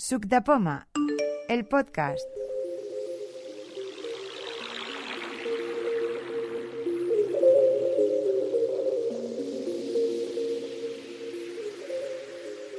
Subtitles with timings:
[0.00, 0.88] Suc de Poma,
[1.46, 2.24] el podcast.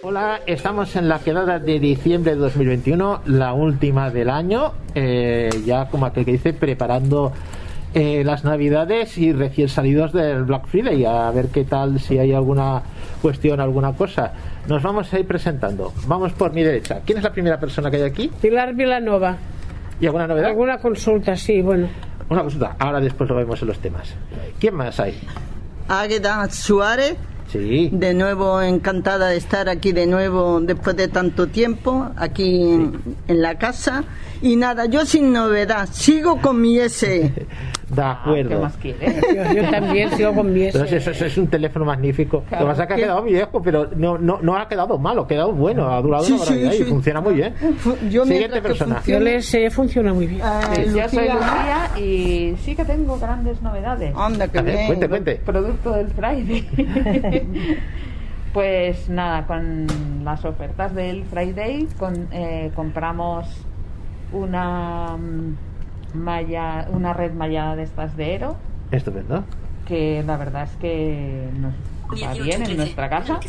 [0.02, 5.90] Hola, estamos en la quedada de diciembre de 2021, la última del año, eh, ya
[5.90, 7.34] como aquel que dice, preparando
[7.94, 12.34] eh, las navidades y recién salidos del Black Friday, a ver qué tal, si hay
[12.34, 12.82] alguna
[13.22, 14.34] cuestión, alguna cosa.
[14.68, 15.94] Nos vamos a ir presentando.
[16.08, 17.02] Vamos por mi derecha.
[17.06, 18.32] ¿Quién es la primera persona que hay aquí?
[18.42, 19.38] Pilar Vilanova.
[20.00, 20.50] ¿Y alguna novedad?
[20.50, 21.88] Alguna consulta, sí, bueno.
[22.30, 22.76] Una consulta.
[22.80, 24.14] Ahora después lo vemos en los temas.
[24.60, 25.20] ¿Quién más hay?
[25.88, 27.16] Águeda Suárez,
[27.48, 27.90] Sí.
[27.92, 33.42] de nuevo encantada de estar aquí de nuevo después de tanto tiempo, aquí en, en
[33.42, 34.06] la casa.
[34.42, 37.34] Y nada, yo sin novedad, sigo con mi S.
[37.96, 38.50] De acuerdo.
[38.50, 39.16] ¿Qué más quieres?
[39.36, 40.84] Yo, yo también sigo con mi ese.
[40.96, 42.44] eso, eso es un teléfono magnífico.
[42.48, 42.66] Claro.
[42.66, 45.24] Lo que pasa es que ha quedado viejo, pero no, no, no ha quedado malo,
[45.24, 46.90] ha quedado bueno, ha durado Sí, una barbaridad sí, y sí.
[46.90, 47.54] funciona muy bien.
[48.10, 48.96] Yo Siguiente persona.
[48.96, 50.42] Yo funcione- le sé, funciona muy bien.
[50.44, 54.14] Ah, Yo soy Lucía, y sí que tengo grandes novedades.
[54.16, 54.88] Anda, que A ver, bien.
[54.88, 55.36] cuente, cuente.
[55.46, 56.68] Producto del Friday.
[58.54, 59.88] pues nada, con
[60.24, 63.48] las ofertas del Friday con- eh, compramos
[64.34, 65.56] una mm,
[66.14, 68.56] malla, una red mallada de estas de Ero,
[68.92, 69.44] Estupendo.
[69.86, 71.74] que la verdad es que nos
[72.22, 73.40] va bien en nuestra casa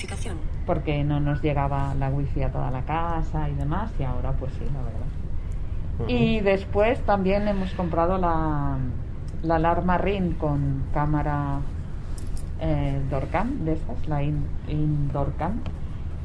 [0.66, 4.52] porque no nos llegaba la wifi a toda la casa y demás y ahora pues
[4.54, 6.08] sí, la verdad.
[6.08, 8.78] Y después también hemos comprado la,
[9.42, 11.60] la alarma Ring con cámara
[12.60, 15.60] eh, Doorcam, de estas, la in, Indoor Cam,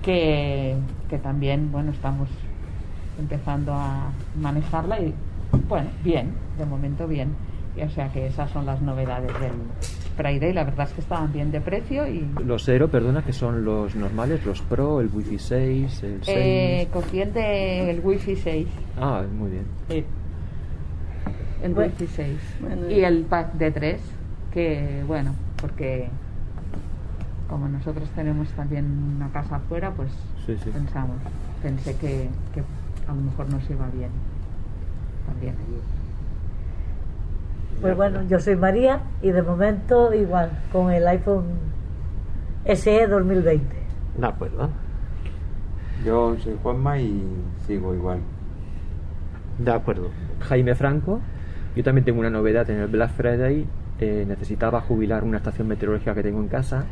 [0.01, 0.77] que,
[1.09, 2.29] que también, bueno, estamos
[3.19, 5.15] empezando a manejarla y,
[5.67, 7.29] bueno, bien, de momento bien.
[7.75, 9.51] Y, o sea que esas son las novedades del
[10.15, 10.51] Friday.
[10.53, 13.95] La verdad es que estaban bien de precio y Los Zero, perdona, que son los
[13.95, 16.27] normales, los Pro, el Wi-Fi 6, el 6.
[16.27, 18.67] eh, cociente el Wi-Fi 6.
[18.99, 19.63] Ah, muy bien.
[19.89, 20.03] Sí.
[21.63, 21.91] El Bueno.
[21.99, 22.39] Wi-Fi 6.
[22.61, 24.01] Bueno, y el pack de 3,
[24.51, 26.07] que bueno, porque
[27.47, 28.85] como nosotros tenemos también
[29.17, 30.11] una casa afuera, pues
[30.45, 30.69] Sí, sí.
[30.71, 31.17] pensamos,
[31.61, 32.61] pensé que, que
[33.07, 34.09] a lo mejor nos iba bien
[35.27, 35.79] también allí.
[37.81, 41.45] Pues bueno, yo soy María y de momento igual, con el iPhone
[42.65, 43.75] SE 2020.
[44.17, 44.69] De acuerdo.
[46.03, 47.23] Yo soy Juanma y
[47.67, 48.19] sigo igual.
[49.59, 50.09] De acuerdo.
[50.39, 51.19] Jaime Franco.
[51.75, 53.67] Yo también tengo una novedad en el Black Friday.
[53.99, 56.85] Eh, necesitaba jubilar una estación meteorológica que tengo en casa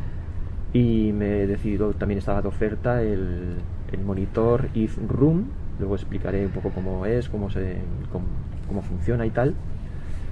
[0.75, 3.56] y me he decidido, también estaba de oferta el,
[3.94, 5.46] el monitor If Room.
[5.80, 7.78] Luego explicaré un poco cómo es, cómo, se,
[8.12, 8.25] cómo,
[8.68, 9.53] cómo funciona y tal.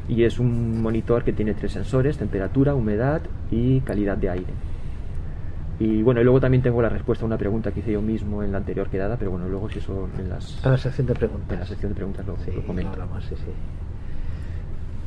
[0.07, 3.21] Y es un monitor que tiene tres sensores, temperatura, humedad
[3.51, 4.53] y calidad de aire.
[5.79, 8.43] Y bueno, y luego también tengo la respuesta a una pregunta que hice yo mismo
[8.43, 11.13] en la anterior quedada, pero bueno, luego si eso en, las, A la sección de
[11.15, 11.51] preguntas.
[11.51, 12.91] en la sección de preguntas lo, Sí, lo comento.
[12.93, 13.51] hablamos, sí, sí.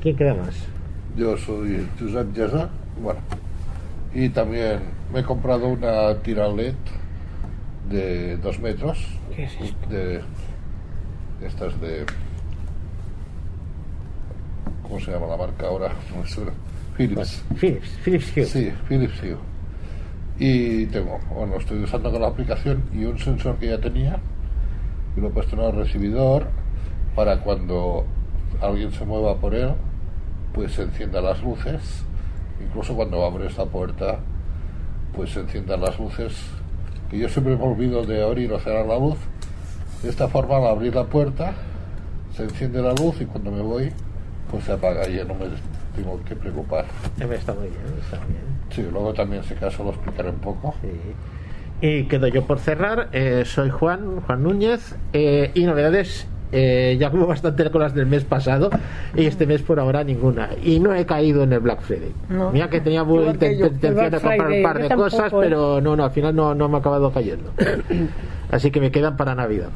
[0.02, 0.66] ¿Quién queda más?
[1.16, 2.68] Yo soy Josep Yesa,
[3.02, 3.20] bueno,
[4.14, 4.80] y también
[5.12, 6.74] me he comprado una tira LED
[7.88, 9.88] de dos metros, ¿Qué es esto?
[9.88, 10.20] de
[11.42, 12.04] estas de,
[14.82, 15.90] ¿cómo se llama la marca ahora?
[16.96, 17.44] Philips.
[17.60, 18.44] Philips, Philips Hue.
[18.46, 19.36] Sí, Philips Hue.
[20.38, 24.18] Y tengo, bueno, estoy usando con la aplicación y un sensor que ya tenía
[25.16, 26.46] y lo he puesto en el recibidor
[27.14, 28.04] para cuando
[28.60, 29.72] alguien se mueva por él,
[30.52, 32.04] pues se enciendan las luces.
[32.62, 34.18] Incluso cuando abre esta puerta,
[35.14, 36.34] pues se enciendan las luces.
[37.10, 39.16] Que yo siempre me olvido de abrir o cerrar la luz.
[40.02, 41.54] De esta forma, al abrir la puerta,
[42.34, 43.92] se enciende la luz y cuando me voy,
[44.50, 45.46] pues se apaga y ya no me
[45.94, 46.84] tengo que preocupar.
[47.18, 48.44] Está muy bien, está muy bien.
[48.70, 50.74] Sí, luego también, si acaso, lo explicaré un poco.
[50.82, 50.88] Sí.
[51.86, 53.08] Y quedo yo por cerrar.
[53.12, 54.96] eh, soy Juan, Juan Núñez.
[55.12, 58.70] eh, y novedades, eh, ya hubo bastante con las del mes pasado.
[59.14, 60.50] Y este mes por ahora ninguna.
[60.62, 62.12] Y no he caído en el Black Friday.
[62.28, 62.50] No.
[62.52, 63.30] Mira que tenía yo.
[63.30, 63.74] intención
[64.10, 65.36] de comprar un par de tampoco, cosas, ¿eh?
[65.40, 67.50] pero no, no, al final no, no me ha acabado cayendo.
[68.50, 69.70] Así que me quedan para Navidad.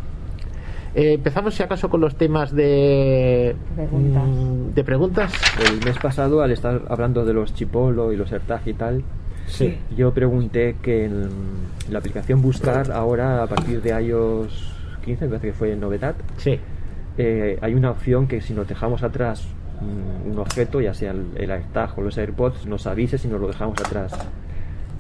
[0.95, 4.23] Eh, empezamos, si acaso, con los temas de Preguntas.
[4.27, 5.33] mm, de preguntas.
[5.71, 9.03] El mes pasado, al estar hablando de los Chipolo y los AirTag y tal,
[9.47, 9.79] Sí.
[9.97, 11.29] yo pregunté que en
[11.91, 14.73] la aplicación Buscar, ahora a partir de iOS
[15.11, 16.59] 15, me parece que fue novedad, Sí.
[17.19, 19.47] eh, hay una opción que si nos dejamos atrás
[19.81, 23.41] mm, un objeto, ya sea el, el AirTag o los AirPods, nos avise si nos
[23.41, 24.13] lo dejamos atrás.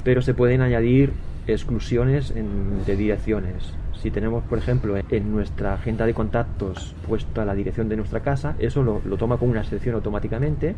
[0.04, 1.12] Pero se pueden añadir
[1.46, 3.74] exclusiones en- de direcciones.
[3.92, 8.54] Si tenemos, por ejemplo, en nuestra agenda de contactos puesta la dirección de nuestra casa,
[8.58, 10.74] eso lo, lo toma como una excepción automáticamente.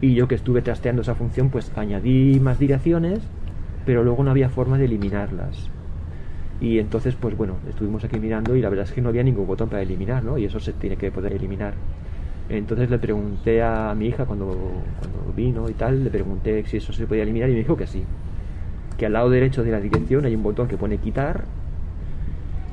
[0.00, 3.20] Y yo que estuve trasteando esa función, pues añadí más direcciones,
[3.84, 5.68] pero luego no había forma de eliminarlas.
[6.62, 9.48] Y entonces, pues bueno, estuvimos aquí mirando y la verdad es que no había ningún
[9.48, 10.38] botón para eliminar, ¿no?
[10.38, 11.74] Y eso se tiene que poder eliminar.
[12.48, 16.92] Entonces le pregunté a mi hija cuando, cuando vino y tal, le pregunté si eso
[16.92, 18.04] se podía eliminar y me dijo que sí.
[18.96, 21.46] Que al lado derecho de la dirección hay un botón que pone quitar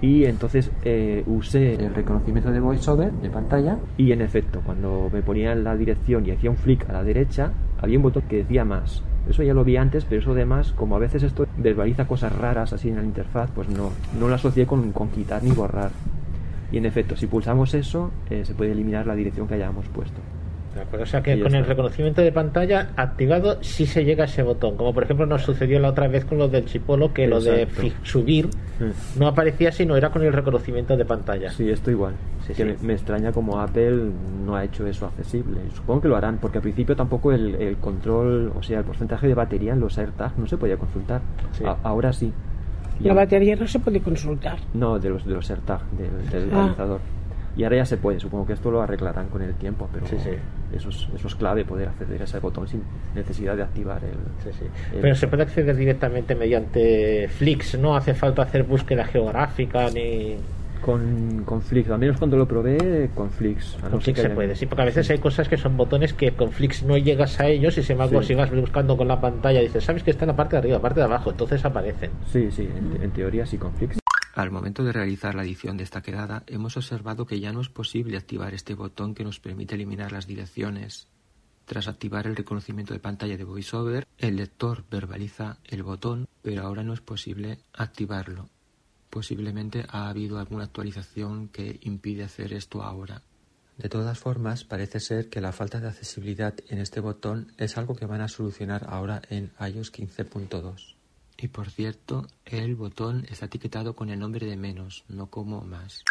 [0.02, 5.22] y entonces eh, usé el reconocimiento de voiceover de pantalla y en efecto cuando me
[5.24, 7.52] ponía en la dirección y hacía un flick a la derecha
[7.82, 10.72] había un botón que decía más eso ya lo vi antes pero eso de más
[10.72, 14.36] como a veces esto verbaliza cosas raras así en la interfaz pues no, no lo
[14.36, 15.92] asocié con, con quitar ni borrar.
[16.72, 20.22] Y en efecto si pulsamos eso eh, se puede eliminar la dirección que hayamos puesto
[20.76, 21.70] De acuerdo, o sea que con el está.
[21.70, 25.80] reconocimiento de pantalla activado sí se llega a ese botón, como por ejemplo nos sucedió
[25.80, 27.90] la otra vez con lo del chipolo, que lo de Exacto.
[28.04, 28.50] subir
[29.18, 31.50] no aparecía sino era con el reconocimiento de pantalla.
[31.50, 32.14] Sí, esto igual.
[32.46, 32.76] Sí, que sí.
[32.82, 34.12] Me, me extraña como Apple
[34.46, 35.60] no ha hecho eso accesible.
[35.74, 39.28] Supongo que lo harán, porque al principio tampoco el, el control, o sea, el porcentaje
[39.28, 41.22] de batería en los AirTag no se podía consultar.
[41.54, 41.64] Sí.
[41.66, 42.32] A- ahora sí.
[43.00, 44.58] Y La batería no se puede consultar.
[44.74, 46.62] No, de los, de los AirTag, del, del Ah.
[46.62, 47.00] realizador.
[47.58, 50.16] Y ahora ya se puede, supongo que esto lo arreglarán con el tiempo, pero Sí,
[50.24, 50.30] sí.
[50.76, 52.84] Eso, es, eso es clave, poder acceder a ese botón sin
[53.16, 54.12] necesidad de activar el...
[54.44, 54.66] Sí, sí.
[54.96, 60.36] el- Pero se puede acceder directamente mediante Flix, no hace falta hacer búsqueda geográfica ni
[60.82, 63.76] Con, con Flix, al menos cuando lo probé, con Flix.
[63.84, 66.14] no con ser Flix se puede, sí, porque a veces hay cosas que son botones
[66.14, 69.20] que con Flix no llegas a ellos y sin embargo si vas buscando con la
[69.20, 71.66] pantalla dices, sabes que está en la parte de arriba, la parte de abajo, entonces
[71.66, 72.12] aparecen.
[72.32, 73.99] Sí, sí, en, en teoría sí con Flix.
[74.40, 77.68] Al momento de realizar la edición de esta quedada, hemos observado que ya no es
[77.68, 81.10] posible activar este botón que nos permite eliminar las direcciones.
[81.66, 86.84] Tras activar el reconocimiento de pantalla de VoiceOver, el lector verbaliza el botón, pero ahora
[86.84, 88.48] no es posible activarlo.
[89.10, 93.24] Posiblemente ha habido alguna actualización que impide hacer esto ahora.
[93.78, 97.94] De todas formas, parece ser que la falta de accesibilidad en este botón es algo
[97.94, 100.99] que van a solucionar ahora en iOS 15.2.
[101.42, 106.04] Y por cierto, el botón está etiquetado con el nombre de menos, no como más.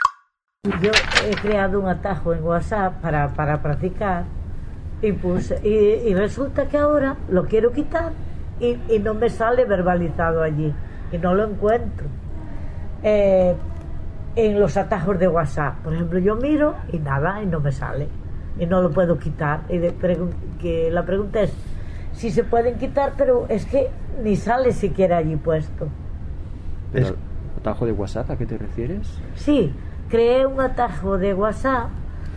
[0.81, 0.91] Yo
[1.27, 4.25] he creado un atajo en WhatsApp para, para practicar
[5.03, 8.13] y, puse, y, y resulta que ahora lo quiero quitar
[8.59, 10.73] y, y no me sale verbalizado allí
[11.13, 12.07] y no lo encuentro.
[13.03, 13.55] Eh,
[14.35, 18.09] en los atajos de WhatsApp, por ejemplo, yo miro y nada y no me sale
[18.59, 19.65] y no lo puedo quitar.
[19.69, 19.95] Y de
[20.59, 21.53] que la pregunta es
[22.13, 23.91] si se pueden quitar, pero es que
[24.23, 25.89] ni sale siquiera allí puesto.
[26.93, 27.17] Pero,
[27.61, 29.09] ¿Atajo de WhatsApp a qué te refieres?
[29.35, 29.75] Sí,
[30.09, 31.89] creé un atajo de WhatsApp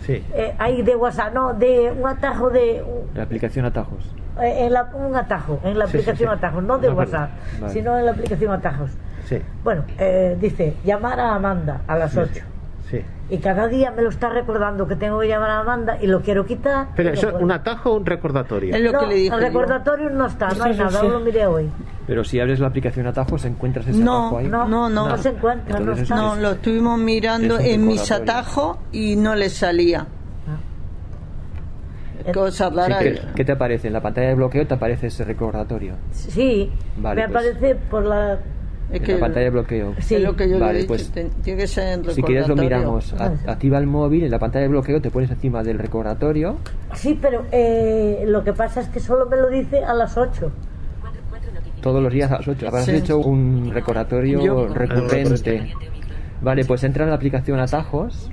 [0.05, 0.23] Sí.
[0.33, 2.83] eh, hay de WhatsApp, no, de un atajo de
[3.13, 4.15] La aplicación atajos.
[4.41, 6.35] eh, en la- un atajo, en la Sí, sí, aplicación sí.
[6.37, 7.29] atajos, no de No, WhatsApp,
[7.59, 7.71] vale.
[7.73, 8.89] sino en la aplicación atajos.
[9.25, 12.43] Sí, Bueno, eh, dice llamar a Amanda a las 8
[12.91, 13.01] sí.
[13.29, 16.21] y cada día me lo está recordando que tengo que llamar a Amanda y lo
[16.21, 16.89] quiero quitar.
[16.95, 17.43] Pero eso, puedo.
[17.43, 18.75] ¿un atajo o un recordatorio?
[18.75, 19.47] Es lo no, que le dije el yo.
[19.47, 21.07] recordatorio no está, no hay nada, sí.
[21.07, 21.69] lo miré hoy.
[22.05, 24.47] Pero si abres la aplicación atajos, encuentras ese No, atajo ahí.
[24.47, 25.07] No, No, no.
[25.09, 26.15] no, se encuentra, no está.
[26.15, 30.07] No, lo estuvimos mirando Es en mis atajos y no le salía.
[32.25, 32.99] Eh, Cosa Sí, rara.
[32.99, 33.87] ¿qué, qué te aparece?
[33.87, 35.95] En la pantalla de bloqueo te aparece ese recordatorio.
[36.11, 37.45] Sí, Vale, me pues.
[37.47, 38.37] aparece por la...
[38.91, 39.93] Es en que la pantalla de bloqueo.
[39.99, 40.15] Sí.
[40.15, 40.87] es lo que yo le Vale, he dicho.
[40.89, 43.13] pues, te- tiene que ser en Si quieres lo miramos.
[43.13, 46.57] A- activa el móvil, en la pantalla de bloqueo te pones encima del recordatorio.
[46.93, 50.51] Sí, pero eh, lo que pasa es que solo me lo dice a las 8.
[51.81, 52.67] Todos los días a las 8.
[52.67, 52.91] Habrás Sí.
[52.91, 55.73] hecho un recordatorio Yo- recurrente.
[56.41, 58.29] Vale, pues entra en la aplicación Atajos.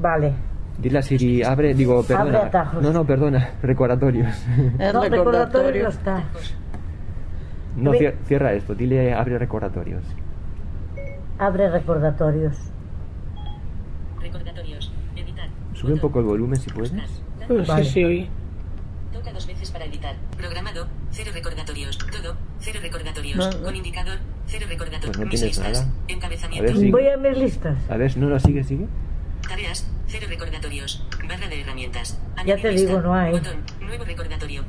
[0.00, 0.32] Vale.
[0.78, 2.36] Dile a Siri, abre, digo, perdona.
[2.36, 2.82] Abre atajos.
[2.82, 4.28] No, no, perdona, recordatorios.
[4.78, 5.88] Es no, recordatorio recordatorio.
[5.88, 6.24] está.
[7.76, 10.02] No, Ve- cier- cierra esto, dile abre recordatorios.
[11.38, 12.56] Abre recordatorios.
[14.20, 14.92] Recordatorios.
[15.14, 15.48] Editar.
[15.74, 16.92] Sube un poco el volumen si puedes.
[16.92, 18.28] No sé si hoy.
[19.12, 20.16] Toca dos veces para editar.
[20.36, 20.88] Programado.
[21.10, 21.98] Cero recordatorios.
[21.98, 22.36] Todo.
[22.60, 23.36] Cero recordatorios.
[23.36, 23.64] No, no.
[23.64, 24.18] Con indicador.
[24.46, 25.16] Cero recordatorios.
[25.16, 25.72] Pues no Mis listas.
[25.82, 25.92] nada.
[26.08, 26.64] Encabezamiento.
[26.64, 27.90] A ver si- Voy a mis listas.
[27.90, 28.86] A ver, no, no, sigue, sigue.
[29.48, 29.86] Tareas.
[30.06, 31.06] Cero recordatorios.
[31.28, 32.18] Barra de herramientas.
[32.46, 32.88] Ya te lista.
[32.88, 33.32] digo, no hay.
[33.32, 33.56] Botón.
[33.80, 34.62] Nuevo recordatorio.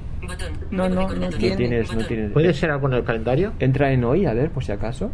[0.71, 1.49] No, no, no recordatorio.
[1.51, 2.31] No tienes, no tienes.
[2.31, 3.53] ¿Puede ser algo en el calendario?
[3.59, 5.11] Entra en hoy, a ver, por si acaso.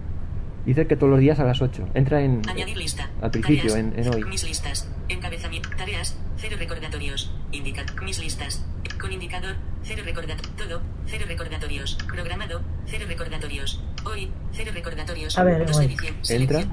[0.66, 1.90] Dice que todos los días a las 8.
[1.94, 2.42] Entra en.
[2.48, 3.10] Añadir lista.
[3.22, 3.94] Al principio, Tareas.
[3.98, 4.24] en, en hoy.
[4.24, 4.90] Mis listas.
[5.10, 5.70] Encabezamiento.
[5.78, 6.18] Tareas.
[6.38, 7.36] Cero recordatorios.
[7.52, 7.84] Indica.
[8.04, 8.66] Mis listas.
[9.00, 9.56] Con indicador.
[9.84, 10.52] Cero recordatorio.
[10.58, 10.82] Todo.
[11.06, 11.98] Cero recordatorios.
[12.08, 12.62] Programado.
[12.86, 13.84] Cero recordatorios.
[14.06, 14.30] Hoy.
[14.54, 15.38] Cero recordatorios.
[15.38, 15.98] A ver, Dos hoy.
[16.30, 16.64] Entra.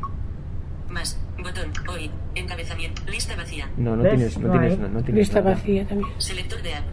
[0.88, 1.20] Más.
[1.38, 1.72] Botón.
[1.88, 2.10] Hoy.
[2.36, 3.02] Encabezamiento.
[3.10, 3.68] Lista vacía.
[3.76, 4.14] No, no ¿Ves?
[4.14, 5.54] tienes, no No tienes, no, no tienes Lista nada.
[5.56, 6.10] vacía también.
[6.18, 6.84] Selector de app.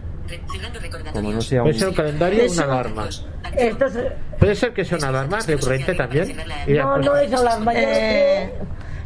[1.12, 1.78] Como no sea Puede un.
[1.80, 3.08] ser un calendario o una alarma.
[3.56, 3.98] Esto es-
[4.38, 6.36] Puede ser que sea una alarma recurrente también.
[6.36, 7.72] No, pues, no es alarma.
[7.72, 8.52] lo Eh.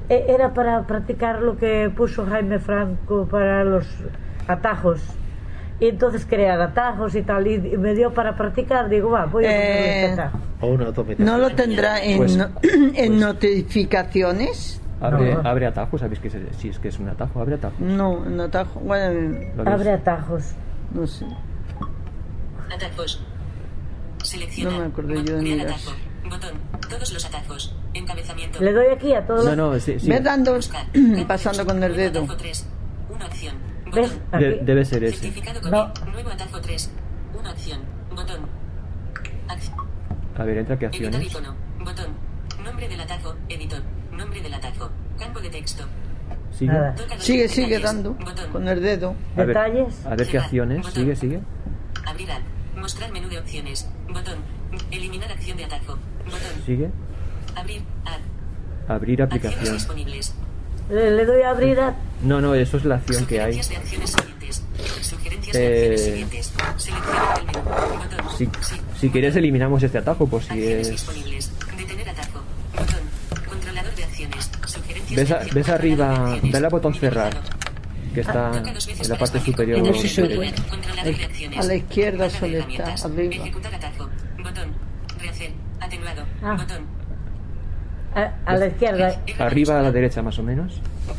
[0.08, 3.86] Eh, Era para practicar lo que puso Jaime Franco para los
[4.48, 5.00] atajos.
[5.80, 9.48] y entonces crear atajos y tal, y, me dio para practicar, digo, va, voy a
[9.48, 10.38] poner Eh, este atajo.
[11.18, 12.50] ¿No lo tendrá en, Pues- no-
[12.94, 14.80] en notificaciones?
[15.00, 15.40] Abre, No.
[15.48, 17.40] abre atajos, ¿sabéis que es, si es que es un atajo?
[17.40, 17.80] Abre atajos.
[17.80, 18.78] No, en atajo.
[18.80, 19.36] Bueno.
[19.66, 20.52] Abre atajos.
[20.94, 21.26] No sé.
[22.74, 23.22] Atajos.
[24.22, 24.72] Seleccionar.
[24.74, 25.74] No me acuerdo yo de mirar.
[26.28, 26.52] Botón.
[26.88, 27.74] Todos los atajos.
[27.94, 28.60] Encabezamiento.
[28.62, 29.56] Le doy aquí a todos No, los...
[29.74, 30.08] no, sí, sí.
[30.08, 30.58] Ve dando,
[31.28, 32.20] pasando con el dedo.
[32.22, 32.66] Atajo 3.
[33.10, 33.54] Una acción.
[34.64, 35.18] Debe ser ese.
[35.18, 35.60] Certificado.
[35.70, 35.92] No.
[36.12, 36.90] Nuevo atajo 3.
[37.38, 37.80] Una acción.
[38.14, 38.40] Botón.
[39.48, 39.76] Acción.
[40.36, 41.30] A ver, entra qué Editar acciones.
[41.32, 41.54] icono.
[41.80, 42.06] Botón.
[42.64, 43.34] Nombre del atajo.
[43.48, 43.82] Editor.
[44.12, 44.90] Nombre del atajo.
[45.18, 45.84] Campo de texto.
[46.58, 46.72] Sigue.
[46.72, 46.94] Nada.
[47.18, 48.16] Sigue, sigue dando
[48.52, 49.14] con el dedo.
[49.34, 50.06] A ver, Detalles.
[50.06, 50.78] a ver qué acciones.
[50.78, 50.92] Botón.
[50.94, 51.40] Sigue, sigue.
[52.06, 52.40] Abrir ad.
[52.76, 53.88] Mostrar menú de opciones.
[54.08, 54.38] Botón.
[54.90, 55.98] Eliminar acción de atajo.
[56.24, 56.64] Botón.
[56.66, 56.90] Sigue.
[57.56, 58.90] Abrir ad.
[58.94, 59.74] Abrir aplicación.
[59.74, 60.34] disponibles.
[60.90, 61.78] Le, le doy a abrir.
[62.22, 63.62] No, no, eso es la acción que hay.
[63.62, 64.62] Sugerencias de acciones siguientes.
[65.02, 66.52] Sugerencias Eh, de acciones siguientes.
[66.76, 67.58] Selecciona el menú.
[67.62, 68.36] Botón.
[68.38, 68.76] Si, Sí.
[69.00, 70.90] si quieres eliminamos este atajo, pues si Acciones es...
[70.92, 71.52] disponibles.
[71.76, 72.40] Detener atajo.
[72.76, 73.44] Botón.
[73.48, 74.50] Controlador de acciones.
[74.66, 77.32] Sugerencias ¿Ves, de a- ves de arriba, ve el botón cerrar,
[78.14, 80.54] que está veces en la parte superior No sé si de.
[81.58, 82.94] A la izquierda de herramientas.
[82.94, 83.44] estar, arriba.
[86.42, 86.56] Ah.
[88.14, 89.20] A, a la izquierda.
[89.38, 90.74] Arriba a la derecha más o menos,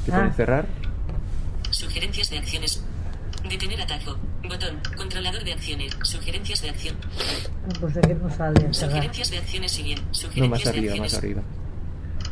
[0.06, 0.34] que pone Ah.
[0.36, 0.66] cerrar.
[1.72, 2.84] Sugerencias de acciones.
[3.50, 4.16] Detener atajo.
[4.48, 4.80] Botón.
[4.96, 5.98] Controlador de acciones.
[6.04, 6.96] Sugerencias de acción.
[7.02, 8.60] Ah, Pues aquí no sale.
[8.60, 8.74] cerrar.
[8.76, 10.00] Sugerencias de acciones siguen.
[10.06, 11.14] No, Sugerencias más de arriba, acciones.
[11.14, 11.42] más arriba.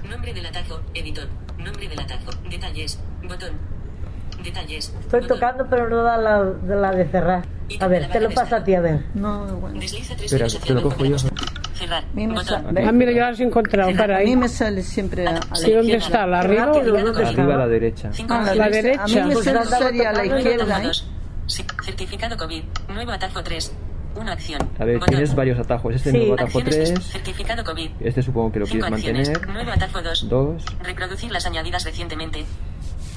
[0.10, 0.82] Nombre del atajo.
[0.94, 1.28] Editor.
[1.64, 2.32] Nombre del atajo.
[2.50, 3.00] Detalles.
[3.24, 3.52] Botón.
[4.44, 4.94] Detalles.
[5.00, 5.40] Estoy Botón.
[5.40, 7.46] tocando, pero no da la, de la de cerrar.
[7.80, 9.00] A ver, te lo paso a ti, a ver.
[9.14, 9.80] No, bueno.
[9.80, 11.18] Desliza tres Espera, te lo cojo yo.
[11.20, 12.04] Cerrar.
[12.04, 14.28] A Ah, mira, yo las he encontrado, para a ahí.
[14.28, 16.28] mí me sale siempre a, a la Sí, ¿dónde está?
[16.28, 17.28] ¿La arriba o la- ¿dónde está?
[17.30, 18.12] Arriba a la derecha.
[18.30, 19.04] Ah, la, La derecha.
[19.04, 20.84] A mí me Pues sale a la izquierda.
[20.84, 20.92] ¿eh?
[21.84, 22.64] Certificado COVID.
[22.90, 23.74] Nuevo atajo 3.
[24.16, 24.62] Una acción.
[24.78, 25.10] A ver, Botón.
[25.10, 25.96] tienes varios atajos.
[25.96, 26.18] Este Sí.
[26.18, 27.06] nuevo atajo Acciones de- 3.
[27.06, 27.90] Certificado COVID.
[28.02, 29.30] Este supongo que lo Cinco quieres acciones.
[29.30, 29.54] mantener.
[29.56, 30.30] Nuevo atajo 2.
[30.30, 30.66] 2.
[30.84, 32.46] Reproducir las añadidas recientemente.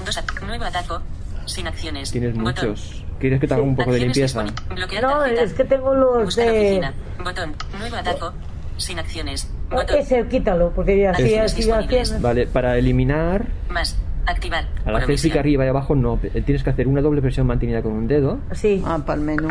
[0.05, 1.01] Dos at- nuevo atajo.
[1.45, 2.11] Sin acciones.
[2.11, 2.69] Tienes Botón.
[2.69, 3.03] muchos.
[3.19, 4.43] ¿Quieres que te haga un poco de Acciones limpieza?
[4.45, 6.59] disponi- Bloquear No, es que tengo los Buscar de...
[6.59, 6.93] oficina.
[7.23, 7.53] Botón.
[7.77, 8.33] Nuevo atajo.
[8.77, 9.51] Sin acciones.
[9.71, 9.97] Oh, Botón.
[9.99, 12.21] Ese, quítalo, porque ya así, Acciones.
[12.21, 13.97] Vale, para eliminar, Más.
[14.25, 14.67] Activar.
[14.85, 16.19] al hacer clic arriba y abajo, no.
[16.23, 18.39] eh, Tienes que hacer una doble presión mantenida con un dedo.
[18.53, 18.81] Sí.
[18.85, 19.47] Ah, para el menú.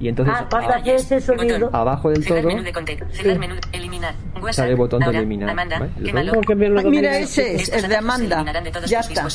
[0.00, 1.68] Y entonces Ah, hace ese sonido...
[1.72, 3.06] Abajo del todo menú de contexto.
[3.12, 3.38] Cerrar Sí.
[3.38, 3.54] menú.
[3.72, 4.14] Eliminar.
[4.36, 4.52] WhatsApp.
[4.54, 5.50] sale el botón de eliminar.
[5.50, 5.78] Amanda.
[5.82, 8.44] Ah, Mira, ese es, el de Amanda.
[8.86, 9.28] Ya está.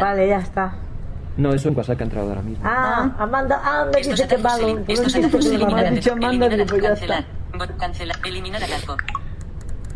[0.00, 0.74] Vale, ya está.
[1.36, 2.64] No, eso en WhatsApp que ha entrado ahora mismo.
[2.66, 4.84] Ah, Amanda, ah, me Estos dice que atajos malo.
[4.84, 7.24] que no atajos Yo mando, eliminar, digo, ya cancelar.
[7.52, 7.76] está.
[7.78, 8.16] Cancelar.
[8.26, 8.96] Eliminar atajo.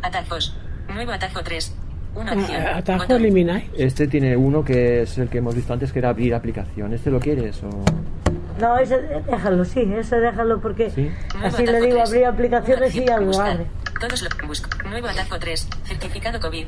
[0.03, 0.57] Atajos.
[0.95, 1.77] Nuevo atajo 3.
[2.15, 2.63] Una Ah, acción.
[2.67, 3.65] Atajo elimináis.
[3.77, 6.93] Este tiene uno que es el que hemos visto antes, que era abrir aplicación.
[6.95, 7.63] ¿Este lo quieres?
[7.65, 7.69] O...
[8.61, 11.11] No, ese déjalo, sí, ese déjalo porque Sí.
[11.35, 12.09] Nuevo así le digo 3.
[12.09, 13.67] abrir aplicaciones y ya lo abre.
[14.01, 14.69] Todos lo busco.
[14.89, 15.69] Nuevo atajo 3.
[15.85, 16.67] Certificado COVID.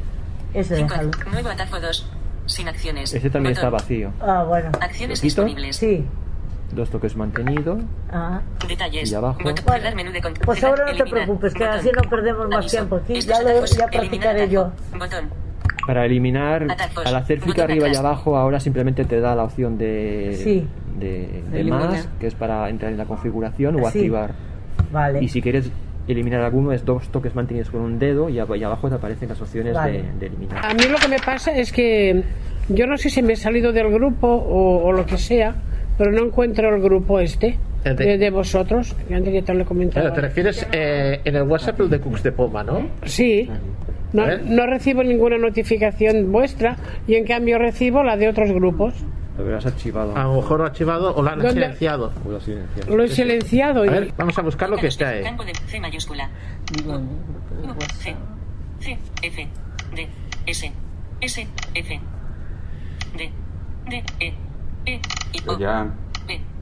[0.55, 1.11] Ese déjalo.
[1.33, 2.11] Nuevo atajo 2.
[2.47, 3.13] Sin acciones.
[3.13, 3.67] Este también Botón.
[3.67, 4.13] está vacío.
[4.21, 4.71] Ah, bueno.
[4.81, 5.77] Acciones disponibles.
[5.77, 6.05] Sí.
[6.73, 7.79] Dos toques mantenido.
[8.11, 8.41] Ah.
[8.67, 9.11] Detalles.
[9.11, 9.39] Y abajo.
[9.43, 9.65] Botón.
[9.67, 11.79] Bueno, menú de pues ahora no te preocupes, que Botón.
[11.79, 12.71] así no perdemos más Aviso.
[12.77, 13.17] tiempo aquí.
[13.19, 14.61] Estos Ya lo- ya eliminar practicaré yo.
[14.67, 14.99] atajo.
[14.99, 15.48] Botón.
[15.89, 17.07] Para eliminar, Atajos.
[17.07, 20.67] al hacer clic arriba y abajo, ahora simplemente te da la opción de, Sí.
[21.01, 21.89] de, de Eliminar.
[21.89, 24.01] más, que es para entrar en la configuración o Sí.
[24.01, 24.33] activar.
[24.93, 25.23] Vale.
[25.25, 25.71] Y si quieres
[26.07, 29.31] eliminar alguno, es dos toques mantenidos con un dedo y, ab- y abajo te aparecen
[29.31, 30.03] las opciones Vale.
[30.03, 30.61] de, de eliminar.
[30.63, 32.23] A mí lo que me pasa es que
[32.69, 35.55] yo no sé si me he salido del grupo o, o lo que sea,
[35.97, 38.95] pero no encuentro el grupo este El de- de, de vosotros.
[39.09, 40.03] que Antes ya te lo he comentado.
[40.05, 42.87] Claro, te refieres eh, en el WhatsApp el de Cooks de Poma, ¿no?
[43.07, 43.49] Sí.
[44.13, 48.95] No, A no recibo ninguna notificación vuestra y en cambio recibo la de otros grupos.
[49.37, 50.17] Lo habrás archivado.
[50.17, 52.13] A lo mejor lo ha archivado o lo han silenciado.
[52.27, 52.97] O lo silenciado.
[52.97, 55.23] Lo he silenciado A y ver, vamos a buscar lo que está ahí.
[55.23, 56.29] Campo de C mayúscula.
[58.81, 59.49] C, F,
[59.95, 60.09] D,
[60.47, 60.73] S,
[61.21, 62.01] S, F,
[63.17, 63.31] D,
[63.89, 64.35] D, E,
[64.87, 65.01] E,
[65.33, 65.87] I, O, ya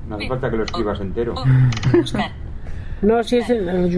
[0.08, 1.34] no hace falta que lo escribas entero.
[1.92, 2.32] Buscar.
[3.02, 3.88] no, si es el, lo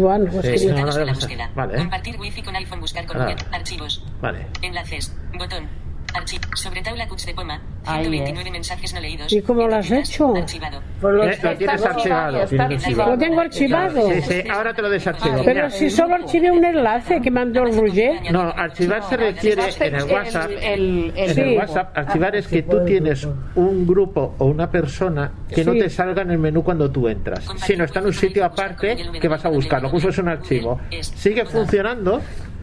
[0.43, 1.79] Sí, no, no, no, ¿eh?
[1.79, 2.81] Compartir wifi con iPhone.
[2.81, 3.21] Buscar con.
[3.53, 4.05] Archivos.
[4.21, 4.47] Vale.
[4.63, 5.15] Enlaces.
[5.39, 5.88] Botón.
[6.15, 6.43] Archivo.
[6.55, 7.61] Sobre tabla Cuts de Poma.
[7.87, 9.33] Ahí 129 mensajes no leídos.
[9.33, 10.35] ¿Y cómo lo has hecho?
[10.37, 10.81] Archivado.
[11.01, 12.47] Pues lo, lo tienes archivado.
[12.47, 13.11] Tienes archivado.
[13.13, 14.11] Lo tengo archivado.
[14.13, 15.37] Sí, sí, ahora te lo desactivo.
[15.45, 15.71] Pero Mira.
[15.71, 18.33] si solo archivé un enlace que mandó el Roger.
[18.33, 20.51] No, archivar se requiere en el WhatsApp.
[20.51, 21.41] El, el- En Sí.
[21.41, 25.89] el WhatsApp, archivar es que tú tienes un grupo o una persona que no te
[25.91, 29.45] salga en el menú cuando tú entras, sino está en un sitio aparte que vas
[29.45, 29.89] a buscarlo.
[29.89, 30.81] Justo es un archivo.
[31.01, 32.21] Sigue funcionando,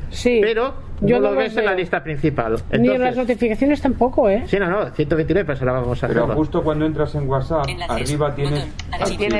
[0.10, 0.40] Sí.
[0.42, 1.80] pero Yo no no lo ves en la veo.
[1.80, 2.56] lista principal.
[2.80, 4.44] Ni en las notificaciones tampoco, ¿eh?
[4.48, 6.36] sí, no, no, 129, pues ahora vamos a Pero hacerlo.
[6.36, 8.68] justo cuando entras en WhatsApp, Enlaces, arriba tienes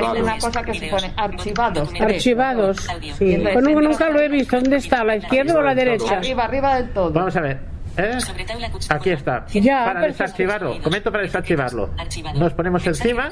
[0.00, 1.92] botón, una cosa que se pone archivados.
[2.00, 2.76] Archivados.
[3.16, 3.34] Sí.
[3.34, 4.56] Entonces, Pues nunca, lo he visto.
[4.56, 5.00] ¿Dónde está?
[5.00, 6.18] ¿A la izquierda o a la derecha?
[6.18, 7.10] Arriba, arriba del todo.
[7.12, 7.75] Vamos a ver.
[7.98, 8.20] ¿Eh?
[8.20, 9.46] Sobre tabla cuts- Aquí está.
[9.52, 10.22] Ya, para perfecto.
[10.24, 10.82] desarchivarlo.
[10.82, 11.90] Comento para desarchivarlo.
[11.98, 12.38] Archivado.
[12.38, 13.28] Nos ponemos encima.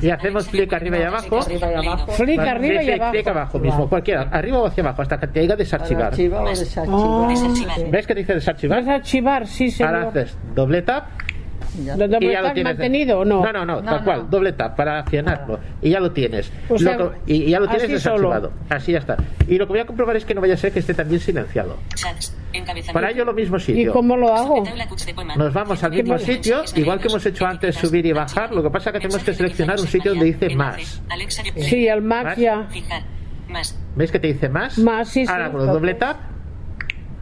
[0.00, 1.40] Y hacemos clic arriba y abajo.
[1.40, 2.12] Abajo.
[2.16, 3.30] Clic arriba y sí, Clic abajo.
[3.30, 4.22] abajo mismo, cualquiera.
[4.30, 6.06] Arriba o hacia abajo, hasta que te diga desarchivar.
[6.06, 7.28] Archivar o desarchivar.
[7.28, 7.90] Desarchivar.
[7.90, 8.78] ¿Ves que dice desarchivar?
[8.80, 10.08] Desarchivar, sí, Ahora señor.
[10.18, 11.06] haces doble tap
[11.84, 11.96] Ya.
[11.96, 12.64] ¿Lo y ya tienes.
[12.64, 13.42] mantenido o no?
[13.42, 14.04] No, no, no, No, tal no.
[14.04, 15.58] cual, doble tap para accionarlo.
[15.80, 16.52] Y ya lo tienes.
[16.68, 18.48] O sea, Lo que- y, y ya lo tienes así desarchivado.
[18.48, 18.52] solo.
[18.68, 19.16] Así ya está.
[19.48, 21.20] Y lo que voy a comprobar es que no vaya a ser que esté también
[21.20, 21.78] silenciado.
[22.92, 23.92] Para ello lo mismo ¿Y sitio.
[23.92, 24.62] cómo lo hago?
[25.36, 28.52] Nos vamos al mismo sitio, igual que hemos hecho antes subir y bajar.
[28.52, 31.02] Lo que pasa es que tenemos que seleccionar un sitio donde dice más.
[31.08, 32.36] Alexa, Sí, al ¿Más?
[32.36, 32.68] ya.
[33.96, 34.78] ¿Veis que te dice más?
[34.78, 35.32] Más, sí, sí.
[35.32, 36.16] Ahora con el doble tap,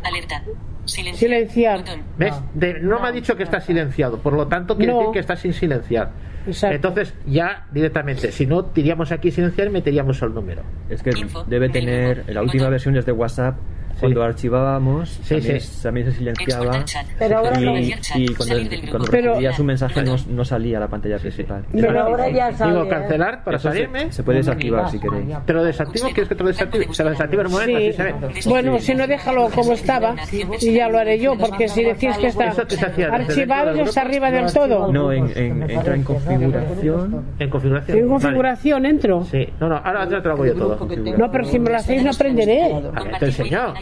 [0.02, 0.42] Alerta.
[0.90, 1.84] Silenciar.
[2.18, 2.34] ¿ves?
[2.54, 4.98] De- no me ha dicho que está silenciado, por lo tanto quiere No.
[4.98, 6.10] decir que está sin silenciar.
[6.46, 6.74] Exacto.
[6.76, 10.62] Entonces ya directamente, si no, iríamos aquí silenciar y meteríamos el número.
[10.88, 11.44] Es que Info.
[11.44, 13.56] debe tener, en la última versión de WhatsApp,
[14.00, 15.82] cuando archivábamos, Sí, también, sí.
[15.82, 16.84] también se silenciaba.
[17.18, 18.54] Pero ahora y, y cuando,
[18.90, 21.64] cuando Pero- recibías un mensaje no, no salía la pantalla principal.
[21.72, 22.72] Pero ahora ya sale.
[22.72, 22.88] Digo ¿eh?
[22.88, 24.12] cancelar para Eso se- salirme.
[24.12, 25.26] Se, puede desactivar si queréis.
[25.46, 26.06] ¿Te lo desactivo?
[26.08, 26.86] ¿Quieres que te lo desactive?
[26.92, 27.86] Se lo desactivo en un momento, Sí.
[27.88, 28.14] así se ve.
[28.46, 30.14] Bueno, si no, déjalo como estaba
[30.60, 34.30] y ya lo haré yo, porque si decís que está se archivado ya está arriba
[34.30, 34.92] del todo.
[34.92, 37.24] No, en, en- entra en configuración.
[37.38, 37.98] En configuración.
[37.98, 38.20] ¿En Vale.
[38.22, 39.24] configuración entro?
[39.24, 40.88] Sí, no, no, ahora ya te lo hago yo todo.
[41.18, 42.72] No, pero si me lo hacéis no aprenderé.
[42.94, 43.74] A te enseño.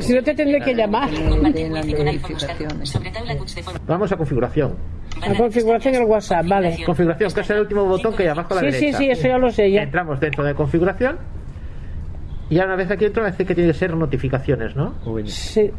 [0.00, 1.08] Si no te tendré que llamar.
[3.86, 4.74] Vamos a configuración.
[5.26, 6.78] La configuración del WhatsApp, vale.
[6.84, 8.98] Configuración, que es el último botón que hay abajo a la Sí, sí, derecha.
[8.98, 9.82] sí, eso ya lo sé ya.
[9.82, 11.18] Entramos dentro de configuración.
[12.50, 14.94] Y ahora una vez aquí dentro me dice que tiene que ser notificaciones, ¿no?
[15.04, 15.70] O en, Sí.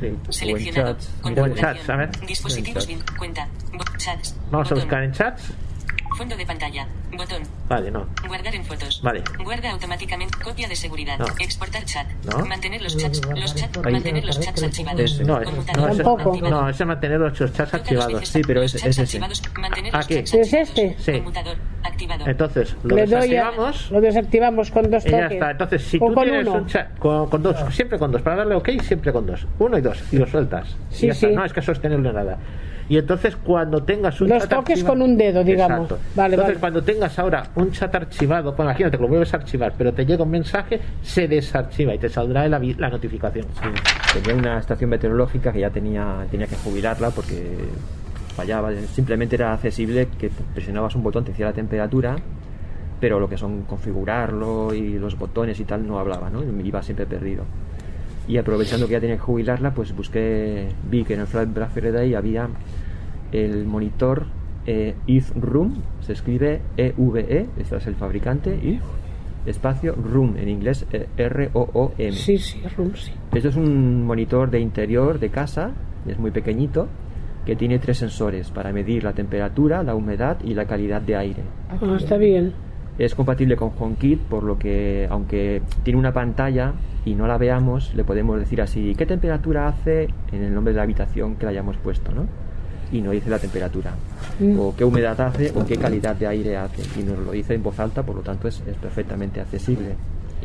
[0.00, 0.94] sí, o en Seleccionado.
[0.94, 1.06] chats.
[1.22, 1.74] O en Configuración.
[1.76, 2.10] chats, a ver.
[2.26, 2.98] Dispositivos bien.
[3.18, 3.48] Cuenta.
[3.98, 4.36] Chats.
[4.50, 5.52] Vamos a buscar en chats.
[6.16, 6.86] Fondo de pantalla.
[7.16, 7.42] Botón.
[7.68, 8.06] Vale, no.
[8.26, 9.00] Guardar en fotos.
[9.02, 9.22] Vale.
[9.42, 10.36] Guarda automáticamente.
[10.42, 11.18] Copia de seguridad.
[11.18, 11.26] No.
[11.38, 12.06] Exportar chat.
[12.24, 12.44] No.
[12.44, 13.20] Mantener los chats.
[13.36, 13.78] Los chats.
[13.84, 13.92] Ahí.
[13.92, 15.00] Mantener los chats archivados.
[15.00, 15.24] Ese.
[15.24, 15.80] No, es, Conmutador.
[15.86, 16.50] no, ese, Tampoco.
[16.50, 18.28] no, ese mantener los chats activados.
[18.28, 19.00] Sí, pero es- es ese.
[19.02, 19.42] archivados.
[19.58, 20.14] Mantener los Aquí.
[20.16, 20.96] chats ¿Es este?
[20.98, 21.22] Sí.
[21.84, 22.26] Activado.
[22.26, 23.90] Entonces, lo Le doy a, desactivamos.
[23.90, 25.32] lo desactivamos con dos Y ya toques.
[25.32, 25.50] está.
[25.52, 26.56] Entonces, si o tú con tienes uno.
[26.58, 29.46] un chat con, con dos, siempre con dos, para darle OK, siempre con dos.
[29.58, 30.76] Uno y dos, y lo sueltas.
[30.90, 31.28] Y Sí, ya está.
[31.28, 31.34] sí.
[31.34, 32.36] No es que sostenerlo nada.
[32.88, 35.82] Y entonces, cuando tengas un Los chat toques archivado- con un dedo, digamos.
[35.90, 35.98] Exacto.
[36.14, 36.60] Vale, entonces, vale.
[36.60, 40.06] cuando tengas ahora un chat archivado, pues imagínate que lo vuelves a archivar, pero te
[40.06, 43.46] llega un mensaje, se desarchiva y te saldrá la, la notificación.
[44.14, 47.56] Tenía una estación meteorológica que ya tenía, tenía que jubilarla porque
[48.34, 48.70] fallaba.
[48.94, 52.16] Simplemente era accesible que presionabas un botón, te decía la temperatura,
[53.00, 56.42] pero lo que son configurarlo y los botones y tal no hablaba, ¿no?
[56.64, 57.44] Iba siempre perdido.
[58.28, 61.70] Y aprovechando que ya tenía que jubilarla, pues busqué, vi que en el Flat Black
[61.70, 62.48] Friday había
[63.32, 64.26] el monitor
[64.66, 68.82] eh, ETH Room, se escribe EVE, este es el fabricante, ETH,
[69.46, 72.12] espacio Room, en inglés eh, R-O-O-M.
[72.12, 73.12] Sí, sí, Rum, sí.
[73.32, 75.72] Esto es un monitor de interior de casa,
[76.06, 76.88] es muy pequeñito,
[77.46, 81.42] que tiene tres sensores para medir la temperatura, la humedad y la calidad de aire.
[81.70, 82.52] Ah, está bien.
[82.98, 86.74] Es compatible con HomeKit, por lo que, aunque tiene una pantalla
[87.08, 90.76] y no la veamos, le podemos decir así, ¿qué temperatura hace en el nombre de
[90.76, 92.26] la habitación que le hayamos puesto, ¿no?
[92.92, 93.94] Y nos dice la temperatura.
[94.38, 94.58] Mm.
[94.58, 96.82] O qué humedad hace o qué calidad de aire hace.
[97.00, 99.94] Y nos lo dice en voz alta, por lo tanto es, es perfectamente accesible.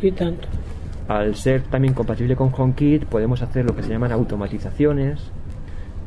[0.02, 0.48] Y tanto.
[1.10, 5.32] Al ser también compatible con HomeKit, podemos hacer lo que se llaman automatizaciones,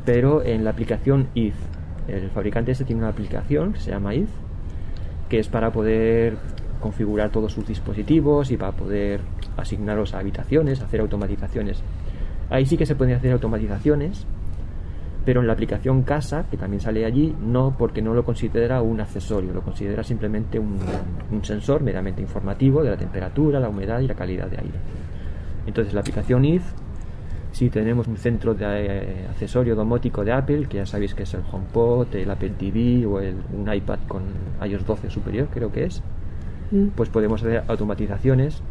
[0.05, 1.55] pero en la aplicación If.
[2.07, 4.29] El fabricante este tiene una aplicación que se llama If,
[5.29, 6.37] que es para poder
[6.79, 9.21] configurar todos sus dispositivos y para poder
[9.57, 11.81] asignarlos a habitaciones, hacer automatizaciones.
[12.49, 14.25] Ahí sí que se pueden hacer automatizaciones,
[15.25, 19.01] pero en la aplicación Casa, que también sale allí, no, porque no lo considera un
[19.01, 20.77] accesorio, lo considera simplemente un,
[21.31, 24.79] un sensor meramente informativo de la temperatura, la humedad y la calidad de aire.
[25.65, 26.63] Entonces la aplicación If,
[27.51, 31.33] si tenemos un centro de eh, accesorio domótico de Apple, que ya sabéis que es
[31.33, 34.23] el HomePod, el Apple TV o el, un iPad con
[34.65, 36.01] iOS 12 superior, creo que es,
[36.71, 36.87] Mm.
[36.95, 38.61] pues podemos hacer automatizaciones,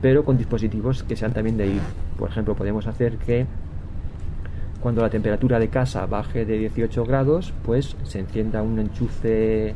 [0.00, 1.82] pero con dispositivos que sean también de If.
[2.18, 3.46] Por ejemplo, podemos hacer que
[4.80, 9.74] cuando la temperatura de casa baje de 18 grados, pues se encienda un enchufe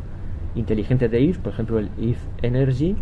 [0.55, 2.95] inteligente de IF, por ejemplo el IF Energy,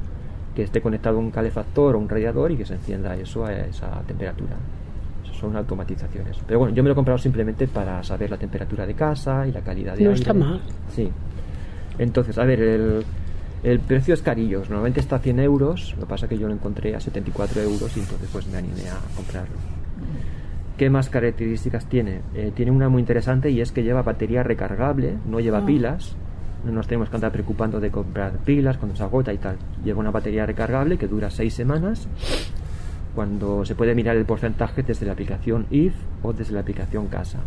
[0.55, 3.53] que esté conectado a un calefactor o un radiador y que se encienda eso a
[3.53, 4.55] esa temperatura.
[5.25, 6.39] Eso son automatizaciones.
[6.47, 9.53] Pero bueno, yo me lo he comprado simplemente para saber la temperatura de casa y
[9.53, 10.21] la calidad de No aire.
[10.21, 10.61] está mal.
[10.95, 11.11] Sí.
[11.99, 13.05] Entonces, a ver, el,
[13.67, 16.55] El precio es carillo, normalmente está a 100 euros, lo que pasa que yo lo
[16.55, 19.57] encontré a 74 euros y entonces pues me animé a comprarlo.
[20.77, 22.21] ¿Qué más características tiene?
[22.37, 25.67] Eh, tiene una muy interesante y es que lleva batería recargable, no lleva Ah.
[25.67, 26.15] pilas,
[26.65, 29.57] no nos tenemos que andar preocupando de comprar pilas cuando se agota y tal.
[29.85, 32.07] Lleva una batería recargable que dura 6 semanas,
[33.17, 37.41] cuando se puede mirar el porcentaje desde la aplicación IF o desde la aplicación Casa.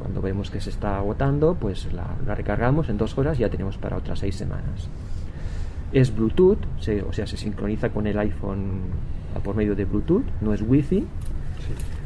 [0.00, 3.48] Cuando vemos que se está agotando, pues la, la recargamos en dos horas y ya
[3.48, 4.88] tenemos para otras 6 semanas.
[5.92, 8.80] Es Bluetooth, se- o sea, se sincroniza con el iPhone
[9.44, 11.04] por medio de Bluetooth, no es Wi-Fi.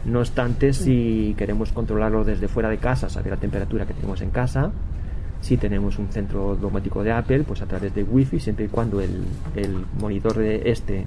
[0.07, 4.31] No obstante, si queremos controlarlo desde fuera de casa, saber la temperatura que tenemos en
[4.31, 4.71] casa,
[5.41, 9.01] si tenemos un centro domótico de Apple, pues a través de Wi-Fi, siempre y cuando
[9.01, 9.23] el,
[9.57, 11.07] el monitor de este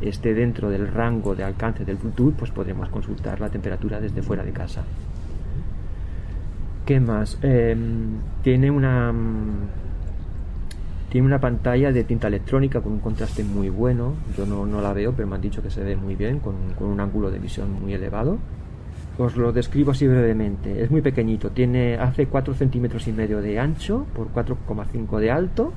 [0.00, 4.42] esté dentro del rango de alcance del Bluetooth, pues podremos consultar la temperatura desde fuera
[4.42, 4.82] de casa.
[6.84, 7.38] ¿Qué más?
[7.42, 9.54] Em, tiene una mm,
[11.14, 14.14] tiene una pantalla de tinta electrónica con un contraste muy bueno.
[14.36, 16.56] Yo no, no la veo, pero me han dicho que se ve muy bien, con,
[16.76, 18.36] con un ángulo de visión muy elevado.
[19.16, 20.82] Os lo describo así brevemente.
[20.82, 21.50] Es muy pequeñito.
[21.50, 25.72] Tiene, hace 4 centímetros y medio de ancho por 4,5 de alto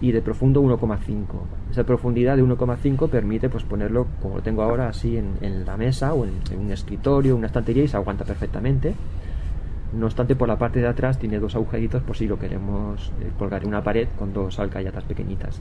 [0.00, 1.26] y de profundo 1,5.
[1.70, 5.76] Esa profundidad de 1,5 permite pues ponerlo como lo tengo ahora así en, en la
[5.76, 8.96] mesa o en, en un escritorio, una estantería y se aguanta perfectamente.
[9.92, 13.30] No obstante, por la parte de atrás tiene dos agujeritos por si lo queremos eh,
[13.38, 15.60] colgar en una pared con dos alcayatas pequeñitas.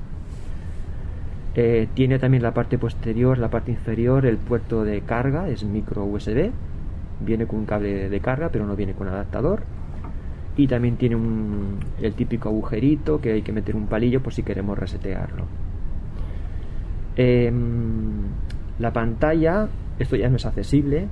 [1.53, 6.03] Eh, tiene también la parte posterior, la parte inferior, el puerto de carga, es micro
[6.03, 6.51] USB.
[7.21, 9.61] Viene con un cable de carga, pero no viene con adaptador.
[10.57, 14.43] Y también tiene un- el típico agujerito que hay que meter un palillo por si
[14.43, 15.45] queremos resetearlo.
[17.15, 18.23] Em,
[18.79, 19.67] la pantalla,
[19.99, 21.07] esto ya no es accesible,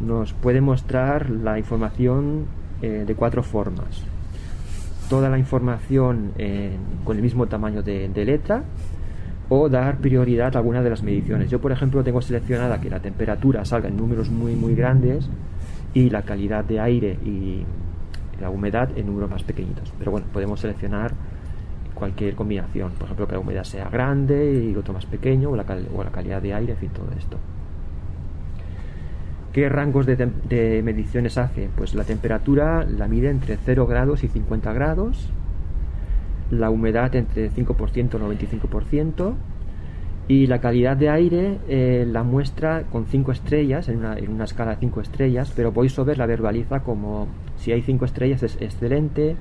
[0.00, 2.44] nos puede mostrar la información
[2.82, 4.02] eh, de cuatro formas.
[5.08, 8.62] Toda la información en- con el mismo tamaño de, de letra
[9.48, 11.50] o dar prioridad a alguna de las mediciones.
[11.50, 15.28] Yo, por ejemplo, tengo seleccionada que la temperatura salga en números muy, muy grandes
[15.94, 17.64] y la calidad de aire y
[18.40, 19.90] la humedad en números más pequeñitos.
[19.98, 21.12] Pero bueno, podemos seleccionar
[21.94, 22.92] cualquier combinación.
[22.92, 26.04] Por ejemplo, que la humedad sea grande y otro más pequeño o la, cal- o
[26.04, 27.38] la calidad de aire, en fin, todo esto.
[29.52, 30.16] ¿Qué rangos de,
[30.48, 31.68] de mediciones hace?
[31.76, 35.30] Pues la temperatura la mide entre 0 grados y 50 grados,
[36.50, 39.34] la humedad entre 5% y 95%,
[40.28, 44.44] y la calidad de aire eh, la muestra con 5 estrellas, en una, en una
[44.44, 49.36] escala de 5 estrellas, pero VoiceOver la verbaliza como si hay 5 estrellas es excelente,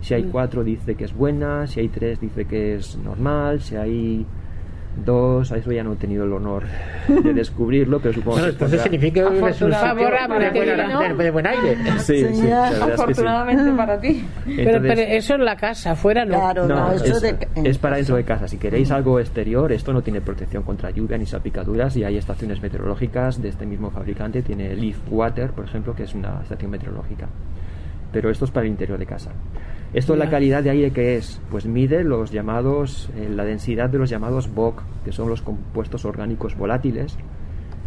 [0.00, 0.30] si hay Mm.
[0.30, 4.26] 4 dice que es buena, si hay 3 dice que es normal, si hay
[5.04, 6.64] 2, a eso ya no he tenido el honor
[7.08, 11.30] de descubrirlo, pero supongo que entonces pondrá- significa que es un sitio Favorable, de de-
[11.30, 11.76] buen aire.
[11.98, 12.24] Sí.
[12.92, 14.24] Afortunadamente para ti.
[14.44, 16.34] Pero, Entonces- pero eso en la casa, fuera no.
[16.34, 18.48] Claro, no, no, eso es, de- es para dentro de casa.
[18.48, 22.60] Si queréis algo exterior, esto no tiene protección contra lluvia ni salpicaduras y hay estaciones
[22.62, 24.42] meteorológicas de este mismo fabricante.
[24.42, 27.26] Tiene Leaf Water, por ejemplo, que es una estación meteorológica.
[28.12, 29.30] Pero esto es para el interior de casa.
[29.94, 33.88] Esto es la calidad de aire que es, pues mide los llamados, eh, la densidad
[33.88, 37.16] de los llamados BOC, que son los compuestos orgánicos volátiles,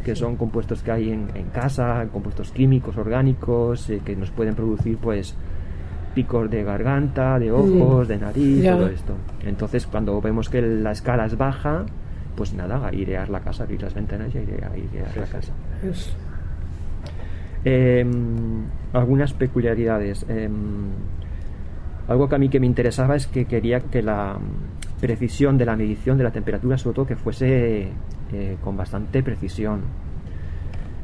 [0.06, 4.56] que son compuestos que hay en, en casa, compuestos químicos orgánicos, eh, que nos pueden
[4.56, 5.36] producir pues
[6.16, 9.14] picos de garganta, de ojos, de nariz, todo esto.
[9.46, 11.86] Entonces, cuando vemos que la escala es baja,
[12.38, 15.52] pues nada, airear la casa, abrir las ventanas y airear, airear la casa.
[15.84, 16.16] Es-
[17.66, 20.26] Em, algunas peculiaridades.
[22.08, 25.66] Algo que a mí que me interesaba es que quería que la mm, precisión de
[25.66, 27.90] la medición de la temperatura, sobre todo que fuese
[28.32, 29.82] eh, con bastante precisión.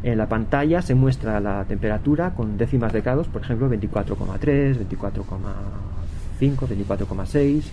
[0.03, 6.57] En la pantalla se muestra la temperatura con décimas de grados, por ejemplo 24,3, 24,5,
[6.67, 7.63] 24,6.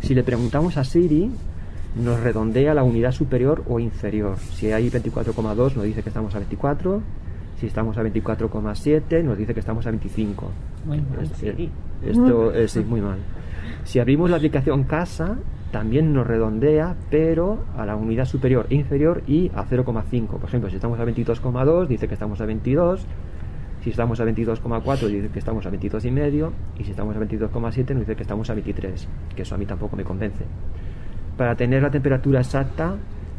[0.00, 1.30] Si le preguntamos a Siri,
[1.96, 4.38] nos redondea la unidad superior o inferior.
[4.38, 7.02] Si hay 24,2 nos dice que estamos a 24,
[7.64, 10.50] si estamos a 24,7 nos dice que estamos a 25.
[10.84, 11.70] Muy mal, Es- Siri.
[12.04, 13.16] Esto es muy mal.
[13.84, 15.36] Si abrimos la aplicación casa,
[15.72, 20.36] también nos redondea, pero a la unidad superior e inferior y a 0,5.
[20.38, 23.06] Por ejemplo, si estamos a 22,2, dice que estamos a 22.
[23.82, 26.52] Si estamos a 22,4, dice que estamos a 22 y medio.
[26.78, 29.08] Y si estamos a 22,7, nos dice que estamos a 23.
[29.34, 30.44] Que eso a mí tampoco me convence.
[31.38, 32.94] Para tener la temperatura exacta,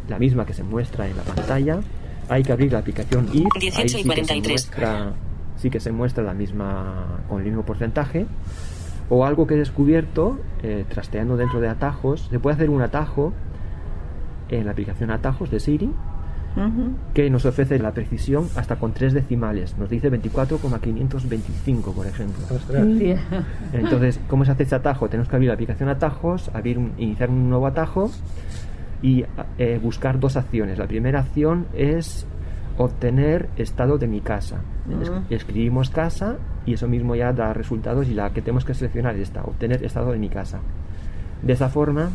[0.09, 1.79] la misma que se muestra en la pantalla,
[2.29, 3.47] hay que abrir la aplicación IF.
[3.59, 4.51] 18 ahí y sí que se 43.
[4.51, 5.13] muestra-
[5.57, 8.25] sí que se muestra la misma con el mismo porcentaje.
[9.09, 13.33] O algo que he descubierto, eh, trasteando dentro de atajos, se puede hacer un atajo
[14.49, 15.91] en la aplicación atajos de Siri
[17.13, 19.77] que nos ofrece la precisión hasta con tres decimales.
[19.77, 22.45] Nos dice 24,525, por ejemplo.
[23.73, 25.09] Entonces, ¿cómo se hace este atajo?
[25.09, 28.09] Tenemos que abrir la aplicación atajos, abrir un- iniciar un nuevo atajo
[29.01, 29.25] y
[29.57, 30.77] eh, buscar dos acciones.
[30.77, 32.25] La primera acción es
[32.77, 34.61] obtener estado de mi casa.
[35.01, 35.11] Es-.
[35.29, 39.23] Escribimos casa y eso mismo ya da resultados y la que tenemos que seleccionar es
[39.23, 40.59] esta, obtener estado de mi casa.
[41.41, 42.09] De esa forma,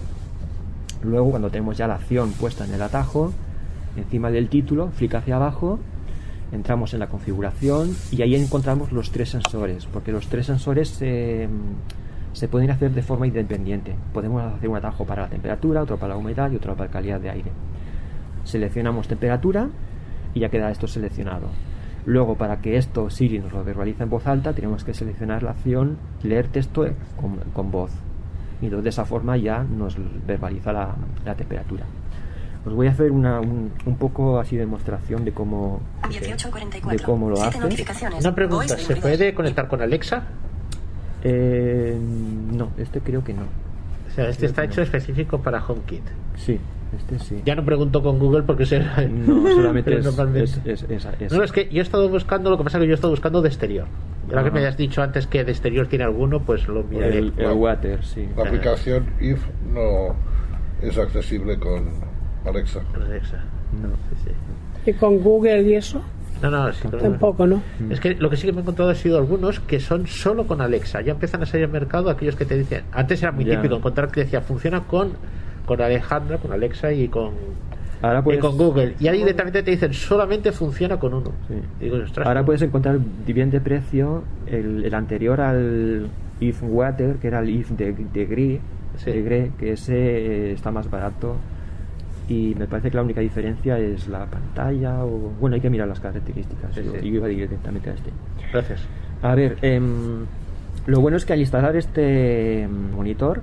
[1.03, 3.33] luego cuando tenemos ya la acción puesta en el atajo,
[3.97, 5.79] encima del título, clic hacia abajo,
[6.53, 11.49] entramos en la configuración y ahí encontramos los tres sensores, porque los tres sensores se,
[12.33, 13.95] se pueden hacer de forma independiente.
[14.13, 16.93] Podemos hacer un atajo para la temperatura, otro para la humedad y otro para la
[16.93, 17.51] calidad de aire.
[18.45, 19.69] Seleccionamos temperatura
[20.35, 21.49] y ya queda esto seleccionado.
[22.07, 25.51] Luego, para que esto Siri nos lo verbalice en voz alta, tenemos que seleccionar la
[25.51, 26.87] acción leer texto
[27.21, 27.91] con, con voz.
[28.63, 31.85] Y entonces de esa forma ya nos verbaliza la, la temperatura.
[32.65, 36.91] Os voy a hacer una, un, un poco así de demostración de cómo, 18.44.
[36.91, 37.59] de cómo lo hace.
[38.19, 40.25] Una pregunta, ¿se puede conectar con Alexa?
[41.25, 41.97] Eh,
[42.53, 43.43] no, este creo que no.
[43.43, 46.03] O sea, este está hecho específico para HomeKit.
[46.37, 46.59] Sí,
[46.97, 47.43] este sí.
[47.45, 48.81] Ya no pregunto con Google porque se...
[48.81, 52.51] No, solamente es, normalmente- es, es- es- es- No, es que yo he estado buscando,
[52.51, 53.87] lo que pasa es que yo he estado buscando de exterior.
[54.29, 54.53] Y ahora que Ah.
[54.61, 57.19] me has dicho antes que de exterior tiene alguno, pues lo miraré.
[57.19, 58.29] el, el water, sí.
[58.37, 59.41] La aplicación IF
[59.73, 60.15] no
[60.83, 61.85] es accesible con
[62.45, 62.81] Alexa.
[62.95, 63.45] Alexa.
[63.81, 63.89] No.
[63.89, 64.25] Sí,
[64.85, 64.91] sí.
[64.91, 66.01] Y con Google y eso,
[66.43, 67.63] No, no, sí, tampoco, ¿no?
[67.91, 70.47] Es que lo que sí que me he encontrado ha sido algunos que son solo
[70.47, 71.01] con Alexa.
[71.03, 72.85] Ya empiezan a salir al mercado aquellos que te dicen.
[72.93, 73.57] Antes era muy Ya.
[73.57, 75.11] típico encontrar que decía funciona con,
[75.67, 77.33] con Alejandra, con Alexa y con,
[78.03, 78.95] Ahora y con Google.
[78.99, 81.33] Y ahí directamente te dicen solamente funciona con uno.
[81.49, 81.55] Sí.
[81.81, 86.09] Digo, ahora puedes encontrar bien de precio el, el anterior al
[86.41, 88.61] If Water, que era el If de, de Gris,
[88.97, 89.13] Sí.
[89.13, 91.37] que ese está más barato.
[92.31, 95.33] Y me parece que la única diferencia es la pantalla o...
[95.41, 96.73] Bueno, hay que mirar las características.
[96.73, 96.99] Sí, yo, sí.
[97.01, 98.11] yo iba directamente a este.
[98.53, 98.87] Gracias.
[99.21, 100.27] A ver, em,
[100.87, 103.43] lo bueno es que al instalar este em, monitor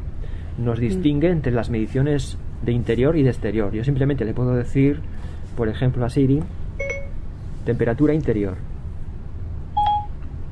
[0.58, 3.74] nos distingue entre las mediciones de interior y de exterior.
[3.74, 5.02] Yo simplemente le puedo decir,
[5.58, 6.42] por ejemplo, a Siri,
[7.66, 8.56] temperatura interior.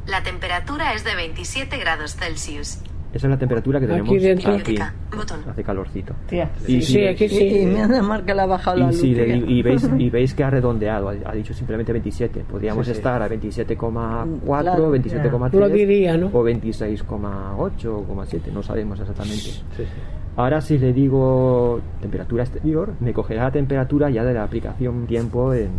[0.08, 2.80] La temperatura es de 27 grados Celsius.
[3.15, 4.54] Esa es la temperatura que Aquí tenemos dentro.
[4.56, 4.78] aquí.
[5.15, 5.39] Botón.
[5.49, 6.13] Hace calorcito.
[6.28, 6.49] Tía.
[6.67, 7.30] Y Sí, si- aquí Y, y
[7.62, 7.65] sí.
[7.65, 8.99] me hace mal que le ha bajado la Y, luz.
[8.99, 12.41] si le y veis, y veis que ha redondeado, ha, ha dicho simplemente 27.
[12.41, 12.97] Podríamos Sí, sí.
[12.97, 16.28] estar a 27,4, Claro, 27,3 Lo diría, ¿no?
[16.28, 19.39] o 26,8 o 0,7, no sabemos exactamente.
[19.39, 19.86] Sí, sí.
[20.36, 25.54] Ahora si le digo temperatura exterior, me cogerá la temperatura ya de la aplicación tiempo
[25.54, 25.69] en,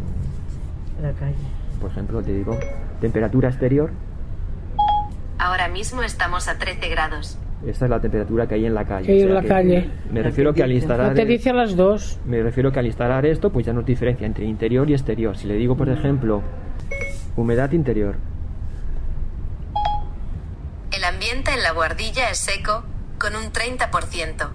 [1.03, 1.35] La calle.
[1.83, 2.57] por ejemplo, te digo
[2.99, 3.90] temperatura exterior,
[5.38, 7.38] Ahora mismo estamos a 13 grados.
[7.66, 9.07] esta es la temperatura que hay en la calle.
[9.07, 9.90] Que hay en la calle.
[10.11, 12.18] Me refiero que al No instalar te dice a las dos.
[12.27, 15.37] me refiero que al instalar esto, pues ya nos diferencia entre interior y exterior.
[15.37, 16.42] Si le digo, por ejemplo,
[17.37, 18.16] humedad interior,
[20.92, 22.83] El ambiente en la guardilla es seco,
[23.18, 24.49] con un 30%.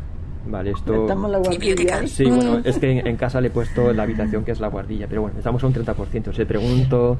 [0.47, 2.07] vale, esto la guardilla.
[2.07, 4.67] Sí, bueno, es que en, en casa le he puesto la habitación que es la
[4.67, 6.33] guardilla, pero bueno, estamos a un 30%.
[6.33, 7.17] Si pregunto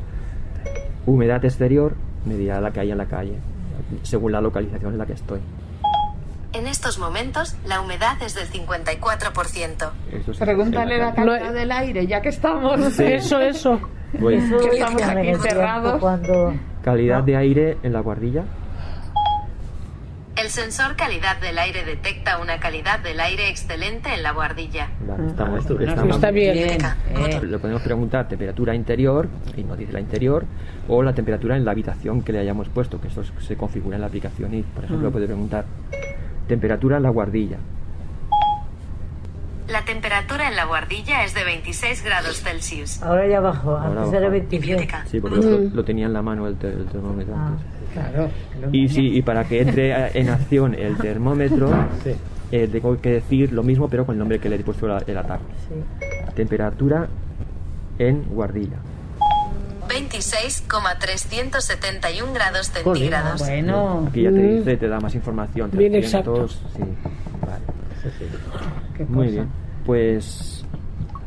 [1.05, 1.93] humedad exterior,
[2.25, 3.35] me dirá la que hay en la calle,
[4.03, 5.39] según la localización en la que estoy.
[6.53, 9.91] En estos momentos, la humedad es del 54%.
[10.11, 12.99] Eso sí, Pregúntale en la calidad del aire, ya que estamos.
[12.99, 13.79] Eso, eso.
[14.19, 15.99] Pues, Eso es estamos aquí encerrados.
[16.01, 18.43] Cuando calidad de aire en la guardilla.
[20.41, 24.89] El sensor calidad del aire detecta una calidad del aire excelente en la guardilla.
[25.07, 25.65] Vale, estamos,
[26.09, 26.57] Está bien.
[26.57, 30.45] Eh, Le podemos preguntar temperatura interior, y nos dice la interior,
[30.87, 34.01] o la temperatura en la habitación que le hayamos puesto, que eso se configura en
[34.01, 35.65] la aplicación y, por ejemplo, puede preguntar
[36.47, 37.57] temperatura en la guardilla.
[39.67, 43.01] La temperatura en la guardilla es de 26 grados Celsius.
[43.03, 44.31] ahora ya bajó, Ahora antes era bajó.
[44.31, 44.61] 26.
[44.61, 45.05] Biblioteca.
[45.05, 47.47] Sí, porque lo, lo tenía en la mano el, te- el termómetro Ah.
[47.47, 47.65] antes.
[47.93, 48.29] Claro.
[48.71, 51.69] Y, sí, y para que entre en acción el termómetro,
[52.03, 52.11] Sí.
[52.51, 55.03] eh, tengo que decir lo mismo, pero con el nombre que le he puesto la-
[55.05, 55.43] el ataque.
[55.67, 55.75] Sí.
[56.35, 57.07] Temperatura
[57.99, 58.77] en guardilla.
[59.89, 63.39] 26,371 grados centígrados.
[63.41, 64.57] Bueno, Aquí ya te Mm.
[64.59, 65.69] dice, te da más información.
[65.73, 66.83] Bien 300, sí,
[67.41, 67.63] vale.
[68.97, 69.47] qué Muy bien.
[69.85, 70.60] Pues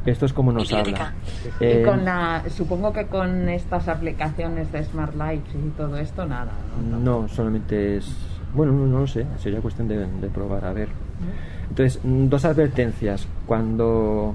[0.06, 1.06] esto es como nos Biblioteca.
[1.08, 1.14] habla.
[1.60, 6.26] Y Eh, con la, supongo que con estas aplicaciones de Smart Lights y todo esto,
[6.26, 6.52] nada.
[6.90, 6.98] ¿no?
[7.22, 8.14] No, solamente es.
[8.54, 10.88] Bueno, no, no lo sé, sería cuestión de, de probar, a ver.
[11.68, 13.26] Entonces, dos advertencias.
[13.46, 14.34] Cuando,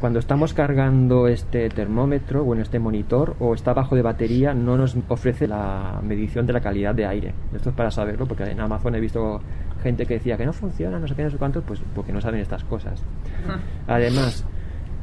[0.00, 4.96] cuando estamos cargando este termómetro, bueno, este monitor, o está bajo de batería, no nos
[5.08, 7.34] ofrece la medición de la calidad de aire.
[7.54, 9.40] Esto es para saberlo, porque en Amazon he visto
[9.86, 12.20] gente que decía que no funciona, no sé qué, no sé cuánto, pues porque no
[12.20, 13.00] saben estas cosas.
[13.86, 14.44] Además,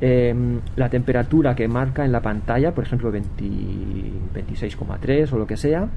[0.02, 0.36] eh,
[0.76, 3.44] la temperatura que marca en la pantalla, por ejemplo 20
[4.34, 5.88] 26,3 o lo que sea,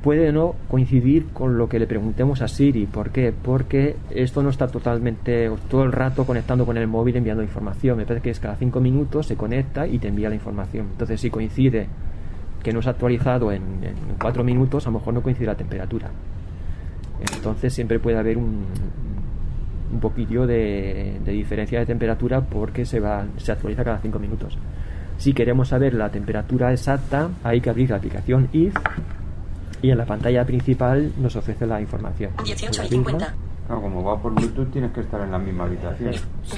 [0.00, 2.86] puede no coincidir con lo que le preguntemos a Siri.
[2.86, 3.32] ¿Por qué?
[3.32, 7.96] Porque esto no está totalmente todo el rato conectando con el móvil enviando información.
[7.96, 10.86] Me parece que es cada 5 minutos se conecta y te envía la información.
[10.92, 11.88] Entonces, si coincide
[12.62, 13.62] que no ha actualizado en
[14.20, 16.10] 4 minutos, a lo mejor no coincide la temperatura.
[17.34, 18.64] Entonces, siempre puede haber un,
[19.92, 24.56] un poquillo de, de diferencia de temperatura porque se, va, se actualiza cada 5 minutos.
[25.18, 28.74] Si queremos saber la temperatura exacta, hay que abrir la aplicación IF
[29.82, 32.32] y en la pantalla principal nos ofrece la información.
[32.44, 33.34] 18 y 50.
[33.68, 36.14] No, como va por Bluetooth tienes que estar en la misma habitación.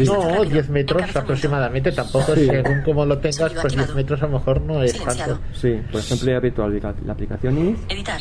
[0.06, 2.46] No, 10 metros aproximadamente, tampoco Sí.
[2.46, 5.38] según como lo tengas, pues 10 metros a lo mejor no es tanto.
[5.52, 8.20] Sí, por ejemplo, he abierto la, aplicación IF Editar.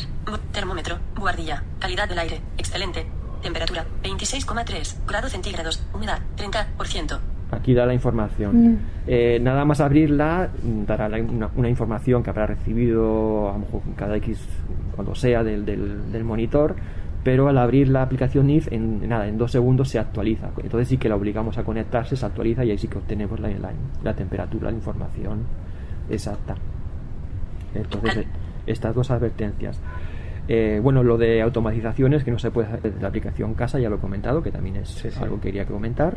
[0.52, 0.83] Termómetro.
[1.24, 1.62] Buhardilla.
[1.78, 2.38] Calidad del aire.
[2.58, 3.06] Excelente.
[3.42, 3.86] Temperatura.
[4.02, 5.82] 26,3 grados centígrados.
[5.94, 6.18] Humedad.
[6.36, 7.18] 30%.
[7.50, 8.72] Aquí da la información.
[8.72, 8.78] Mm.
[9.06, 13.58] Eh, nada más abrirla, mm, dará la- una, una información que habrá recibido a lo
[13.60, 14.38] mejor cada X
[14.94, 16.76] cuando sea del, del- del monitor,
[17.22, 20.50] pero al abrir la aplicación IF, en, nada, en dos segundos se actualiza.
[20.62, 23.48] Entonces sí que la obligamos a conectarse, se actualiza y ahí sí que obtenemos la,
[23.48, 25.38] la, la temperatura, la información
[26.10, 26.54] exacta.
[27.74, 28.26] Entonces, eh,
[28.66, 29.78] estas dos advertencias.
[30.48, 33.88] Eh, bueno, lo de automatizaciones que no se puede hacer desde la aplicación casa, ya
[33.88, 36.16] lo he comentado, que también es algo que quería comentar.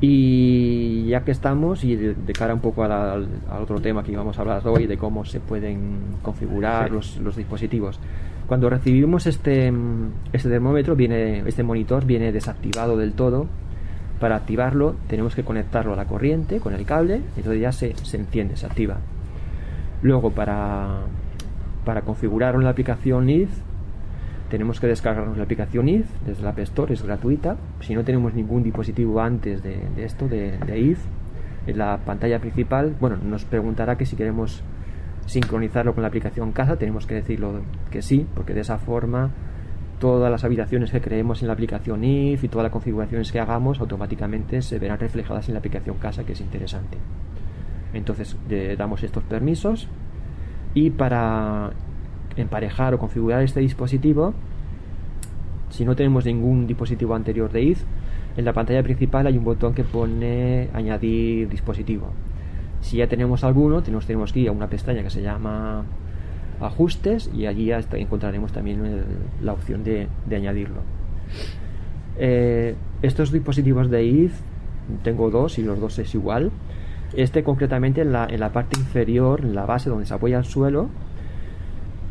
[0.00, 3.28] Y ya que estamos, y de, de cara un poco a la- al,
[3.60, 6.94] otro tema que íbamos a hablar hoy, de cómo se pueden configurar Sí.
[6.94, 7.98] los, los dispositivos.
[8.46, 9.72] Cuando recibimos este,
[10.32, 13.46] este termómetro, viene, este monitor viene desactivado del todo.
[14.20, 18.16] Para activarlo tenemos que conectarlo a la corriente con el cable, entonces ya se, se
[18.16, 18.98] enciende, se activa.
[20.02, 21.00] Luego para,
[21.88, 23.48] para configurarlo en la aplicación IF
[24.50, 27.56] tenemos que descargarnos la aplicación IF desde la App Store, es gratuita.
[27.80, 30.98] Si no tenemos ningún dispositivo antes de, de esto, de, de IF,
[31.66, 34.62] en la pantalla principal, bueno, nos preguntará que si queremos
[35.24, 39.30] sincronizarlo con la aplicación casa, tenemos que decirlo que sí, porque de esa forma
[39.98, 43.80] todas las habitaciones que creemos en la aplicación IF y todas las configuraciones que hagamos
[43.80, 46.98] automáticamente se verán reflejadas en la aplicación casa, que es interesante.
[47.94, 49.88] Entonces le damos estos permisos
[50.74, 51.70] y para
[52.36, 54.34] emparejar o configurar este dispositivo,
[55.70, 57.84] si no tenemos ningún dispositivo anterior de IF,
[58.36, 62.08] en la pantalla principal hay un botón que pone añadir dispositivo.
[62.80, 65.84] Si ya tenemos alguno, tenemos, tenemos que ir a una pestaña que se llama
[66.60, 69.04] ajustes y allí encontraremos también
[69.42, 70.80] la opción de, de añadirlo.
[72.16, 74.32] Eh, estos dispositivos de IF,
[75.02, 76.50] tengo dos y los dos es igual.
[77.14, 80.44] Este concretamente en la, en la parte inferior, en la base donde se apoya el
[80.44, 80.88] suelo,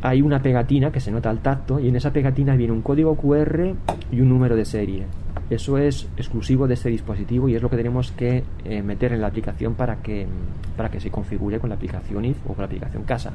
[0.02, 3.16] hay una pegatina que se nota al tacto y en esa pegatina viene un código
[3.16, 3.74] QR
[4.12, 5.06] y un número de serie.
[5.50, 9.22] Eso es exclusivo de este dispositivo y es lo que tenemos que eh, meter en
[9.22, 10.28] la aplicación para que,
[10.76, 13.32] para que se configure con la aplicación IF o con la aplicación casa.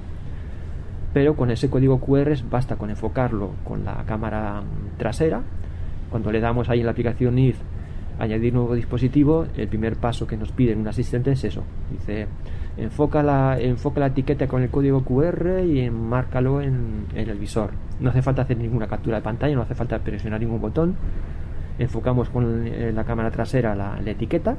[1.15, 4.63] Pero con ese código QR basta con enfocarlo con la cámara
[4.99, 5.43] trasera.
[6.11, 7.57] Cuando le damos ahí en la aplicación IF
[8.23, 11.65] añadir nuevo dispositivo, el primer paso que nos pide un asistente es eso.
[11.91, 12.29] Dice,
[12.77, 17.71] enfoca la, enfoca la etiqueta con el código QR y enmárcalo en, en el visor.
[17.99, 20.95] No hace falta hacer ninguna captura de pantalla, no hace falta presionar ningún botón.
[21.81, 24.57] Enfocamos con eh, la cámara trasera la, etiqueta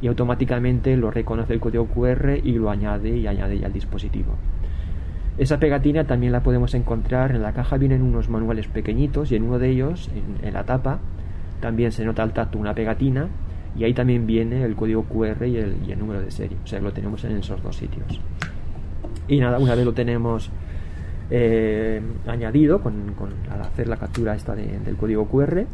[0.00, 4.36] y automáticamente lo reconoce el código QR y lo añade y añade ya el dispositivo.
[5.36, 9.42] Esa pegatina también la podemos encontrar en la caja, vienen unos manuales pequeñitos y en
[9.42, 10.10] uno de ellos,
[10.42, 11.00] en la tapa,
[11.60, 13.28] también se nota al tacto una pegatina
[13.78, 16.56] y ahí también viene el código QR y el, número de serie.
[16.64, 18.20] O sea, lo tenemos en esos dos sitios.
[19.28, 20.50] Y nada, una vez lo tenemos
[21.30, 22.94] eh, añadido con,
[23.50, 25.66] al hacer la captura esta de- del código QR,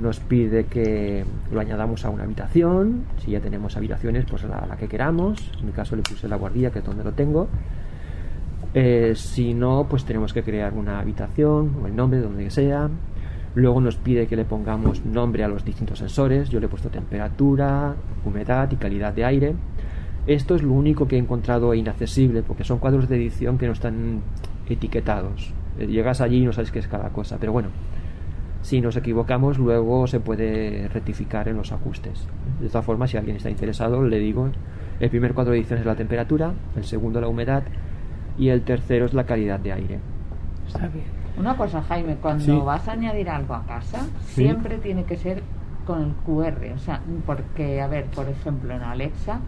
[0.00, 3.04] nos pide que lo añadamos a una habitación.
[3.18, 5.52] Si ya tenemos habitaciones, pues la, la que queramos.
[5.60, 7.48] En mi caso le puse la guardia, que es donde lo tengo.
[8.74, 12.90] Eh, si no, pues tenemos que crear una habitación o el nombre donde sea.
[13.56, 16.50] Luego nos pide que le pongamos nombre a los distintos sensores.
[16.50, 19.54] Yo le he puesto temperatura, humedad y calidad de aire.
[20.26, 23.72] Esto es lo único que he encontrado inaccesible porque son cuadros de edición que no
[23.72, 24.20] están
[24.68, 25.54] etiquetados.
[25.78, 27.38] Eh, Llegas allí y no sabes qué es cada cosa.
[27.40, 27.68] Pero bueno,
[28.60, 32.28] si nos equivocamos, luego se puede rectificar en los ajustes.
[32.60, 34.50] De todas formas, si alguien está interesado, le digo,
[35.00, 37.62] el primer cuadro de edición es la temperatura, el segundo la humedad
[38.36, 39.98] y el tercero es la calidad de aire.
[40.66, 41.25] Está bien.
[41.38, 42.62] Una cosa, Jaime, cuando Sí.
[42.64, 44.42] vas a añadir algo a casa, Sí.
[44.42, 45.42] siempre tiene que ser
[45.86, 46.72] con el QR.
[46.74, 49.40] O sea, porque, a ver, por ejemplo, en Alexa,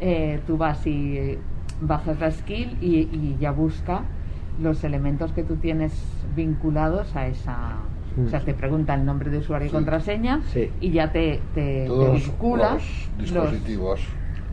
[0.00, 1.38] eh, tú vas y eh,
[1.80, 4.02] bajas la skill y, y ya busca
[4.62, 5.92] los elementos que tú tienes
[6.34, 7.76] vinculados a esa
[8.26, 10.40] O sea, te pregunta el nombre de usuario y contraseña
[10.80, 12.72] y ya te, te, Todos vincula.
[12.74, 14.00] los dispositivos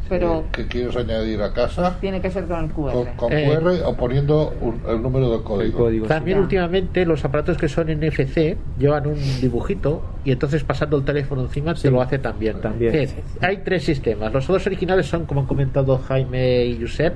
[0.09, 2.91] pero que, que quieres añadir a casa tiene que ser con el QR.
[2.91, 3.45] con, con Eh.
[3.59, 6.07] QR o poniendo un- el número de código.
[6.07, 11.41] También últimamente los aparatos que son NFC llevan un dibujito y entonces pasando el teléfono
[11.43, 12.61] encima te lo hace también.
[12.61, 13.09] También.
[13.41, 14.31] Hay tres sistemas.
[14.33, 17.13] Los dos originales son, como han comentado Jaime y Josep,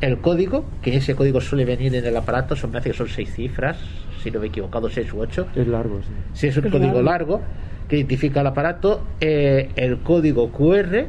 [0.00, 3.08] el código, que ese código suele venir en el aparato, son, me parece que son
[3.08, 3.78] seis cifras,
[4.22, 5.46] si no me he equivocado, seis u ocho.
[5.54, 6.08] Es largo, sí.
[6.32, 7.36] Si es un Es código largo.
[7.36, 7.40] largo
[7.88, 11.06] que identifica el aparato, eh, el código QR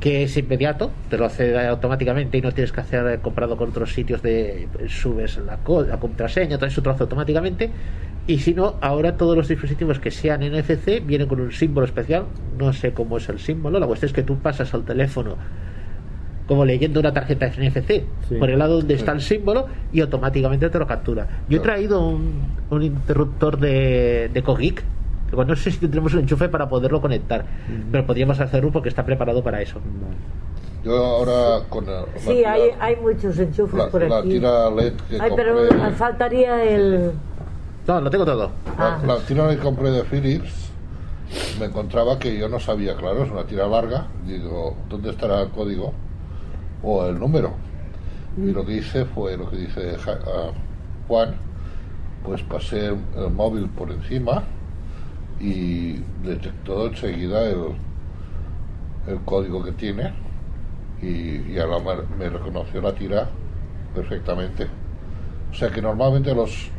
[0.00, 3.68] que es inmediato, te lo hace automáticamente y no tienes que hacer eh, comparado con
[3.68, 7.70] otros sitios de subes la, la contraseña, te lo hace automáticamente.
[8.26, 12.24] Y si no, ahora todos los dispositivos que sean NFC vienen con un símbolo especial,
[12.58, 15.36] no sé cómo es el símbolo, la cuestión es que tú pasas al teléfono
[16.46, 18.34] como leyendo una tarjeta NFC Sí.
[18.38, 21.26] por el lado donde está el símbolo y automáticamente te lo captura.
[21.48, 24.82] Yo he traído un, un interruptor de, de Cogeek.
[25.32, 27.44] No sé si tendremos un enchufe para poderlo conectar,
[27.92, 29.78] pero podríamos hacerlo porque está preparado para eso.
[30.82, 34.28] Yo ahora con el- la, Sí, tira, hay, hay muchos enchufes la- por la aquí.
[34.30, 37.12] tira LED que Ay, pero faltaría el...
[37.86, 38.50] No, lo tengo todo.
[38.78, 38.98] la, Ah.
[39.06, 40.70] la tira LED que compré de Philips
[41.60, 44.06] me encontraba que yo no sabía, claro, es una tira larga.
[44.26, 45.92] Digo, ¿dónde estará el código
[46.82, 47.52] o el número?
[48.38, 50.50] Y lo que hice fue lo que dice Ja- ah,
[51.08, 51.34] Juan,
[52.24, 54.42] pues pasé el, el móvil por encima
[55.40, 57.76] y detectó enseguida el,
[59.06, 60.14] el código que tiene
[61.00, 63.30] y, y ahora me, me reconoció la tira
[63.94, 64.64] perfectamente.
[65.52, 66.70] O sea que normalmente los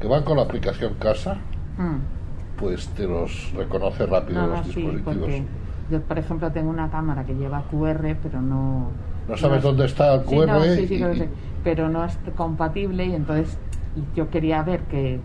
[0.00, 1.42] que van con la aplicación casa,
[1.78, 2.16] Mm.
[2.56, 5.42] pues te los reconoce rápido los sí, dispositivos.
[5.86, 9.04] yo, por ejemplo, tengo una cámara que lleva QR, pero no...
[9.28, 11.30] No sabes es- dónde está el Sí, QR no, sí, sí, y-
[11.62, 13.65] pero no es compatible y entonces
[14.14, 15.20] yo quería ver que,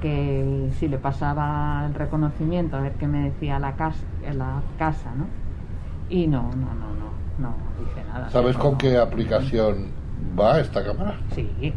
[0.00, 5.12] que si le pasaba el reconocimiento, a ver qué me decía la casa, la casa
[5.16, 5.26] ¿no?
[6.08, 6.92] Y no, no, no,
[7.38, 8.30] no, no dice nada.
[8.30, 8.78] ¿Sabes con no.
[8.78, 9.88] qué aplicación
[10.38, 11.18] va esta cámara?
[11.34, 11.72] Sí.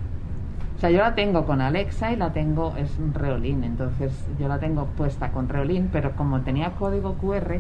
[0.76, 4.60] O sea, yo la tengo con Alexa y la tengo, es Reolin, entonces yo la
[4.60, 7.60] tengo puesta con Reolin, pero como tenía código QR,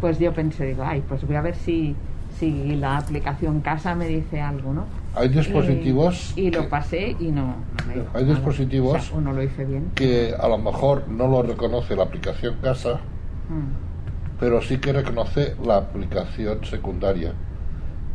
[0.00, 1.96] pues yo pensé, digo, ay, pues voy a ver si,
[2.38, 4.84] si la aplicación casa me dice algo, ¿no?
[5.14, 7.54] Hay dispositivos Y, y lo pasé y no
[7.86, 9.90] me dijo Hay dispositivos O sea, uno lo hice bien.
[9.94, 13.00] que a lo mejor no lo reconoce la aplicación casa,
[13.48, 14.38] Mm.
[14.40, 17.32] pero sí que reconoce la aplicación secundaria.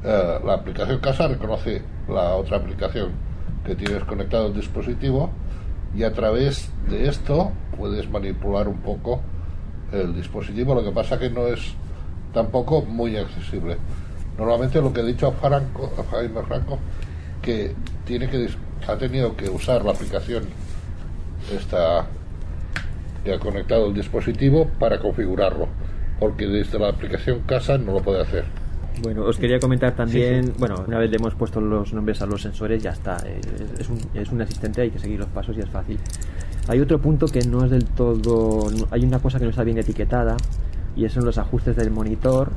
[0.04, 3.12] Eh, la aplicación casa reconoce la otra aplicación
[3.66, 5.30] que tienes conectado al dispositivo
[5.96, 9.22] y a través de esto puedes manipular un poco
[9.92, 10.74] el dispositivo.
[10.76, 11.74] Lo que pasa que no es
[12.34, 13.78] tampoco muy accesible.
[14.38, 16.80] Normalmente lo que he dicho a Franco, a Jaime Franco,
[17.42, 18.38] que tiene que
[18.88, 20.44] ha tenido que usar la aplicación
[21.54, 22.06] esta
[23.24, 25.68] que ha conectado el dispositivo para configurarlo,
[26.20, 28.46] porque desde la aplicación casa no lo puede hacer.
[29.02, 32.42] Bueno, os quería comentar también, bueno, una vez le hemos puesto los nombres a los
[32.42, 33.18] sensores, ya está,
[33.80, 35.98] es un, es un asistente, hay que seguir los pasos y es fácil.
[36.68, 39.78] Hay otro punto que no es del todo, hay una cosa que no está bien
[39.78, 40.38] etiquetada
[40.96, 42.52] y es en los ajustes del monitor.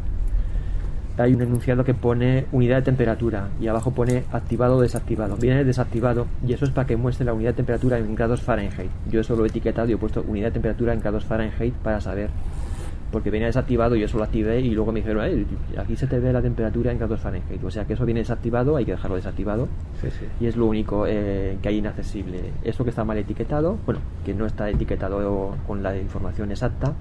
[1.16, 5.36] Hay un enunciado que pone unidad de temperatura y abajo pone activado o desactivado.
[5.36, 8.90] Viene desactivado y eso es para que muestre la unidad de temperatura en grados Fahrenheit.
[9.10, 12.00] Yo eso lo he etiquetado y he puesto unidad de temperatura en grados Fahrenheit para
[12.00, 12.30] saber
[13.12, 15.46] porque venía desactivado y yo eso lo activé y luego me dijeron, "Eh,
[15.78, 17.62] aquí se te ve la temperatura en grados Fahrenheit.
[17.62, 19.68] O sea que eso viene desactivado, hay que dejarlo desactivado
[20.40, 22.40] y es lo único eh, que hay inaccesible.
[22.64, 26.92] Esto que está mal etiquetado, bueno, que no está etiquetado con la información exacta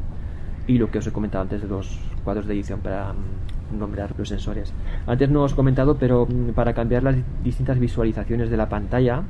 [0.67, 3.15] y lo que os he comentado antes de los cuadros de edición para mm,
[3.71, 4.73] nombrar los sensores.
[5.07, 9.23] Antes no os he comentado, pero mm, para cambiar las distintas visualizaciones de la pantalla,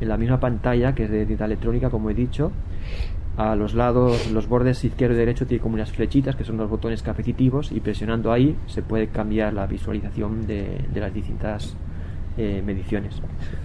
[0.00, 2.52] en la misma pantalla que es de tinta electrónica, como he dicho,
[3.36, 6.68] a los lados, los bordes izquierdo y derecho tiene como unas flechitas que son los
[6.68, 11.76] botones capacitivos y presionando ahí se puede cambiar la visualización de, de las distintas
[12.36, 13.14] eh, mediciones.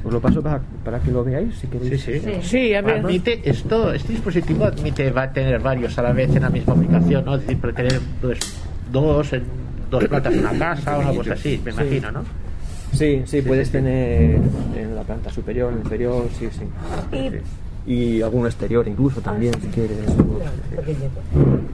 [0.03, 2.01] Os lo paso para, para que lo veáis si queréis.
[2.01, 2.31] Sí, sí.
[2.41, 2.99] Sí, a ver.
[2.99, 6.73] Admite esto, este dispositivo admite va a tener varios a la vez en la misma
[6.73, 7.35] aplicación, ¿no?
[7.35, 8.39] Es decir, puede tener pues,
[8.91, 9.62] dos en
[9.93, 11.77] dos plantas una casa o una cosa así, me Sí.
[11.81, 12.23] imagino, ¿no?
[12.93, 14.39] Sí, sí, puedes tener
[14.77, 17.15] en la planta superior, en la inferior, sí, sí.
[17.15, 17.37] Y- Sí.
[17.85, 19.97] Y alguno exterior incluso también, si quieres.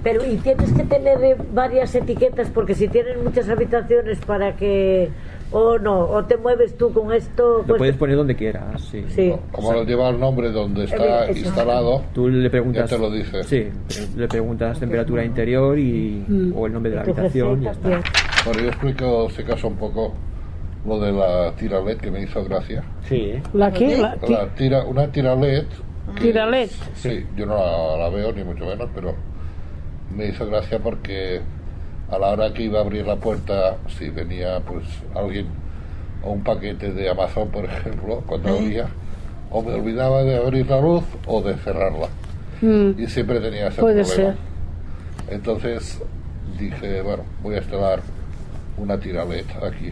[0.04, 5.10] Pero y tienes que tener varias etiquetas porque si tienes muchas habitaciones para que
[5.52, 9.04] o no o te mueves tú con esto Lo pues- puedes poner donde quieras, sí.
[9.10, 11.40] sí Como lo lleva el nombre donde está Eh, eso.
[11.48, 12.90] instalado, Tú le preguntas.
[12.90, 13.44] Ya te lo dice.
[13.44, 13.68] Sí,
[14.16, 16.54] le preguntas temperatura interior y, Mm.
[16.56, 18.02] o el nombre de la habitación y ya está.
[18.02, 18.10] sí.
[18.46, 20.14] bueno, yo explico si acaso un poco
[20.86, 22.84] lo de la tira LED que me hizo gracia.
[23.04, 23.44] Sí, ¿eh?
[23.54, 23.98] ¿La qué?
[23.98, 25.66] La- La tira, una tira LED
[26.20, 26.70] Tira LED.
[26.96, 29.14] Sí, yo no la, la veo ni mucho menos, pero
[30.16, 31.40] me hizo gracia porque
[32.12, 34.84] a la hora que iba a abrir la puerta, si venía pues
[35.16, 35.48] alguien
[36.24, 38.88] o un paquete de Amazon, por ejemplo, cuando abría,
[39.52, 42.08] o me olvidaba de abrir la luz o de cerrarla.
[42.62, 44.34] Mm, Y siempre tenía ese Puede problema.
[44.34, 45.34] ser.
[45.34, 46.02] Entonces
[46.60, 48.02] dije, bueno, voy a instalar
[48.78, 49.92] una tira LED aquí.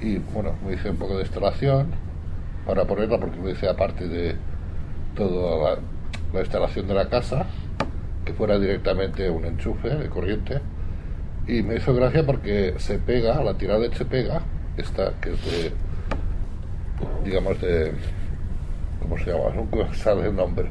[0.00, 1.88] Y bueno, me hice un poco de instalación
[2.66, 4.36] para ponerla porque lo hice aparte de
[5.16, 5.78] toda la,
[6.32, 7.46] la instalación de la casa,
[8.24, 10.60] que fuera directamente un enchufe de corriente.
[11.48, 14.40] Y me hizo gracia porque se pega, la tira LED se pega,
[14.76, 15.72] esta que es de,
[17.24, 17.92] digamos, de,
[19.00, 19.54] ¿cómo se llama?
[19.54, 20.66] Nunca sale el nombre.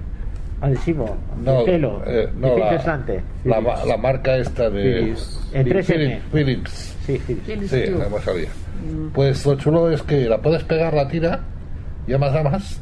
[0.62, 2.72] Adhesivo, No, de pelo, eh, no, la,
[3.44, 5.50] la, la marca esta de Philips.
[5.54, 5.84] En 3M.
[5.86, 6.72] Philips, Philips.
[7.06, 7.36] Sí, sí.
[7.46, 8.50] Philips Sí, no me salía.
[9.14, 11.42] Pues lo chulo es que la puedes pegar la tira
[12.08, 12.82] y además, además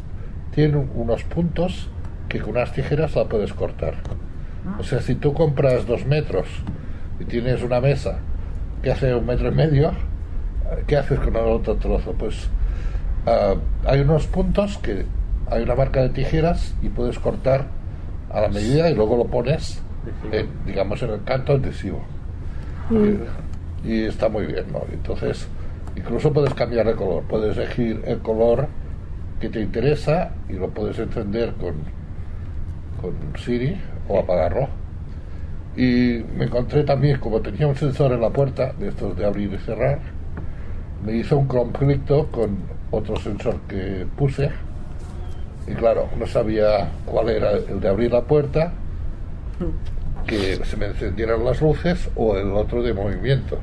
[0.54, 1.90] tiene un- unos puntos
[2.30, 3.96] que con unas tijeras la puedes cortar.
[4.80, 6.48] O sea, si tú compras dos metros
[7.20, 8.20] y tienes una mesa
[8.82, 9.92] que hace un metro y medio,
[10.88, 12.14] ¿qué haces con el otro trozo?
[12.14, 12.50] Pues
[13.26, 13.56] ah,
[13.86, 15.06] hay unos puntos que
[15.50, 17.68] hay una marca de tijeras y puedes cortar
[18.32, 19.82] a la medida y luego lo pones,
[20.32, 22.02] en, digamos, en el canto adhesivo.
[22.92, 24.82] Y, y está muy bien, ¿no?
[24.92, 25.48] Entonces,
[25.96, 28.68] incluso puedes cambiar de color, puedes elegir el color
[29.40, 31.76] que te interesa y lo puedes encender con,
[33.02, 34.68] con Siri o apagarlo.
[35.76, 39.52] Y me encontré también, como tenía un sensor en la puerta, de estos de abrir
[39.54, 40.00] y cerrar,
[41.04, 42.58] me hizo un conflicto con
[42.92, 44.52] otro sensor que puse.
[45.68, 48.74] Y claro, no sabía cuál era el de abrir la puerta,
[50.28, 53.58] que se me encendieran las luces o el otro de movimiento.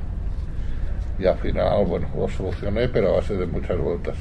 [1.19, 4.17] Y al final, bueno, lo solucioné, pero a base de muchas vueltas.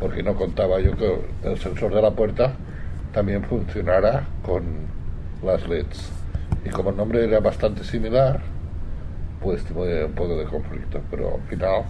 [0.00, 2.52] Porque no contaba yo que el sensor de la puerta
[3.12, 4.62] también funcionara con
[5.44, 6.23] las LEDs.
[6.64, 8.40] Y como el nombre era bastante similar,
[9.42, 11.82] pues tuve un poco de conflicto, pero al final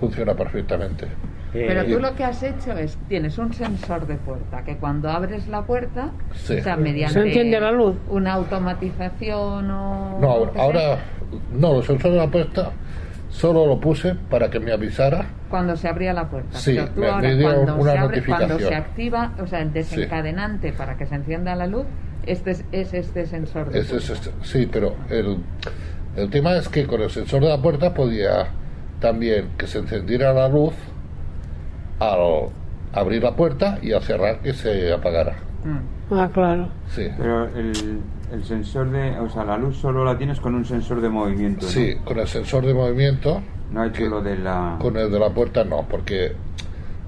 [0.00, 1.06] funciona perfectamente.
[1.52, 5.08] Pero Y- tú lo que has hecho es, tienes un sensor de puerta, que cuando
[5.10, 6.58] abres la puerta, Sí.
[6.58, 7.96] o sea, mediante Se enciende la luz.
[8.10, 10.18] una automatización o...
[10.20, 10.98] No, ahora,
[11.52, 12.70] no, el sensor de la puerta
[13.30, 15.26] solo lo puse para que me avisara.
[15.50, 16.58] Cuando se abría la puerta.
[16.58, 18.68] Sí, Pero tú me- me ahora, dio cuando, una se abre, cuando notificación.
[18.68, 21.86] se activa, o sea, el desencadenante para que se encienda la luz,
[22.32, 24.30] este es, es este sensor de Ese es puerta.
[24.30, 25.38] este- sí, pero el,
[26.16, 28.48] el tema es que con el sensor de la puerta podía
[29.00, 30.74] también que se encendiera la luz
[32.00, 32.48] al
[32.92, 35.36] abrir la puerta y al cerrar que se apagara.
[35.64, 36.14] Mm.
[36.14, 36.68] Ah, claro.
[36.94, 38.00] Sí, Pero el,
[38.32, 39.18] el sensor de.
[39.20, 41.66] O sea, la luz solo la tienes con un sensor de movimiento.
[41.66, 41.70] ¿no?
[41.72, 44.76] sí, con el sensor de movimiento, No ha hecho que- lo de la.
[44.80, 46.32] con el de la puerta no, porque,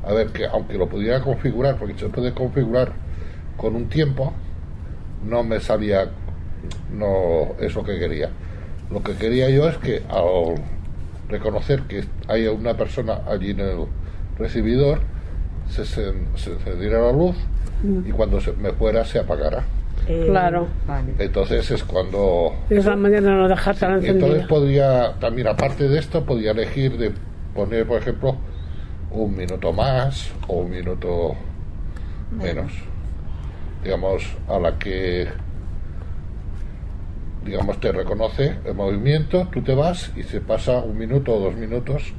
[0.07, 2.93] a ver, que aunque lo pudiera configurar, porque se puede configurar
[3.57, 4.35] con un tiempo,
[5.25, 6.09] no me sabía,
[6.93, 8.31] no es lo que quería.
[8.91, 10.57] Lo que quería yo es que al
[11.29, 13.87] reconocer que hay una persona allí en el
[14.39, 15.01] recibidor,
[15.69, 17.37] se, se, se encendiera la luz
[18.05, 19.65] y cuando se me fuera se apagara.
[20.09, 20.67] Eh, Claro.
[20.87, 21.15] Vale.
[21.19, 25.99] Entonces es cuando Es la manera de no dejarse la entonces podría, también aparte de
[25.99, 27.13] esto, podía elegir de
[27.55, 28.37] poner, por ejemplo,
[29.11, 31.35] un minuto más o un minuto
[32.33, 32.73] menos.
[33.83, 35.29] Digamos, a la que,
[37.45, 41.55] digamos, te reconoce el movimiento, tú te vas y se pasa un minuto o dos
[41.57, 42.13] minutos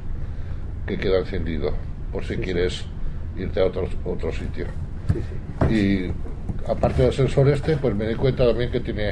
[0.88, 1.74] que queda encendido,
[2.12, 2.86] por si quieres
[3.38, 4.66] irte a otro, otro sitio.
[5.70, 6.12] Y
[6.68, 9.12] aparte del sensor este, pues me di cuenta también que tiene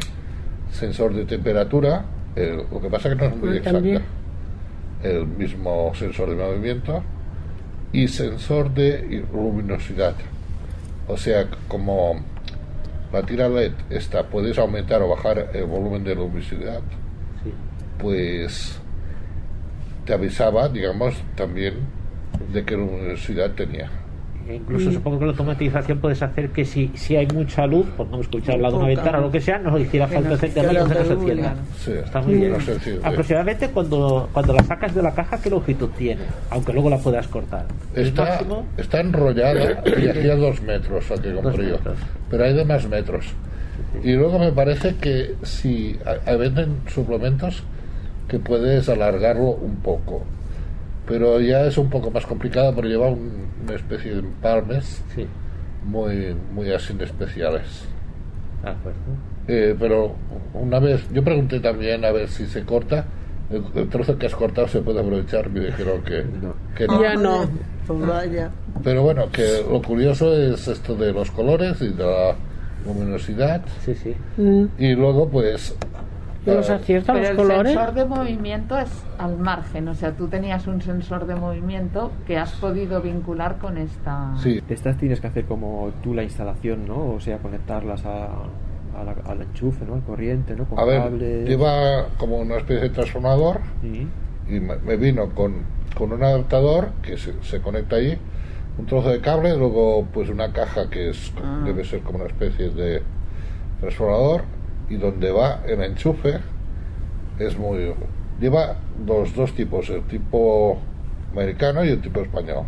[0.71, 3.79] sensor de temperatura, el- lo que pasa que no es muy exacta,
[5.03, 7.03] el mismo sensor de movimiento
[7.93, 10.15] y sensor de luminosidad.
[11.07, 12.19] O sea, como
[13.11, 16.81] la tira LED esta, puedes aumentar o bajar el volumen de luminosidad,
[17.43, 17.51] Sí.
[17.99, 18.79] pues
[20.05, 21.75] te avisaba, digamos, también
[22.53, 23.89] de qué luminosidad tenía.
[24.55, 28.19] Incluso supongo que la automatización puedes hacer que si, si hay mucha luz, por no
[28.19, 30.49] escuchar al lado de una ventana o lo que sea, no hiciera Que falta y
[30.49, 31.55] que no se nos encienda.
[31.77, 32.55] Sí, Está muy bien.
[33.03, 36.21] Aproximadamente cuando, cuando la sacas de la caja, ¿qué longitud tiene?
[36.49, 37.65] Aunque luego la puedas cortar.
[37.95, 38.65] ¿El Está, máximo?
[38.77, 41.71] está enrollada y hacía dos metros a que compré yo.
[41.77, 41.97] metros.
[42.29, 43.25] Pero hay de más metros.
[44.03, 47.63] Y luego me parece que si a- a- venden suplementos
[48.27, 50.23] que puedes alargarlo un poco.
[51.09, 55.25] Pero ya es un poco más complicado porque lleva un- una especie de empalmes Sí,
[55.83, 57.85] muy, muy así especiales.
[58.63, 58.99] de acuerdo.
[59.47, 60.15] Eh, pero
[60.53, 63.05] una vez, yo pregunté también a ver si se corta
[63.49, 65.49] el, el trozo que has cortado se puede aprovechar.
[65.49, 66.23] Me dijeron que,
[66.77, 67.01] que no.
[67.01, 67.49] Ya no.
[67.87, 68.51] Pues vaya.
[68.83, 72.35] Pero bueno, que lo curioso es esto de los colores y de la
[72.85, 73.63] luminosidad.
[73.83, 74.15] Sí, sí.
[74.37, 74.65] Mm.
[74.77, 75.75] Y luego, pues.
[76.45, 77.73] Los acierta Pero los el colores.
[77.73, 82.37] sensor de movimiento es al margen, o sea, tú tenías un sensor de movimiento que
[82.37, 84.33] has podido vincular con esta.
[84.37, 87.11] Sí, De estas tienes que hacer como tú la instalación, ¿no?
[87.13, 88.25] O sea, conectarlas a,
[88.97, 89.95] a la- al enchufe, ¿no?
[89.95, 90.65] Al corriente, ¿no?
[90.65, 91.47] Con a ver, cables.
[91.47, 94.07] lleva como una especie de transformador Sí.
[94.49, 95.55] y me, me vino con,
[95.95, 98.17] con un adaptador que se, se conecta ahí,
[98.77, 101.63] un trozo de cable, luego pues una caja que es Ah.
[101.65, 103.03] debe ser como una especie de
[103.81, 104.43] transformador
[104.89, 106.39] y donde va el enchufe
[107.39, 107.93] es muy
[108.39, 108.75] lleva
[109.05, 110.77] dos, dos tipos, el tipo
[111.33, 112.65] americano y el tipo español.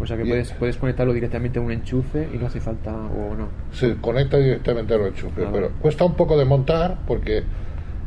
[0.00, 2.92] O sea que Y- puedes, puedes conectarlo directamente a un enchufe y no hace falta,
[2.94, 3.48] o no.
[3.72, 5.50] Se conecta directamente al enchufe, Ah.
[5.52, 7.44] pero cuesta un poco de montar porque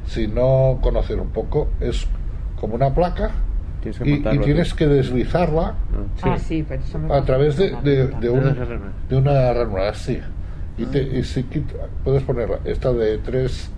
[0.06, 2.06] si no conocer un poco es
[2.60, 3.32] como una placa
[3.82, 5.76] Tienes que y, y tienes que deslizarla
[6.24, 8.56] Ah, sí, pero eso me a través de, de, de, un-
[9.10, 10.20] de una ranura así.
[10.78, 11.74] Y, te, y si quita-
[12.04, 13.72] puedes ponerla, esta de tres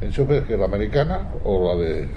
[0.00, 2.08] enchufes, que es la americana o la de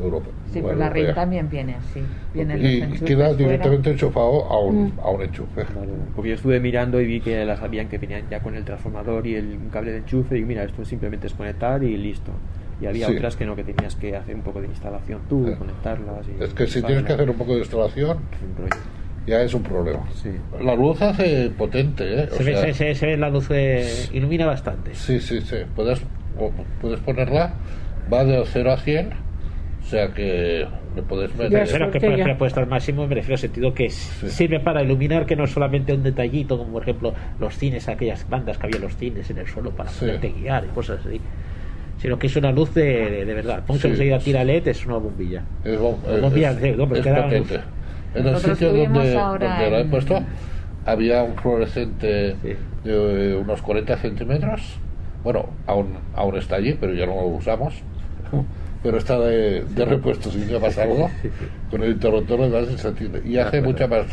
[0.00, 0.26] Europa.
[0.52, 1.04] Sí, pues la europea.
[1.06, 2.00] RIM también viene así.
[2.32, 3.34] Vienen Y, queda fuera.
[3.34, 5.00] directamente enchufado a un, Mm.
[5.02, 5.64] a un enchufe.
[5.74, 8.64] Vale, Porque yo estuve mirando y vi que las habían que venían ya con el
[8.64, 10.38] transformador y el un cable de enchufe.
[10.38, 12.32] Y mira, esto simplemente es conectar y listo.
[12.80, 13.16] Y había Sí.
[13.16, 15.54] otras que no, que tenías que hacer un poco de instalación tú, Sí.
[15.56, 16.26] conectarlas.
[16.28, 18.82] Y Es que si tienes que hacer un poco de instalación, un rollo.
[19.26, 20.00] Ya es un problema.
[20.14, 20.30] Sí.
[20.62, 22.28] La luz hace potente, ¿eh?
[22.30, 24.94] O Se ve, sea, se, se- se ve la luz, eh, ilumina bastante.
[24.94, 25.56] Sí, sí, sí.
[25.74, 26.00] Puedes,
[26.38, 27.54] o- puedes ponerla,
[28.12, 29.10] va de 0 a 100,
[29.82, 30.66] o sea que
[30.96, 31.62] le puedes meter.
[31.62, 34.60] es Pero que porque pone ya- prepuesto al máximo me refiero al sentido que sirve
[34.60, 38.66] para iluminar que no solamente un detallito, como por ejemplo los cines, aquellas bandas que
[38.66, 40.00] había en los cines en el suelo para Sí.
[40.06, 41.20] poderte guiar y cosas así.
[41.98, 43.64] Sino que es una luz de, de, de verdad.
[43.66, 44.26] Poncho Sí, enseguida sí.
[44.26, 45.42] tira LED, es una bombilla.
[45.64, 47.60] Es, bom- La es- bombilla, es- sí, no, pero es.
[48.14, 50.20] En el sitio donde, ahora donde lo he puesto
[50.86, 52.56] había un fluorescente Sí.
[52.84, 54.78] de unos 40 centímetros.
[55.22, 57.74] Bueno, aún, aún está allí, pero ya no lo usamos.
[58.82, 61.08] Pero está de, de repuesto si te pasa algo.
[61.70, 63.22] Con el interruptor le das y se atiende.
[63.24, 63.66] Y hace acuerdo.
[63.70, 64.04] mucha más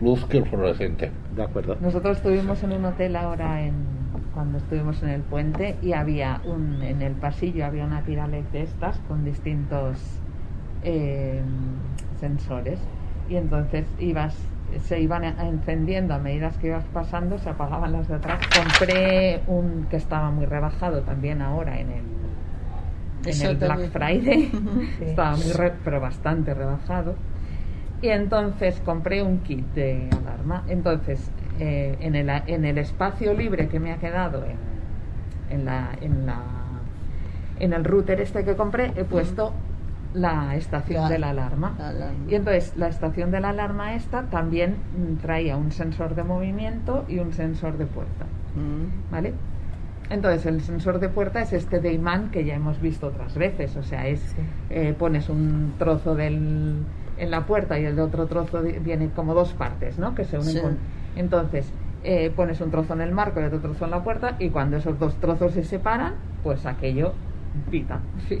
[0.00, 1.12] luz que el fluorescente.
[1.36, 1.76] De acuerdo.
[1.80, 3.74] Nosotros estuvimos en un hotel ahora en
[4.34, 8.62] cuando estuvimos en el puente y había un en el pasillo había una tiralet de
[8.62, 10.00] estas con distintos
[10.82, 11.40] eh,
[12.18, 12.80] sensores
[13.28, 14.36] y entonces ibas
[14.84, 18.40] se iban encendiendo a medida que ibas pasando se apagaban las de atrás.
[18.52, 22.02] Compré un que estaba muy rebajado también ahora en el
[23.24, 23.90] en el Black.
[23.90, 24.50] Friday.
[25.00, 27.14] Estaba muy re- pero bastante rebajado.
[28.00, 30.62] Y entonces compré un kit de alarma.
[30.68, 34.56] Entonces, eh, en, el, en el espacio libre que me ha quedado en,
[35.50, 36.42] en, la, en, la,
[37.58, 39.52] en el router este que compré, he puesto
[40.14, 41.74] la estación La- de la alarma.
[41.78, 42.18] la alarma.
[42.28, 47.04] Y entonces, la estación de la alarma esta también mm, traía un sensor de movimiento
[47.08, 48.24] y un sensor de puerta.
[48.54, 49.12] Mm.
[49.12, 49.34] ¿Vale?
[50.10, 53.76] Entonces, el sensor de puerta es este de imán que ya hemos visto otras veces.
[53.76, 54.34] O sea, es
[54.70, 56.76] eh, pones un trozo del,
[57.18, 60.14] en la puerta y el otro trozo viene como dos partes, ¿no?
[60.14, 60.60] Que se unen Sí.
[60.60, 60.78] con.
[61.16, 61.70] Entonces,
[62.04, 64.78] eh, pones un trozo en el marco y otro trozo en la puerta y cuando
[64.78, 67.12] esos dos trozos se separan, pues aquello
[67.70, 68.38] pita sí.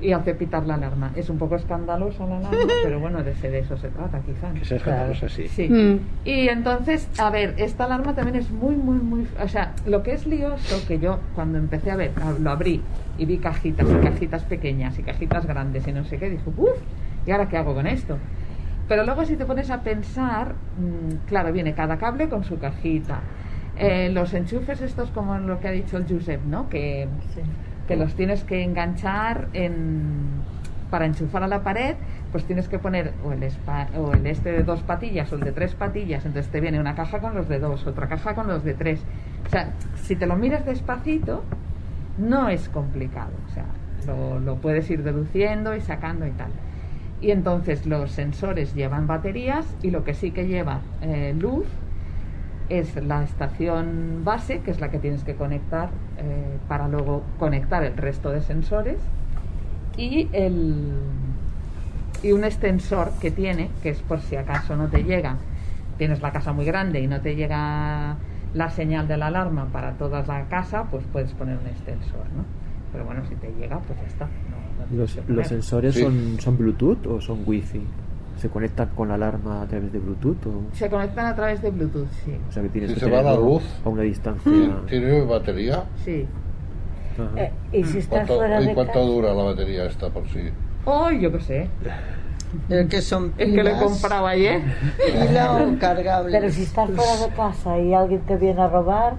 [0.00, 1.12] y hace pitar la alarma.
[1.14, 4.52] Es un poco escandalosa la alarma, pero bueno, de, ese- de eso se trata, quizás.
[4.54, 5.48] Que sea escandaloso así.
[5.48, 5.68] Sí.
[5.68, 5.98] Mm.
[6.24, 9.26] Y entonces, a ver, esta alarma también es muy, muy, muy...
[9.42, 12.82] O sea, lo que es lioso, que yo cuando empecé a ver, lo abrí
[13.18, 16.78] y vi cajitas y cajitas pequeñas y cajitas grandes y no sé qué, dijo, uff,
[17.26, 18.18] ¿y ahora qué hago con esto?
[18.88, 23.20] Pero luego si te pones a pensar, mm, claro, viene cada cable con su cajita.
[23.80, 26.68] Eh, los enchufes estos como lo que ha dicho el Josep, ¿no?
[26.68, 27.06] Que,
[27.88, 30.42] que los tienes que enganchar en,
[30.90, 31.96] para enchufar a la pared,
[32.30, 36.24] pues tienes que poner o el, este de dos patillas o el de tres patillas,
[36.26, 39.02] entonces te viene una caja con los de dos, otra caja con los de tres.
[39.46, 41.42] O sea, si te lo miras despacito,
[42.18, 43.64] no es complicado, o sea,
[44.06, 46.50] lo, lo puedes ir deduciendo y sacando y tal.
[47.20, 51.66] Y entonces los sensores llevan baterías y lo que sí que lleva eh, luz
[52.68, 57.82] es la estación base, que es la que tienes que conectar eh, para luego conectar
[57.84, 58.98] el resto de sensores
[59.96, 60.92] y el
[62.22, 65.36] y un extensor que tiene, que es por si acaso no te llega,
[65.98, 68.16] tienes la casa muy grande y no te llega
[68.54, 72.44] la señal de la alarma para toda la casa, pues puedes poner un extensor, ¿no?
[72.92, 74.24] Pero bueno, si te llega, pues ya está.
[74.26, 74.96] no-
[75.28, 76.00] ¿Los, sensores Sí.
[76.00, 77.82] son, son Bluetooth o son Wi-Fi?
[78.38, 80.46] ¿Se conectan con la alarma a través de Bluetooth?
[80.46, 82.36] O, Se conectan a través de Bluetooth, sí.
[82.48, 83.62] o sea que tienes Si que se va la luz.
[83.84, 84.52] a una distancia.
[84.88, 85.84] ¿Tiene batería?
[86.04, 86.26] Sí.
[87.36, 90.28] Eh, y si estás ¿Cuánto, fuera ¿Y de cuánto casa, dura la batería esta por
[90.28, 90.38] si
[90.84, 91.68] O yo qué sé.
[92.68, 93.82] El que son El que le he pilas.
[93.90, 94.62] comprado ayer.
[95.04, 96.30] Pila o cargable.
[96.38, 99.14] Pero si estás fuera de casa y alguien te viene a robar,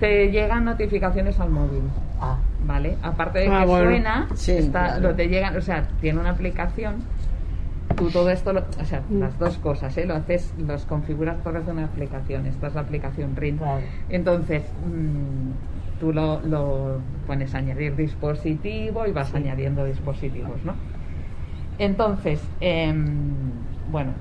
[0.00, 1.82] Te llegan notificaciones al móvil.
[2.20, 2.96] ah, ¿Vale?
[3.02, 3.84] Aparte de Ah, que bueno.
[3.90, 5.00] suena, Sí, está, claro.
[5.10, 6.96] lo te llegan, o sea, tiene una aplicación.
[7.96, 10.06] Tú todo esto, lo- o sea, las dos cosas, ¿eh?
[10.06, 12.46] Lo haces, los configuras por de una aplicación.
[12.46, 13.58] Esta es la aplicación Ring.
[13.58, 13.80] claro.
[14.08, 15.50] Entonces, mm,
[16.00, 20.74] tú lo, lo pones a añadir dispositivo y vas añadiendo dispositivos, ¿no?
[21.78, 22.96] Entonces, em,
[23.90, 24.12] bueno,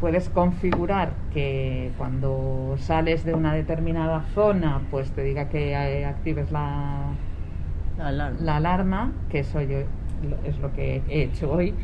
[0.00, 6.50] puedes configurar que cuando sales de una determinada zona, pues te diga que eh, actives
[6.50, 7.02] la,
[7.98, 8.40] La alarma.
[8.40, 9.78] la alarma, que eso yo
[10.44, 11.74] es lo que he hecho hoy.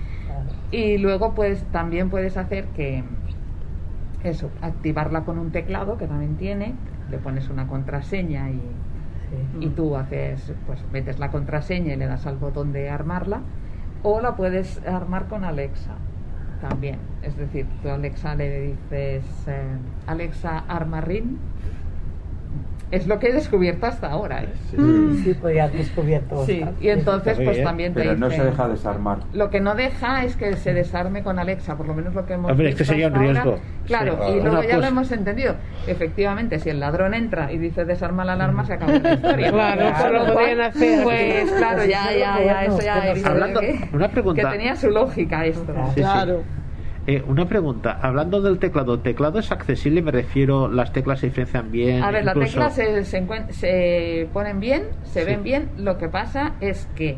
[0.71, 3.05] Y luego pues también puedes hacer que
[4.25, 6.75] eso, activarla con un teclado que también tiene,
[7.11, 8.61] le pones una contraseña y,
[9.31, 9.67] Sí.
[9.67, 13.41] y tú haces, pues metes la contraseña y le das al botón de armarla,
[14.03, 15.95] o la puedes armar con Alexa
[16.61, 16.97] también.
[17.23, 19.63] Es decir, tú a Alexa le dices, eh,
[20.07, 21.39] Alexa, arma Ring.
[22.93, 24.45] Es lo que he descubierto hasta ahora.
[24.45, 24.49] ¿eh?
[24.71, 26.47] Sí, pues ya has descubierto.
[26.47, 27.65] Sí, y entonces pues bien.
[27.65, 29.19] también te Pero no se deja desarmar.
[29.33, 32.35] Lo que no deja es que se desarme con Alexa, por lo menos lo que
[32.35, 33.27] hemos Hombre, es que visto sería un ahora.
[33.33, 33.59] riesgo.
[33.87, 34.33] Claro, Sí, claro.
[34.37, 35.57] y luego Una ya lo hemos entendido.
[35.89, 39.51] Efectivamente, si el ladrón entra y dice desarma la alarma, se acabó la historia.
[39.51, 41.03] Claro, eso lo podían hacer.
[41.03, 44.43] Pues claro, ya, ya, ya, eso ya visto Hablando- que, una pregunta.
[44.43, 45.75] que tenía su lógica esto.
[45.93, 46.43] Sí, Claro.
[47.07, 50.03] Eh, una pregunta, hablando del teclado, ¿el teclado es accesible?
[50.03, 52.03] Me refiero, las teclas se diferencian bien.
[52.03, 55.27] A ver, las incluso- teclas se, se, ponen bien, se Sí.
[55.27, 55.69] ven bien.
[55.79, 57.17] Lo que pasa es que,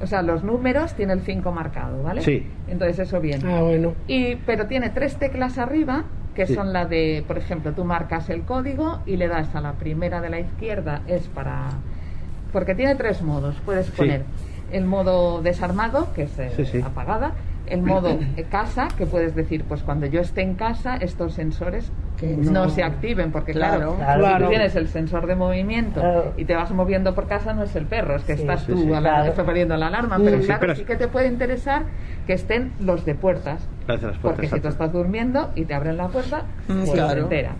[0.00, 2.22] o sea, los números tiene el 5 marcado, ¿vale?
[2.22, 2.46] Sí.
[2.66, 3.46] Entonces eso bien.
[3.46, 3.92] Ah, bueno.
[4.08, 6.54] Y, pero tiene tres teclas arriba que Sí.
[6.54, 10.22] son la de, por ejemplo, tú marcas el código y le das a la primera
[10.22, 11.68] de la izquierda, es para...
[12.52, 13.54] Porque tiene tres modos.
[13.66, 13.92] Puedes Sí.
[13.96, 14.22] poner
[14.72, 16.80] el modo desarmado, que es eh, Sí, sí.
[16.80, 17.32] apagada,
[17.66, 18.18] el modo
[18.50, 22.68] casa, que puedes decir, pues cuando yo esté en casa, estos sensores Que no, no.
[22.68, 23.96] se activen, porque Claro.
[23.96, 26.32] claro, si tú tienes el sensor de movimiento Claro.
[26.36, 28.72] y te vas moviendo por casa, no es el perro, es que Sí, estás sí,
[28.72, 28.92] tú sí.
[28.92, 29.44] a la- Claro.
[29.46, 30.18] poniendo la alarma.
[30.22, 31.84] Pero sí, claro, pero- sí que te puede interesar
[32.26, 33.66] que estén los de puertas.
[33.88, 36.78] Las de las puertas, Porque si tú estás durmiendo y te abren la puerta, Mm,
[36.78, 37.14] pues claro.
[37.14, 37.56] te enteras.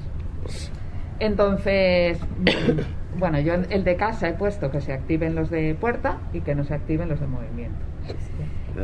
[1.20, 5.74] Entonces, mm, bueno, yo en el de casa he puesto que se activen los de
[5.74, 7.78] puerta y que no se activen los de movimiento.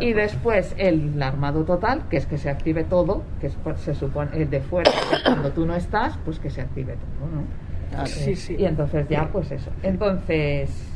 [0.00, 3.94] Y después el armado total, que es que se active todo, que es, pues, se
[3.94, 7.42] supone el de fuera, que cuando tú no estás, pues que se active todo, ¿no?
[7.90, 8.06] Claro.
[8.06, 8.56] Sí, sí.
[8.58, 9.70] Y entonces ya, pues eso.
[9.82, 10.86] Entonces.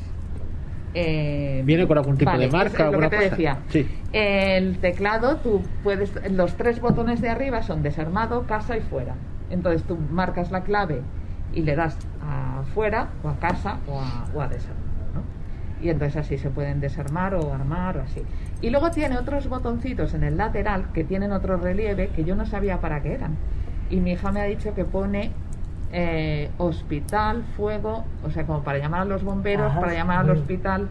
[0.94, 3.28] eh, ¿Viene con algún tipo vale, de marca, es- lo que te cosa?
[3.30, 3.58] decía.
[3.68, 3.88] Sí.
[4.12, 6.12] El teclado, tú puedes.
[6.30, 9.14] Los tres botones de arriba son desarmado, casa y fuera.
[9.50, 11.00] Entonces tú marcas la clave
[11.52, 14.83] y le das a fuera, o a casa, o a, o a desarmado.
[15.82, 18.22] Y entonces así se pueden desarmar o armar o así.
[18.62, 22.46] Y luego tiene otros botoncitos en el lateral que tienen otro relieve que yo no
[22.46, 23.36] sabía para qué eran.
[23.90, 25.30] Y mi hija me ha dicho que pone
[25.92, 30.30] eh, hospital, fuego, o sea, como para llamar a los bomberos, Ajá, para llamar al
[30.30, 30.88] hospital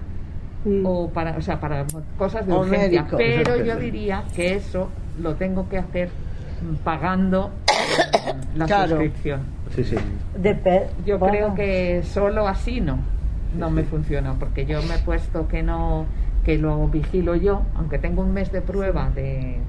[0.66, 0.86] Mm.
[0.86, 1.84] o para, o sea, para
[2.18, 3.02] cosas de O urgencia.
[3.02, 3.18] médico.
[3.18, 4.88] Pero yo diría que eso
[5.22, 6.10] lo tengo que hacer
[6.86, 7.52] pagando
[8.56, 8.92] la Claro.
[8.92, 9.42] suscripción.
[9.76, 9.98] Sí, sí.
[11.06, 13.00] Yo bueno, creo que solo así no,
[13.56, 16.06] no me funciona, porque yo me he puesto que no,
[16.45, 19.62] que lo vigilo yo, aunque tengo un mes de prueba de...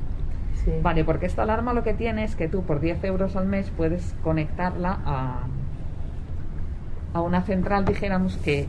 [0.64, 0.72] sí.
[0.82, 3.70] Vale, porque esta alarma lo que tiene es que tú por 10 euros al mes
[3.76, 5.46] puedes conectarla a,
[7.12, 8.66] a una central, dijéramos que,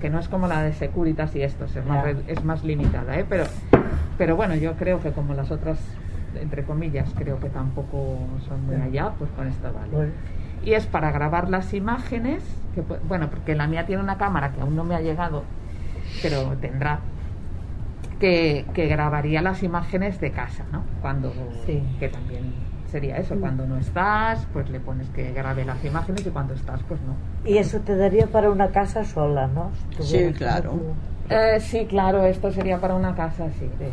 [0.00, 2.02] que no es como la de Securitas y esto, es más, Ya.
[2.02, 3.26] re- es más limitada, ¿eh?
[3.28, 3.44] pero,
[4.18, 5.78] pero bueno, yo creo que como las otras,
[6.34, 10.12] entre comillas, creo que tampoco son muy allá, pues con esta vale Bueno,
[10.64, 12.42] y es para grabar las imágenes,
[12.74, 15.42] que, bueno, porque la mía tiene una cámara que aún no me ha llegado,
[16.22, 17.00] pero tendrá,
[18.20, 20.82] que, que grabaría las imágenes de casa, ¿no?
[21.00, 21.32] Cuando,
[21.66, 21.82] Sí.
[21.98, 22.52] que también
[22.90, 26.80] sería eso, cuando no estás, pues le pones que grabe las imágenes y cuando estás,
[26.88, 27.14] pues no.
[27.50, 29.70] y eso te daría para una casa sola, ¿no?
[29.98, 30.74] Si Sí, claro.
[31.30, 33.90] Eh, sí, claro, esto sería para una casa, sí, de-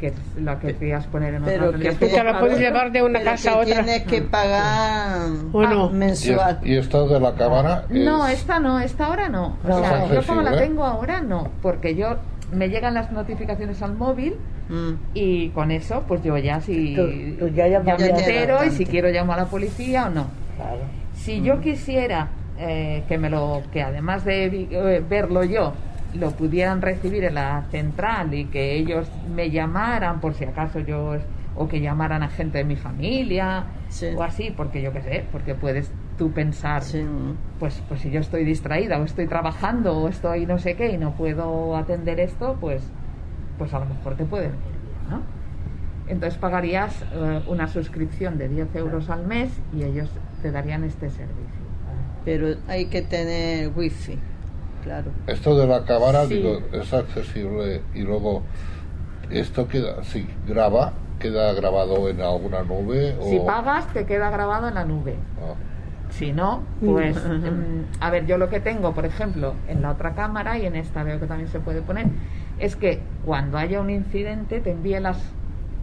[0.00, 2.08] que lo que querías poner en Pero otra que realidad.
[2.18, 3.84] Te la puedes llevar de una casa que a otra.
[3.84, 5.88] tienes que pagar Bueno.
[5.90, 6.58] ah, mensual.
[6.64, 9.56] y esto de la cámara No, es- esta no, esta ahora no.
[9.62, 12.16] O sea, yo como la tengo ahora no, porque yo
[12.52, 14.34] me llegan las notificaciones al móvil
[14.68, 14.92] Mm.
[15.14, 18.70] y con eso pues yo ya si Tú- tú ya me Ya te entero y
[18.70, 20.26] si quiero llamo a la policía o no.
[20.56, 20.78] Claro.
[21.14, 22.28] Si yo quisiera
[22.62, 25.72] eh, que me lo que además de vi- eh, verlo yo
[26.14, 31.16] lo pudieran recibir en la central y que ellos me llamaran por si acaso yo
[31.56, 34.06] o que llamaran a gente de mi familia Sí.
[34.16, 37.04] o así porque yo qué sé porque puedes tú pensar Sí.
[37.58, 40.96] pues pues si yo estoy distraída o estoy trabajando o estoy no sé qué y
[40.98, 42.82] no puedo atender esto pues
[43.58, 45.22] pues a lo mejor te puede venir bien, ¿no?
[46.08, 50.08] Entonces pagarías eh, una suscripción de 10 euros al mes y ellos
[50.42, 51.60] te darían este servicio.
[52.24, 54.18] Pero hay que tener wifi,
[54.82, 55.10] claro.
[55.26, 56.34] Esto de la cámara Sí.
[56.36, 58.42] digo, es accesible y luego
[59.30, 64.68] esto queda, si graba, queda grabado en alguna nube o Si pagas, te queda grabado
[64.68, 65.16] en la nube.
[65.40, 65.54] Ah,
[66.10, 70.14] Si no, pues, em, a ver, yo lo que tengo, por ejemplo, en la otra
[70.14, 72.06] cámara y en esta veo que también se puede poner,
[72.58, 75.18] es que cuando haya un incidente te envíe las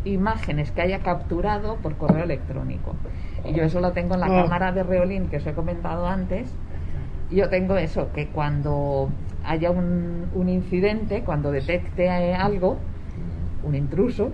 [0.03, 2.95] imágenes que haya capturado por correo electrónico.
[3.45, 4.43] Y yo eso lo tengo en la Oh.
[4.43, 6.49] cámara de Reolín que os he comentado antes.
[7.30, 9.09] Yo tengo eso, que cuando
[9.43, 12.78] haya un, un incidente, cuando detecte algo,
[13.63, 14.32] un intruso,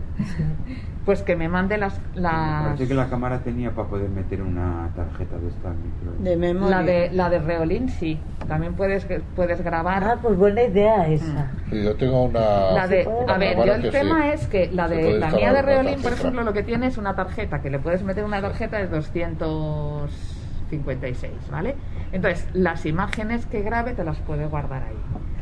[1.06, 2.00] pues que me mande las...
[2.16, 6.14] las Parece que la cámara tenía para poder meter una tarjeta de esta micro.
[6.20, 6.78] De memoria.
[6.78, 8.18] La de, la de Reolín sí,
[8.48, 10.02] también puedes, puedes grabar.
[10.04, 11.52] Ah, pues buena idea esa.
[11.70, 14.30] sí, yo tengo una La de, a ver, yo el tema sí.
[14.34, 17.14] es que la de la mía de Reolín, por ejemplo, lo que tiene es una
[17.16, 21.76] tarjeta que le puedes meter una tarjeta de 256, ¿vale?
[22.14, 24.96] Entonces, las imágenes que grabe te las puede guardar ahí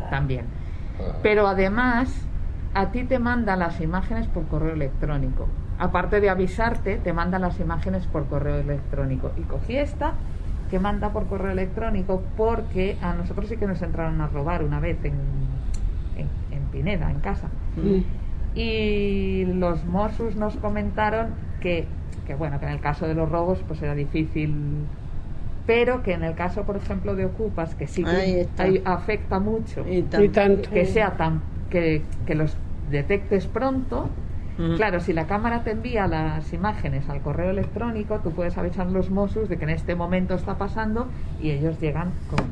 [0.10, 0.46] también.
[1.00, 2.26] Ah, Pero además,
[2.74, 5.48] a ti te manda las imágenes por correo electrónico.
[5.78, 9.32] Aparte de avisarte, te manda las imágenes por correo electrónico.
[9.38, 10.14] Y cogí esta
[10.70, 14.80] que manda por correo electrónico porque a nosotros sí que nos entraron a robar una
[14.80, 15.14] vez en,
[16.16, 17.50] en, en Pineda, en casa.
[18.56, 21.86] Y los Mossos nos comentaron que,
[22.26, 24.86] que, bueno, que en el caso de los robos pues era difícil
[25.68, 29.86] pero que en el caso, por ejemplo, de Ocupas, que sí que ahí afecta mucho,
[29.88, 30.70] Y Y tan- tanto.
[30.70, 32.56] que sea tan que, que los
[32.90, 34.10] detectes pronto.
[34.76, 38.92] Claro, si la cámara te envía las imágenes al correo electrónico, tú puedes avisar a
[38.92, 41.08] los Mossos de que en este momento está pasando
[41.42, 42.46] y ellos llegan con,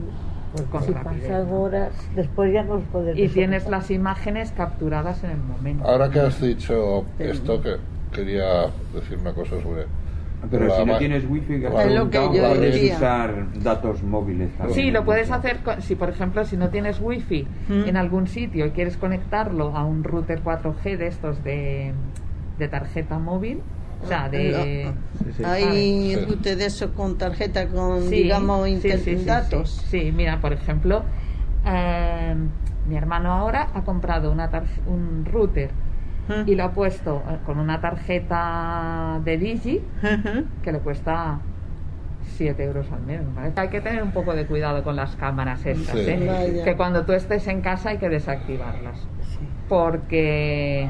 [0.53, 1.30] pues, con Si rapidez.
[1.30, 3.20] pasan horas, después ya nos podemos.
[3.20, 5.88] Y tienes las imágenes capturadas en el momento.
[5.88, 7.76] Ahora que has dicho esto, que
[8.12, 9.86] quería decir una cosa sobre.
[10.50, 14.76] Pero si no tienes wifi, Es lo que yo puedes usar datos móviles también.
[14.76, 17.88] Sí, lo puedes hacer con- si, por ejemplo, si no tienes wifi Mm.
[17.88, 21.94] en algún sitio y quieres conectarlo a un router 4G de estos de,
[22.58, 23.62] de tarjeta móvil,
[24.02, 24.94] o sea, de...
[25.26, 25.44] Sí, sí.
[25.44, 26.26] Hay Sí.
[26.26, 29.72] rute de eso con tarjeta, con, Sí, digamos, sí, inter- sí, sí, datos.
[29.90, 31.04] Sí, Sí, mira, por ejemplo,
[31.66, 32.36] eh,
[32.86, 35.74] mi hermano ahora ha comprado una tarje- un router
[36.45, 39.82] Y lo ha puesto eh, con una tarjeta de Digi
[40.63, 41.39] que le cuesta
[42.36, 43.21] 7 euros al mes.
[43.23, 43.59] me parece.
[43.59, 46.05] Hay que tener un poco de cuidado con las cámaras estas, Sí.
[46.07, 46.61] ¿eh?
[46.63, 49.07] Que cuando tú estés en casa hay que desactivarlas.
[49.67, 50.89] Porque,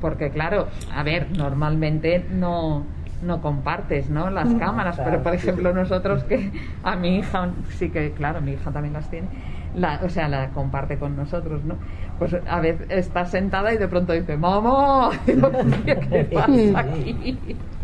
[0.00, 2.84] porque claro, a ver, normalmente no,
[3.22, 4.30] no compartes ¿no?
[4.30, 6.50] las cámaras, pero por ejemplo nosotros que
[6.82, 9.28] a mi hija, sí que claro, mi hija también las tiene,
[9.74, 11.76] la, o sea, la comparte con nosotros, ¿no?
[12.18, 15.10] Pues a veces está sentada y de pronto dice, ¡Mamá!
[15.26, 15.34] ¿Qué
[16.34, 17.36] pasa aquí?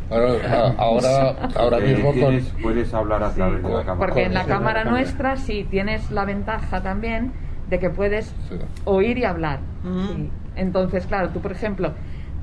[0.09, 2.41] Ahora, ah, ahora, ahora Eh, mismo con.
[2.63, 3.99] puedes hablar a través de la cámara.
[3.99, 4.89] Porque en la Sí, cámara Sí.
[4.91, 7.33] nuestra sí tienes la ventaja también
[7.69, 8.57] de que puedes Sí.
[8.85, 9.59] oír y hablar.
[9.83, 10.07] Mm.
[10.15, 10.31] Sí.
[10.55, 11.93] Entonces, claro, tú, por ejemplo,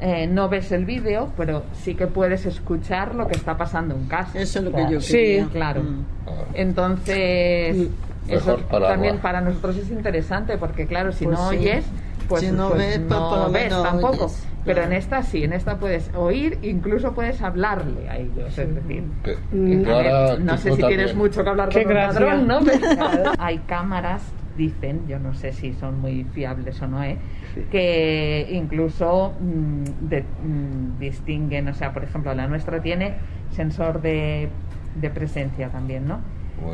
[0.01, 4.07] eh, no ves el vídeo, pero sí que puedes escuchar lo que está pasando en
[4.07, 4.37] casa.
[4.39, 5.47] Eso es lo que yo Sí, quería.
[5.47, 5.83] claro.
[5.83, 6.05] Mm.
[6.27, 7.87] Ah, Entonces,
[8.29, 11.57] eso para también para nosotros es interesante, porque, claro, si Pues no sí.
[11.57, 11.85] oyes,
[12.27, 14.25] pues, Si no pues ves, no tampoco.
[14.25, 14.91] oyes, Pero claro.
[14.91, 19.03] en esta sí, en esta puedes oír, incluso puedes hablarle a ellos, es decir.
[19.23, 19.85] que- Mm.
[19.89, 20.87] ahora no sé si también.
[20.87, 22.19] tienes mucho que hablar Qué con un gracia.
[22.21, 22.59] ladrón, ¿no?
[22.65, 24.23] Pero hay cámaras,
[24.57, 27.17] dicen, yo no sé si son muy fiables o no, ¿eh?
[27.55, 27.61] Sí.
[27.71, 33.15] que incluso mm, de- mm, distinguen, o sea, por ejemplo, la nuestra tiene
[33.51, 34.49] sensor de,
[34.95, 36.19] de presencia también, ¿no?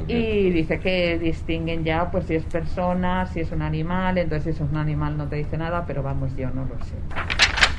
[0.08, 4.64] Y dice que distinguen ya, pues si es persona, si es un animal, entonces si
[4.64, 6.96] es un animal no te dice nada, pero vamos, yo no lo sé.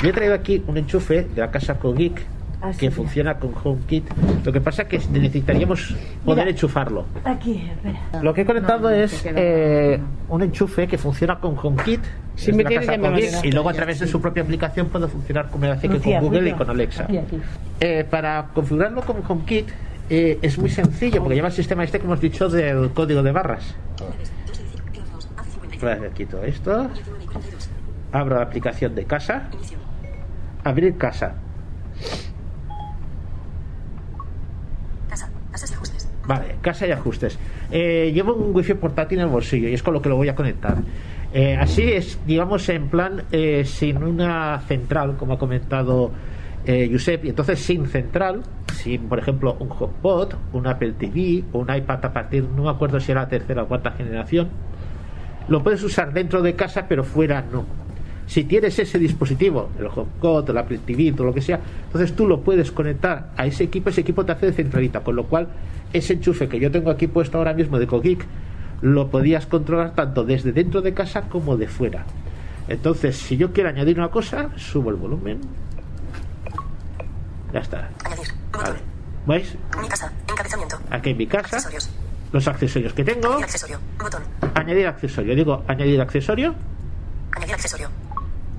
[0.03, 2.23] Yo he traído aquí un enchufe de la casa Cogeek
[2.63, 2.91] Ah, que sí.
[2.91, 4.05] funciona con HomeKit.
[4.45, 5.95] Lo que pasa es que necesitaríamos
[6.25, 6.51] poder Mira.
[6.51, 7.07] enchufarlo.
[7.25, 8.23] Aquí, espera.
[8.23, 9.99] Lo que he conectado No, no, es eh,
[10.29, 12.01] un enchufe que funciona con HomeKit
[12.35, 12.97] Si me casa
[13.43, 16.51] y luego a través de su propia aplicación puede funcionar como hace que con Google
[16.51, 17.05] y con Alexa.
[17.05, 17.41] Aquí, aquí.
[17.81, 19.69] Eh, para configurarlo con HomeKit
[20.11, 23.33] eh, es muy sencillo porque lleva el sistema este que hemos dicho del código de
[23.33, 23.75] barras.
[25.81, 26.91] Vale, quito esto,
[28.13, 29.49] abro la aplicación de casa,
[30.65, 31.35] abrir casa.
[36.27, 37.39] Vale, casa y ajustes.
[37.71, 40.29] Eh, llevo un wifi portátil en el bolsillo y es con lo que lo voy
[40.29, 40.77] a conectar.
[41.33, 46.11] Eh, así es, digamos, en plan eh, sin una central, como ha comentado
[46.73, 46.89] eh,
[47.25, 48.43] y entonces sin central,
[48.73, 53.01] sin, por ejemplo, un HomePod, un Apple TV, un iPad a partir, no me acuerdo
[53.01, 54.51] si era la tercera o cuarta generación,
[55.49, 57.65] lo puedes usar dentro de casa, pero fuera no.
[58.29, 62.29] Si tienes ese dispositivo, el HomePod, el Apple TV, todo lo que sea, entonces tú
[62.29, 65.49] lo puedes conectar a ese equipo, ese equipo te hace de centralita, con lo cual
[65.93, 68.25] ese enchufe que yo tengo aquí puesto ahora mismo de Cogeek
[68.81, 72.07] lo podías controlar tanto desde dentro de casa como de fuera.
[72.69, 75.41] Entonces, si yo quiero añadir una cosa, subo el volumen.
[77.53, 77.89] Ya está.
[78.05, 78.29] Añadir.
[78.53, 78.79] Vale.
[79.27, 79.57] ¿Veis?
[79.81, 80.13] Mi casa.
[80.29, 80.79] Encabezamiento.
[80.91, 81.91] Aquí en mi casa, Accesorios.
[82.33, 83.29] los accesorios que tengo.
[83.29, 83.79] Añadir accesorio.
[83.99, 84.23] Botón.
[84.55, 85.35] Añadir accesorio.
[85.35, 86.55] Digo añadir accesorio
[87.37, 87.89] Añadir accesorio.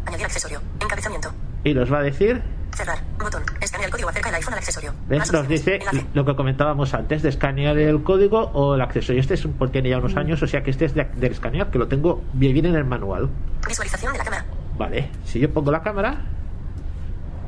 [0.05, 0.61] Añadir accesorio.
[0.79, 1.31] Encabezamiento.
[1.63, 2.41] y nos va a decir
[2.75, 2.99] Cerrar.
[3.19, 3.43] Botón.
[3.59, 4.09] Escanea el código.
[4.09, 4.93] Acerca el iPhone al accesorio.
[5.09, 5.31] ¿Ves?
[5.33, 6.05] Nos dice Enlace.
[6.13, 9.19] lo que comentábamos antes de escanear el código o el accesorio.
[9.19, 11.69] Este es un, tiene ya unos años, o sea que este es de, del escanear,
[11.69, 13.29] que lo tengo bien bien en el manual.
[13.67, 14.45] Visualización de la cámara.
[14.77, 16.21] Vale, si yo pongo la cámara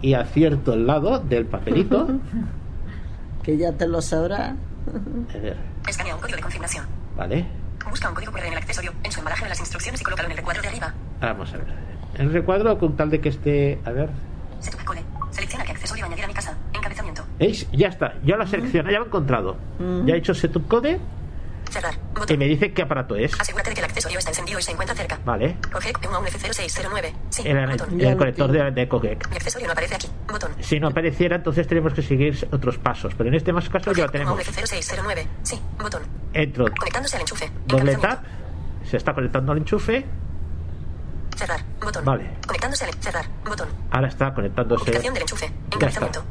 [0.03, 2.07] y acierto el lado del papelito,
[3.43, 4.55] Que ya te lo sabrá.
[5.33, 6.85] a ver, Escanea un código de confirmación.
[7.17, 7.45] vale,
[7.89, 10.27] Busca un código QR en el accesorio, en su embalaje de las instrucciones y colócalo
[10.27, 10.93] en el recuadro de arriba.
[11.19, 11.67] vamos a ver.
[12.17, 14.09] El recuadro con tal de que esté, a ver,
[14.59, 15.01] Setup code.
[15.31, 16.55] Selecciona qué accesorio añadir a mi casa.
[16.73, 17.23] Encabezamiento.
[17.39, 17.67] ¿veis?
[17.73, 19.57] Ya está, ya lo he seleccionado, ya lo he encontrado.
[20.05, 20.99] Ya he hecho setup code
[21.73, 21.93] Cerrar.
[21.95, 22.37] y Botón.
[22.37, 23.33] me dice qué aparato es.
[23.39, 25.19] Asegúrate de que el accesorio está encendido y se encuentra cerca.
[25.25, 27.13] Vale, Coge un 1F0609.
[27.29, 27.41] Sí.
[27.47, 27.99] el, Botón.
[28.01, 29.27] el conector de, de Cogec.
[29.29, 30.07] Mi accesorio no aparece aquí.
[30.27, 30.51] Botón.
[30.59, 33.13] Si no apareciera, entonces tenemos que seguir otros pasos.
[33.17, 34.39] Pero en este más caso ya lo tenemos.
[34.39, 35.25] 1F0609.
[35.41, 35.59] Sí.
[35.79, 36.03] Botón.
[36.33, 37.51] Entro, Conectándose al enchufe.
[37.65, 38.23] doble tap,
[38.89, 40.05] se está conectando al enchufe.
[41.35, 41.61] Cerrar.
[41.81, 42.05] Botón.
[42.05, 42.29] Vale.
[42.45, 43.25] Conectándose al cerrar.
[43.45, 43.67] Botón.
[43.91, 44.83] Ahora está conectándose.
[44.83, 45.51] Ubicación del enchufe.
[45.71, 46.23] Encabezamiento.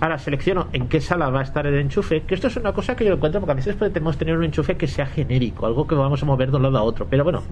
[0.00, 2.96] Ahora selecciono en qué sala va a estar el enchufe, que esto es una cosa
[2.96, 5.94] que yo encuentro porque a veces podemos tener un enchufe que sea genérico, algo que
[5.94, 7.06] vamos a mover de un lado a otro.
[7.08, 7.42] Pero bueno,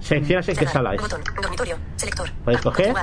[0.00, 1.00] seleccionas en qué sala es.
[1.02, 1.20] Botón.
[1.42, 1.76] Dormitorio.
[1.96, 2.30] Selector.
[2.44, 2.94] Puedes Ah, coger.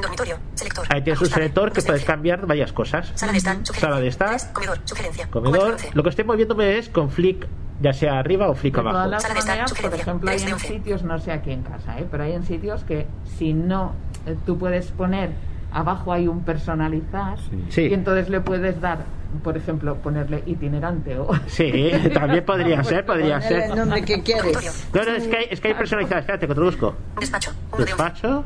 [0.00, 0.38] Dormitorio.
[0.54, 0.86] Selector.
[0.88, 3.12] Ahí tienes un selector que puedes cambiar varias cosas.
[3.14, 3.56] Sala de estar.
[3.56, 3.80] Sugerencia.
[3.88, 4.78] Sala de estar, Tres, Comedor.
[4.84, 5.26] Sugerencia.
[5.30, 5.60] comedor.
[5.72, 5.90] 411.
[5.94, 7.46] Lo que estoy moviéndome es con flick,
[7.82, 9.10] ya sea arriba o flick De todas abajo.
[9.10, 11.98] las Sala de estar, maneras, por ejemplo, hay en sitios, no sé aquí en casa,
[11.98, 12.06] ¿eh?
[12.10, 13.06] pero hay en sitios que
[13.36, 13.92] si no,
[14.26, 15.30] eh, tú puedes poner,
[15.72, 17.82] abajo hay un personalizar Sí.
[17.82, 18.98] y entonces le puedes dar,
[19.42, 21.30] por ejemplo, ponerle itinerante o...
[21.46, 23.70] Sí, también podría ser, podría ser.
[23.70, 24.88] el nombre que quieres.
[24.94, 26.22] No, no, es que hay, es que hay personalizadas.
[26.22, 26.94] Espérate, que te busco.
[27.18, 27.50] Despacho.
[27.72, 28.02] Uno de once.
[28.04, 28.44] Despacho.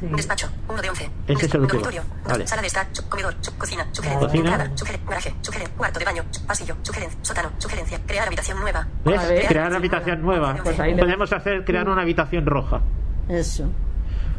[0.00, 0.48] Despacho.
[0.68, 1.10] Uno de once.
[1.26, 1.82] Ese es el último.
[1.82, 2.02] Dormitorio.
[2.28, 2.46] Vale.
[2.46, 2.86] Sala de estar.
[3.08, 3.34] Comedor.
[3.58, 3.86] Cocina.
[3.90, 4.28] Sugerencia.
[4.28, 4.50] Cocina.
[4.50, 4.70] Garaje.
[5.42, 5.74] Sugerencia.
[5.76, 6.22] Cuarto de baño.
[6.46, 6.76] Pasillo.
[6.82, 7.18] Sugerencia.
[7.22, 7.50] Sótano.
[7.58, 7.98] Sugerencia.
[8.06, 8.86] Crear habitación nueva.
[9.04, 9.20] ¿Ves?
[9.48, 10.56] Crear habitación nueva.
[10.62, 12.80] Pues ahí le- Podemos hacer crear una habitación roja,
[13.28, 13.68] Eso.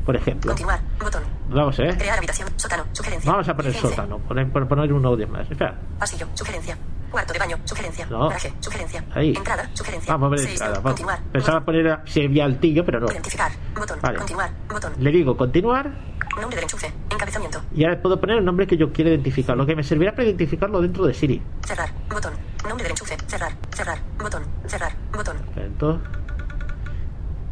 [0.06, 0.52] por ejemplo.
[0.52, 0.80] Continuar.
[1.02, 1.24] Botón.
[1.50, 1.96] Vamos, ¿eh?
[1.98, 2.48] Crear habitación.
[2.56, 2.86] Sótano.
[2.92, 3.32] Sugerencia.
[3.32, 5.50] Vamos a poner sótano, poner, poner uno de más.
[5.50, 6.28] Espera, Pasillo.
[6.34, 6.78] Sugerencia.
[7.10, 7.58] Cuarto de baño.
[7.66, 8.06] Sugerencia.
[8.06, 8.28] No.
[8.28, 8.54] Garaje.
[8.60, 9.04] Sugerencia.
[9.14, 9.34] ahí.
[9.36, 9.70] Entrada.
[9.74, 10.14] Sugerencia.
[10.14, 10.74] Vamos a ver entrada.
[10.76, 10.92] vamos.
[10.92, 11.20] Continuar.
[11.32, 13.08] Pensaba poner si había altillo, pero no.
[13.08, 13.52] Identificar.
[13.76, 14.00] Botón.
[14.02, 14.18] Vale.
[14.20, 14.52] Continuar.
[14.70, 14.94] Botón.
[15.00, 15.92] Le digo continuar
[16.40, 16.94] Nombre del enchufe.
[17.10, 17.62] Encabezamiento.
[17.76, 20.26] y ahora puedo poner el nombre que yo quiero identificar, lo que me servirá para
[20.26, 21.42] identificarlo dentro de Siri.
[21.66, 21.90] Cerrar.
[22.10, 22.34] Botón.
[22.68, 23.18] Nombre del enchufe.
[23.28, 23.52] Cerrar.
[23.72, 23.98] Cerrar.
[24.18, 24.44] Botón.
[24.68, 24.94] Cerrar.
[25.12, 25.38] Botón.
[25.56, 26.08] Entonces,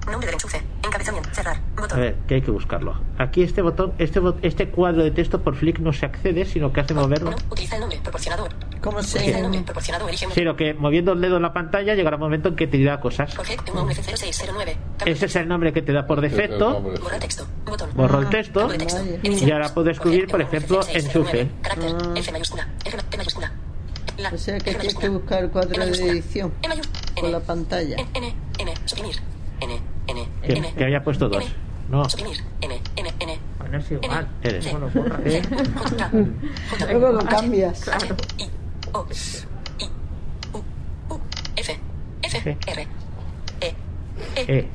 [0.06, 0.62] Nombre del enchufe.
[0.88, 1.30] Encabezamiento.
[1.34, 1.58] Cerrar.
[1.78, 2.00] a Botón.
[2.00, 3.00] ver, que hay que buscarlo.
[3.18, 6.72] Aquí este botón, este, bot- este cuadro de texto por flick no se accede, sino
[6.74, 7.32] que hace moverlo.
[7.32, 7.38] No.
[7.52, 8.48] Utiliza el nombre proporcionado.
[8.82, 9.42] ¿Cómo Utiliza el se...?
[9.42, 10.08] nombre proporcionado.
[10.08, 12.78] Elige Sino que moviendo el dedo en la pantalla llegará un momento en que te
[12.78, 13.36] dirá cosas.
[13.36, 14.46] Coge un F0609.
[14.46, 14.76] Cambio
[15.06, 16.82] Ese es el nombre que te da por defecto.
[16.82, 17.46] Borra texto.
[17.66, 17.90] Botón.
[17.96, 18.70] Borro el texto
[19.24, 21.48] y ahora puedo escribir, por ejemplo, enchufe.
[21.62, 21.96] Carácter.
[22.16, 22.68] F mayúscula.
[22.86, 23.52] F, P mayúscula.
[24.18, 26.80] La, O sea que tienes que buscar el cuadro de edición E con
[27.26, 27.32] N.
[27.32, 27.98] la pantalla.
[27.98, 28.74] N, N, N.
[28.86, 29.16] Suprimir.
[29.62, 30.74] N, N, Que, N.
[30.74, 31.44] que había puesto dos.
[31.44, 31.54] N.
[31.90, 32.38] No, Suprimir.
[32.62, 33.40] N, N, N.
[33.60, 34.28] Bueno, es igual.
[34.44, 34.64] eres.
[34.66, 35.18] C, Bueno, borra.
[35.20, 35.42] G,
[35.76, 36.10] J,
[36.80, 37.88] J, Luego lo cambias.
[37.88, 38.50] H, I,
[38.94, 39.06] O,
[39.80, 39.86] I,
[40.54, 41.20] U, U,
[41.56, 41.80] F,
[42.24, 42.58] F, F.
[42.68, 42.88] R,
[43.62, 43.68] E,
[44.36, 44.60] E, E.
[44.60, 44.68] E.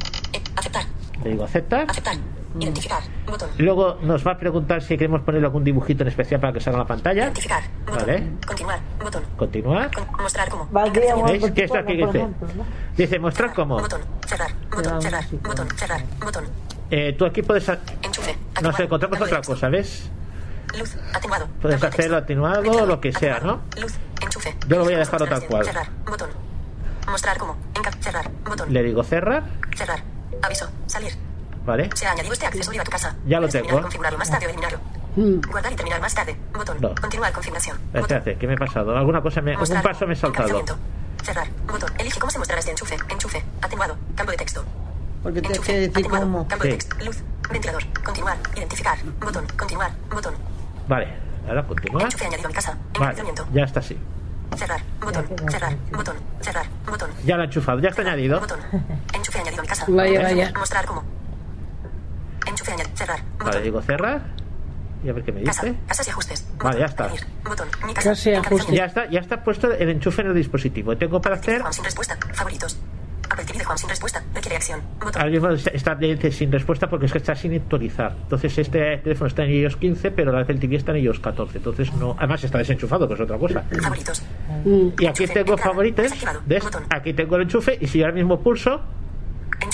[0.57, 0.85] Aceptar.
[1.23, 1.87] Le digo aceptar.
[1.91, 2.17] Aceptar.
[2.59, 3.03] Identificar.
[3.27, 3.51] Botón.
[3.59, 6.79] Luego nos va a preguntar si queremos poner algún dibujito en especial para que salga
[6.79, 7.23] en la pantalla.
[7.25, 7.63] Identificar.
[7.87, 8.07] Botón.
[8.07, 8.29] Vale.
[8.47, 8.81] Continuar.
[9.03, 9.23] Botón.
[9.37, 9.91] Continuar.
[9.95, 11.51] Con- mostrar un ¿Veis?
[11.53, 12.27] ¿Qué es lo que dice?
[12.97, 13.79] Dice mostrar cómo.
[13.81, 14.01] Botón.
[14.27, 14.51] Cerrar.
[14.71, 15.03] Botón.
[15.03, 15.25] Cerrar.
[15.43, 15.69] Botón.
[15.77, 16.03] Cerrar.
[16.23, 16.45] Botón.
[16.91, 17.69] Eh, tú aquí puedes.
[18.03, 18.37] Enchufe.
[18.63, 19.53] Nos encontramos otra texto.
[19.55, 20.11] cosa, ¿ves?
[20.79, 20.97] Luz.
[21.15, 21.47] Atenuado.
[21.61, 22.17] Puedes hacerlo texto.
[22.17, 23.63] atenuado o lo que sea, Atenuado.
[23.77, 23.81] ¿no?
[23.83, 23.95] Luz.
[24.23, 24.55] Enchufe.
[24.69, 25.65] Yo lo voy a Elige dejarlo tal cual.
[25.65, 25.89] Cerrar.
[26.07, 26.31] Botón.
[27.09, 27.37] Mostrar.
[27.77, 28.31] Enca cerrar.
[28.45, 28.73] Botón.
[28.73, 29.43] Le digo cerrar.
[29.75, 30.03] Cerrar.
[30.43, 30.69] Aviso.
[30.87, 31.13] Salir.
[31.65, 31.91] ¿Vale?
[31.95, 33.15] Se ha añadido este accesorio a tu casa.
[33.27, 33.65] Ya lo tengo.
[33.67, 34.79] terminar, configurarlo más tarde o eliminarlo.
[35.51, 36.37] Guardar y terminar más tarde.
[36.53, 36.77] Botón.
[36.81, 36.95] No.
[36.95, 37.79] Continuar configuración.
[37.93, 38.97] Espérate, ¿qué me he pasado?
[38.97, 40.65] ¿Alguna cosa me, algún Mostrar paso me he saltado?
[41.23, 41.49] Cerrar.
[41.67, 41.91] Botón.
[41.99, 42.97] Elige cómo se mostrará este enchufe.
[43.09, 43.45] Enchufe.
[43.61, 43.97] Atenuado.
[44.17, 44.65] Cambio de texto.
[45.23, 45.73] Porque tienes Enchufe.
[45.73, 46.25] que decir Atenuado.
[46.25, 46.49] cómo.
[46.49, 46.89] Cambio de Sí.
[46.89, 47.05] texto.
[47.05, 47.23] Luz.
[47.51, 47.83] Ventilador.
[48.03, 48.37] Continuar.
[48.57, 48.99] Identificar.
[49.21, 49.47] Botón.
[49.57, 49.91] Continuar.
[50.11, 50.35] Botón.
[50.89, 51.09] Vale,
[51.49, 52.05] ahora continuar.
[52.07, 52.79] Enchufe añadido a mi casa.
[52.99, 53.97] Vale, ya está así.
[54.57, 54.81] Cerrar.
[55.01, 55.27] Botón.
[55.51, 55.77] Cerrar.
[55.93, 56.17] Botón.
[56.41, 56.67] Cerrar.
[56.87, 57.11] Botón.
[57.25, 58.41] Ya lo he enchufado, ya está añadido.
[58.41, 58.59] Botón.
[59.15, 59.85] Enchufe añadido a mi casa.
[59.89, 60.53] Vaya, vaya.
[60.59, 61.05] Mostrar cómo.
[62.73, 62.97] Enchufe añadido.
[62.97, 63.21] Cerrar.
[63.39, 63.63] Vale, Botón.
[63.63, 64.23] digo cerrar.
[65.05, 65.67] Y a ver qué me Casa.
[65.67, 65.79] dice.
[65.89, 66.49] Casas y ajustes.
[66.59, 67.05] Vale, ya está.
[67.07, 67.27] Añadir.
[67.45, 67.69] Botón.
[67.87, 68.11] Mi casa.
[68.11, 68.75] Casa y ajustes.
[68.77, 70.97] Ya está, ya está puesto el enchufe en el dispositivo.
[70.97, 71.61] Tengo para hacer.
[71.61, 72.17] Juan sin respuesta.
[72.33, 72.79] Favoritos.
[73.29, 74.23] Apple TV de Juan sin respuesta.
[74.35, 74.81] Requiere acción.
[75.01, 75.17] Botón.
[75.23, 75.97] Ahora mismo está-
[76.33, 78.15] sin respuesta porque es que está sin actualizar.
[78.25, 81.59] Entonces este teléfono está en iOS 15, pero la Apple TV está en iOS 14.
[81.59, 83.63] Entonces no, además está desenchufado, que es otra cosa.
[83.83, 84.23] Favoritos.
[85.01, 86.13] Y aquí tengo favoritos.
[86.91, 88.81] Aquí tengo el enchufe y si yo ahora mismo pulso,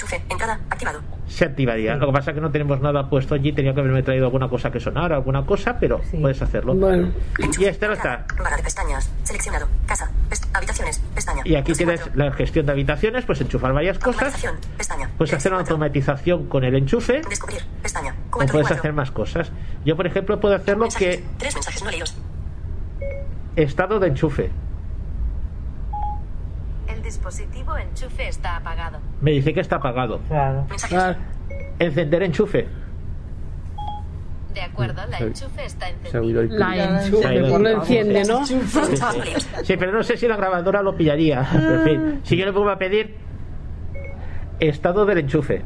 [0.09, 0.23] Enchufe.
[0.31, 0.61] Entrada.
[0.71, 1.01] Activado.
[1.29, 1.95] se activaría.
[1.97, 3.53] Lo que pasa es que no tenemos nada puesto allí.
[3.53, 6.75] Tenía que haberme traído alguna cosa que sonara, alguna cosa, pero puedes hacerlo.
[6.75, 7.13] Bueno.
[7.59, 8.25] Y este no está.
[8.39, 9.11] Barra de pestañas.
[9.25, 9.69] Seleccionado.
[9.87, 10.11] Casa.
[10.31, 10.99] Pest- habitaciones.
[11.15, 11.43] Pestaña.
[11.45, 14.35] Y aquí tienes la gestión de habitaciones, pues enchufar varias cosas.
[14.77, 15.11] Pestaña.
[15.19, 17.63] Puedes hacer una automatización con el enchufe Descubrir.
[17.83, 18.15] Pestaña.
[18.33, 19.51] o puedes hacer más cosas.
[19.85, 20.55] Yo, por ejemplo, puedo
[20.97, 22.17] que Tres mensajes no leídos.
[23.57, 24.51] estado de enchufe.
[27.09, 28.99] Dispositivo enchufe está apagado.
[29.23, 30.21] Me dice que está apagado.
[30.29, 30.67] Claro.
[30.93, 31.17] Ah,
[31.79, 32.69] Encender enchufe.
[34.53, 36.43] De acuerdo, la enchufe está encendida.
[36.51, 38.45] La enchufe, pues lo enciende, ¿no?
[38.45, 38.79] Sí, sí.
[39.65, 41.49] Sí, pero no sé si la grabadora lo pillaría.
[41.51, 43.17] En fin, si yo le pongo a pedir
[44.61, 45.63] estado del enchufe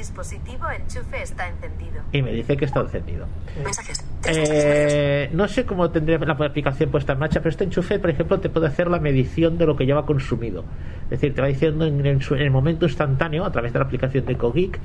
[0.00, 2.02] dispositivo enchufe está encendido.
[2.12, 3.26] y me dice que está encendido.
[3.62, 4.04] Mensajes.
[4.26, 8.40] Eh, no sé cómo tendré la aplicación puesta en marcha, pero este enchufe, por ejemplo,
[8.40, 10.64] te puede hacer la medición de lo que lleva consumido.
[11.04, 13.84] Es decir, te va diciendo en el, en el momento instantáneo, a través de la
[13.84, 14.80] aplicación de Cogeek,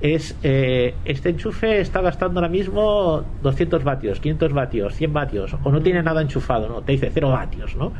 [0.00, 5.70] es eh, este enchufe está gastando ahora mismo 200 vatios, 500 vatios, 100 vatios, o
[5.70, 6.82] no tiene nada enchufado, ¿no?
[6.82, 7.92] Te dice 0 vatios, ¿no?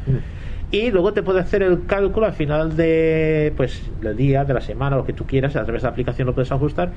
[0.73, 4.63] Y luego te puede hacer el cálculo al final de, pues, del día, de la
[4.63, 6.95] semana, lo que tú quieras, a través de la aplicación lo puedes ajustar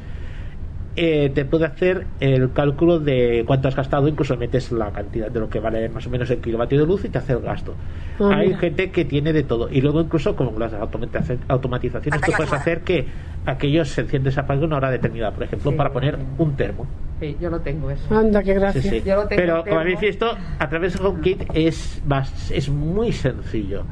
[0.98, 5.40] eh, te puede hacer el cálculo de cuánto has gastado, incluso metes la cantidad de
[5.40, 7.74] lo que vale más o menos el kilovatio de luz y te hace el gasto.
[8.20, 8.60] Ah, Hay mira.
[8.60, 9.70] gente que tiene de todo.
[9.70, 13.06] Y luego incluso con las automatiza- automatizaciones tú puedes hacer que
[13.46, 15.78] aquello se enciende se apague a una hora determinada, por ejemplo, Sí.
[15.78, 16.88] para poner un termo.
[17.20, 18.14] Sí, yo lo tengo eso.
[18.18, 18.82] Anda, qué gracia.
[18.82, 19.02] sí.
[19.06, 20.28] Yo lo tengo Pero como habéis visto,
[20.60, 23.84] a través de HomeKit es, bas- es muy sencillo.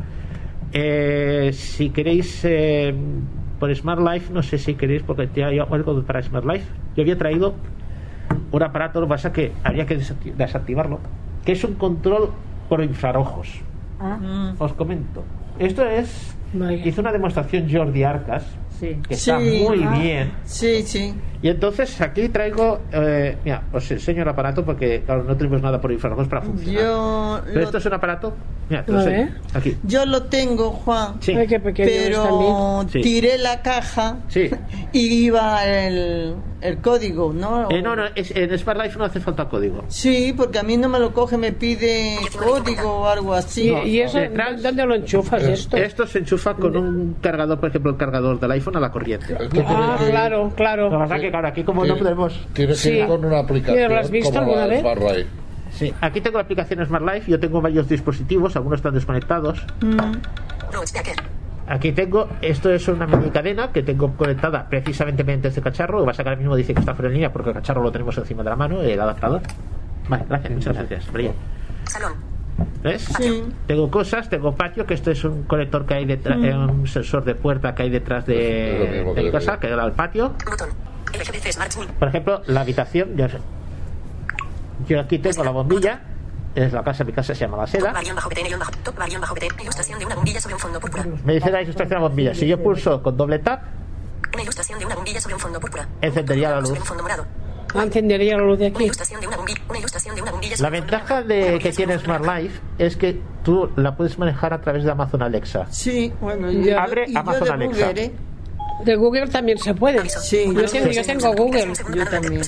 [0.71, 2.93] Eh, si queréis eh,
[3.59, 6.65] por Smart Life, no sé si queréis, porque ya hay algo para Smart Life.
[6.95, 7.55] Yo había traído
[8.51, 10.99] un aparato, lo que pasa que habría que desacti- desactivarlo,
[11.45, 12.29] que es un control
[12.69, 13.61] por infrarrojos.
[13.99, 15.23] Ah, Os comento.
[15.59, 16.35] Esto es.
[16.53, 16.85] Vaya.
[16.85, 18.45] Hizo una demostración Jordi Arcas,
[18.79, 18.97] Sí.
[19.07, 19.63] que está Sí.
[19.67, 19.97] muy Ah.
[19.99, 20.31] bien.
[20.43, 21.13] Sí, sí.
[21.43, 25.79] Y entonces aquí traigo, eh, mira, os enseño el aparato porque claro, no tenemos nada
[25.81, 26.81] por infrarrojos para funcionar.
[26.81, 28.33] Yo Pero lo, esto es un aparato,
[28.69, 28.99] mira, lo.
[29.53, 29.77] Aquí.
[29.83, 31.15] yo lo tengo, Juan.
[31.19, 31.33] Sí.
[31.35, 32.85] Ay, qué Pero.
[32.89, 33.01] Sí.
[33.01, 34.49] tiré la caja Sí.
[34.93, 37.69] y iba el, el código, ¿no?
[37.69, 39.83] Eh, no, no, es- en Smart Life no hace falta código.
[39.89, 43.69] Sí, porque a mí no me lo coge, me pide código o algo así.
[43.83, 45.75] ¿Y, y eso Detrás- dónde lo enchufas esto?
[45.75, 49.35] Esto se enchufa con un cargador, por ejemplo, el cargador del iPhone a la corriente.
[49.67, 50.89] Ah, ir- claro, Lo que claro.
[50.89, 52.47] pasa es que claro, aquí como no podemos...
[52.53, 54.81] Tiene que ir con una aplicación ¿lo has visto como alguna la vez?
[54.81, 55.29] Smart Life.
[55.71, 59.65] Sí, aquí tengo la aplicación Smart Life, yo tengo varios dispositivos, algunos están desconectados.
[60.71, 61.15] Loudspeaker.
[61.65, 66.01] Aquí tengo, esto es una mini cadena que tengo conectada precisamente mediante este cacharro.
[66.01, 67.91] Que pasa que ahora mismo dice que está fuera de línea porque el cacharro lo
[67.91, 69.41] tenemos encima de la mano, el adaptador.
[70.07, 71.11] Vale, gracias, muchas gracias.
[71.11, 71.31] María.
[71.85, 72.13] Salón.
[72.83, 73.05] ¿Ves?
[73.17, 73.43] Sí.
[73.65, 77.23] Tengo cosas, tengo patio, que esto es un conector que hay detrás, eh, un sensor
[77.23, 80.33] de puerta que hay detrás de, de mi casa, que da al patio.
[80.47, 80.92] Botón.
[81.99, 83.37] Por ejemplo, la habitación, sé.
[84.87, 86.01] Yo aquí tengo la bombilla,
[86.55, 87.93] es la casa, mi casa se llama La Seda.
[91.25, 92.33] Me dice la ilustración de la bombilla.
[92.33, 93.61] Si yo pulso con doble tap,
[94.33, 95.87] Una ilustración de una bombilla sobre un fondo púrpura.
[96.01, 96.69] encendería la luz.
[96.69, 97.25] Sobre un fondo morado.
[97.75, 98.83] Ah, encendería la luz de Una aquí.
[98.85, 99.61] ilustración de una bombilla.
[99.69, 103.21] Una ilustración de una bombilla La sobre ventaja de que tiene Smart Life es que
[103.43, 105.65] tú la puedes manejar a través de Amazon Alexa.
[105.69, 106.71] Sí, bueno, Ya.
[106.73, 107.87] yo, Abre y yo Amazon de Alexa.
[107.87, 108.11] Google, ¿eh?
[108.83, 110.07] De Google también se puede.
[110.09, 111.73] Sí, Yo tengo, yo tengo Google.
[111.93, 112.41] Yo también.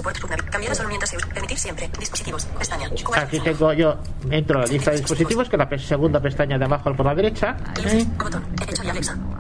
[1.56, 1.90] Siempre.
[2.00, 2.46] Dispositivos.
[2.46, 2.90] Pestaña.
[3.16, 3.98] Aquí tengo yo,
[4.30, 7.16] entro a la lista de dispositivos, que es la segunda pestaña de abajo por la
[7.16, 7.56] derecha.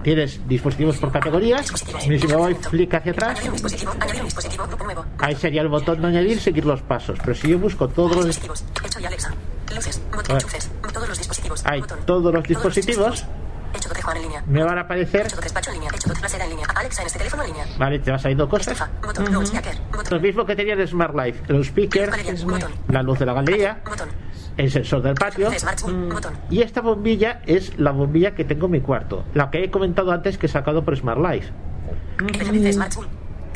[0.03, 1.71] Tienes dispositivos por categorías.
[2.09, 3.39] Y si me voy clic hacia atrás,
[5.19, 7.17] ahí sería el botón de añadir, seguir los pasos.
[7.19, 8.63] Pero si yo busco todos los Dispositivos.
[9.73, 10.01] Luces.
[10.93, 11.65] Todos los dispositivos.
[11.65, 13.25] Hay todos los dispositivos.
[13.85, 14.43] Hecho de Juan en línea.
[14.47, 15.91] me van a aparecer, Hecho de despacho en línea.
[15.95, 16.67] Hecho de la seda en línea.
[16.75, 17.65] Alexa en este teléfono en línea.
[17.77, 18.67] vale, te va saliendo cosas.
[18.67, 18.89] Estufa.
[19.03, 19.31] Botón.
[19.31, 19.75] Loudspeaker.
[20.09, 22.33] Lo mismo que tenía el Smart Life, el speaker, Galería.
[22.45, 22.71] Botón.
[22.87, 23.83] la luz de la galería,
[24.57, 25.51] el sensor del patio.
[26.11, 26.33] Botón.
[26.49, 30.11] Y esta bombilla es la bombilla que tengo en mi cuarto, la que he comentado
[30.11, 31.51] antes que he sacado por Smart Life.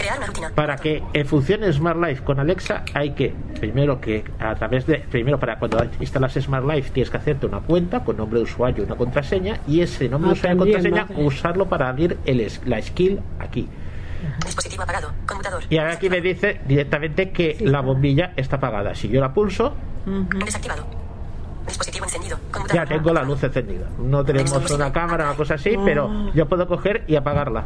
[0.10, 0.50] Crear una rutina.
[0.56, 5.00] Para que eh, funcione Smart Life con Alexa hay que, primero que a través de,
[5.00, 8.84] primero para cuando instalas Smart Life tienes que hacerte una cuenta con nombre de usuario
[8.84, 12.40] y una contraseña y ese nombre Ah, de usuario y contraseña usarlo para abrir el,
[12.42, 13.68] es- la skill aquí.
[14.46, 15.12] Dispositivo apagado.
[15.28, 15.64] Computador.
[15.70, 18.96] Y ahora aquí me dice directamente que la bombilla está apagada.
[18.96, 19.76] Si yo la pulso,
[20.44, 20.86] Desactivado.
[21.68, 22.40] Dispositivo encendido.
[22.74, 23.86] Ya tengo la luz encendida.
[24.00, 27.66] No tenemos una cámara o una cosa así, pero yo puedo coger y apagarla.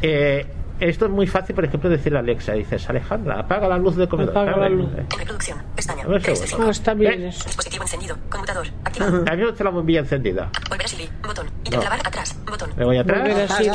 [0.00, 0.46] Eh,
[0.80, 4.08] esto es muy fácil, por ejemplo, decir a Alexa, dices, Alejandra, apaga la luz del
[4.08, 4.30] comedor.
[4.30, 4.88] Apaga la luz.
[5.18, 5.58] Reproducción.
[5.74, 6.04] Pestaña.
[6.04, 6.56] A ver si 3 de bueno.
[6.56, 6.62] 5.
[6.66, 7.26] Ah, está bien ¿Eh?
[7.26, 8.16] Dispositivo encendido.
[8.30, 8.66] Computador.
[8.84, 9.24] Activado.
[9.30, 10.50] A mí me la bombilla encendida.
[10.68, 11.08] Volver a Siri.
[11.22, 11.46] Botón.
[11.64, 11.94] Intenta No.
[11.94, 12.38] atrás.
[12.48, 12.70] Botón.
[12.76, 13.20] Me voy atrás.
[13.20, 13.68] Volver a Siri.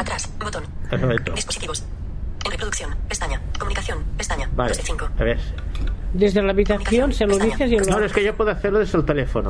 [0.00, 0.32] Atrás.
[0.38, 0.62] Botón.
[1.00, 1.32] Momento.
[1.32, 1.84] Dispositivos.
[2.44, 2.94] En reproducción.
[3.08, 3.40] Pestaña.
[3.58, 3.98] Comunicación.
[4.16, 4.48] Pestaña.
[4.54, 4.68] Vale.
[4.70, 5.08] 2 de 5.
[5.18, 5.38] A ver.
[6.12, 8.78] Desde la habitación se lo dices y él No, lo es que yo puedo hacerlo
[8.80, 9.48] desde el teléfono.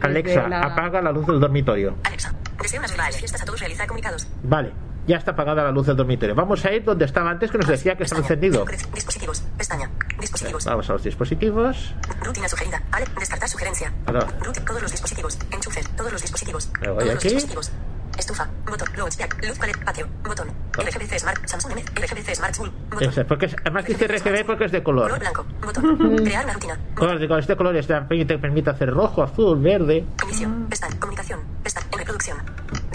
[0.00, 1.96] Alexa, la- apaga la luz del dormitorio.
[2.04, 2.32] Alexa.
[2.62, 3.60] Deseo unas felices fiestas a todos.
[3.60, 4.26] Realiza comunicados.
[4.42, 4.72] Vale,
[5.06, 6.34] ya está apagada la luz del dormitorio.
[6.34, 8.64] Vamos a ir donde estaba antes que nos decía que estaba encendido.
[8.94, 9.42] Dispositivos.
[9.56, 9.90] Pestaña.
[10.20, 10.64] Dispositivos.
[10.64, 11.94] Vamos a los dispositivos.
[12.22, 12.82] Rutina sugerida.
[12.92, 13.06] Ale.
[13.18, 13.92] Descartar sugerencia.
[14.06, 14.26] Ahora.
[14.66, 15.38] Todos los dispositivos.
[15.50, 15.88] Enchufes.
[15.96, 16.70] Todos los dispositivos.
[16.80, 17.72] Me voy Todos los dispositivos.
[18.18, 18.48] Estufa.
[18.68, 18.88] Botón.
[18.96, 19.48] Loudspeaker.
[19.48, 19.84] Luz palet.
[19.84, 20.06] Patio.
[20.24, 20.48] Botón.
[20.72, 21.46] RGBC Smart.
[21.46, 21.82] Samsung M.
[21.94, 22.56] RGBC Smart.
[22.58, 23.08] Botón.
[23.08, 25.20] Ese, porque es- además dice RGB porque es de Color color.
[25.20, 25.46] blanco.
[25.64, 26.16] Botón.
[26.24, 26.78] Crear una rutina.
[26.94, 30.04] Color de color, este color este te permite hacer rojo, azul, verde.
[30.24, 30.48] Inicio.
[30.68, 30.98] Pestaña.
[30.98, 31.40] Comunicación.
[31.62, 31.86] Pestaña.
[31.92, 32.38] En reproducción.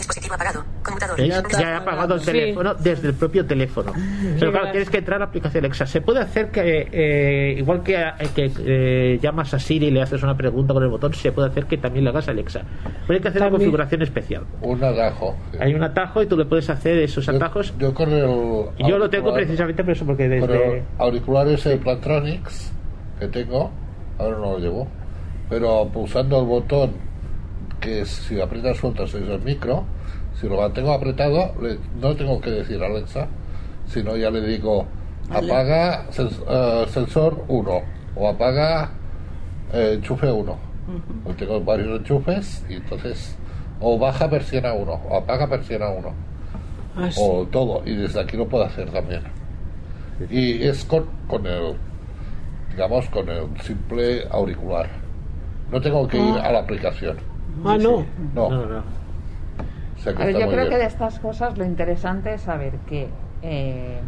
[0.03, 0.65] Dispositivo apagado.
[1.17, 2.25] Está Ya he apagado el Sí.
[2.25, 3.93] teléfono desde el propio teléfono.
[4.37, 5.85] Pero claro, tienes que entrar a la aplicación Alexa.
[5.85, 10.01] Se puede hacer que, eh, igual que, eh, que eh, llamas a Siri y le
[10.01, 12.63] haces una pregunta con el botón, se puede hacer que también le hagas a Alexa.
[13.07, 13.51] Pero hay que hacer una También.
[13.71, 14.43] configuración especial.
[14.61, 15.37] Un atajo.
[15.57, 17.73] Hay un atajo y tú le puedes hacer esos Yo- atajos.
[17.79, 18.25] Yo, con el.
[18.85, 20.83] Yo lo tengo precisamente por eso, porque desde.
[20.97, 22.73] auricular ese Plantronics
[23.21, 23.71] que tengo,
[24.19, 24.87] ahora no lo llevo,
[25.49, 26.91] pero pulsando el botón
[27.83, 29.83] que si aprietas sueltas es el micro,
[30.39, 33.27] si lo mantengo apretado, le- no tengo que decir Alexa,
[33.87, 34.85] sino ya le digo
[35.29, 37.81] apaga sens- eh, sensor 1
[38.15, 38.89] o apaga
[39.73, 40.55] eh, enchufe 1.
[41.23, 43.35] Pues tengo varios enchufes y entonces
[43.79, 46.11] o baja persiana 1 o apaga persiana 1
[46.95, 47.19] Ah, sí.
[47.23, 49.21] o todo y desde aquí lo puedo hacer también.
[50.29, 51.75] Y es con, con el
[52.71, 54.87] digamos con el simple auricular.
[55.71, 57.17] No tengo que ir a la aplicación
[57.65, 58.05] Ah, no.
[58.35, 58.77] no, No, no.
[58.79, 60.69] O sea que A ver, está yo creo bien.
[60.71, 63.07] que de estas cosas lo interesante es saber que
[63.41, 63.99] eh,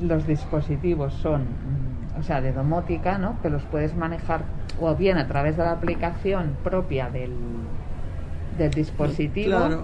[0.00, 3.40] los dispositivos son, mm, o sea, de domótica, ¿no?
[3.42, 4.42] Que los puedes manejar
[4.80, 7.32] o bien a través de la aplicación propia del,
[8.58, 9.82] del dispositivo Claro.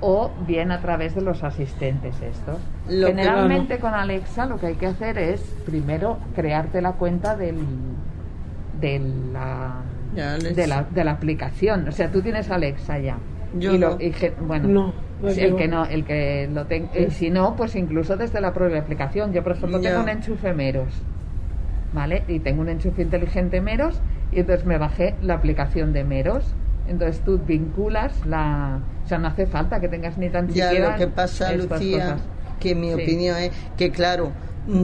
[0.00, 2.58] o bien a través de los asistentes estos.
[2.88, 7.58] Lo Generalmente con Alexa lo que hay que hacer es primero crearte la cuenta del
[8.80, 8.98] de
[9.32, 9.76] la,
[10.14, 11.88] Ya, de la de la aplicación.
[11.88, 13.18] O sea, tú tienes Alexa ya.
[13.58, 14.00] Yo y lo, no.
[14.00, 17.76] y ge- bueno, No, no el que no, el que lo tenga, si no, pues
[17.76, 19.32] incluso desde la propia aplicación.
[19.32, 19.90] Yo, por ejemplo, Ya.
[19.90, 20.92] tengo un enchufe Meros,
[21.92, 22.22] ¿vale?
[22.28, 24.00] Y tengo un enchufe inteligente Meros
[24.32, 26.54] y entonces me bajé la aplicación de Meros.
[26.88, 30.90] Entonces tú vinculas la, o sea, no hace falta que tengas ni tan Ya siquiera
[30.92, 32.20] lo que pasa, Lucía, cosas.
[32.60, 32.94] que mi Sí.
[32.94, 34.32] opinión es que, claro,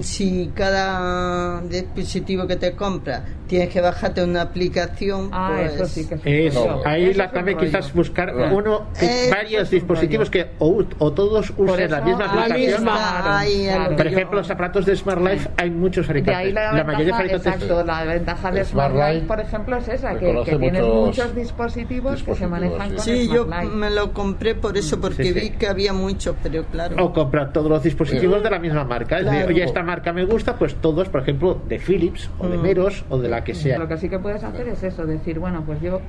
[0.02, 6.06] si cada dispositivo que te compras tienes que bajarte una aplicación, Ah, pues eso sí
[6.08, 6.86] que es rollo.
[6.86, 10.46] ahí Eso la es clave quizás buscar uno, que- varios es un dispositivos rollo.
[10.46, 12.80] que o, o todos usen la misma ahí la aplicación.
[12.84, 12.94] misma.
[12.94, 13.90] está, ahí es lo Claro.
[13.90, 17.16] que Por yo- ejemplo, los aparatos de Smart Life hay muchos ahí la, la mayoría
[17.16, 20.82] de exacto, la ventaja de Smart Smart Life, por ejemplo, es esa, que, que tienes
[20.84, 22.94] muchos dispositivos, que se manejan sí.
[22.96, 23.76] con Sí, yo Smart Life.
[23.76, 25.40] me lo compré por eso, porque sí, sí.
[25.40, 27.04] vi que había muchos, pero claro.
[27.04, 28.44] o comprar todos los dispositivos Sí.
[28.44, 29.18] de la misma marca.
[29.18, 29.54] Es decir, Claro.
[29.54, 32.62] oye, esta marca me gusta, pues todos, por ejemplo, de Philips o de Mm.
[32.62, 33.78] Meros o de la que sea.
[33.78, 36.00] Lo que sí que puedes hacer es eso, decir, bueno, pues yo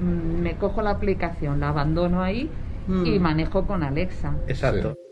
[0.00, 2.50] mm, me cojo la aplicación, la abandono ahí
[2.86, 3.06] Mm.
[3.06, 4.34] y manejo con Alexa.
[4.46, 4.92] Exacto.
[4.94, 5.05] Sí.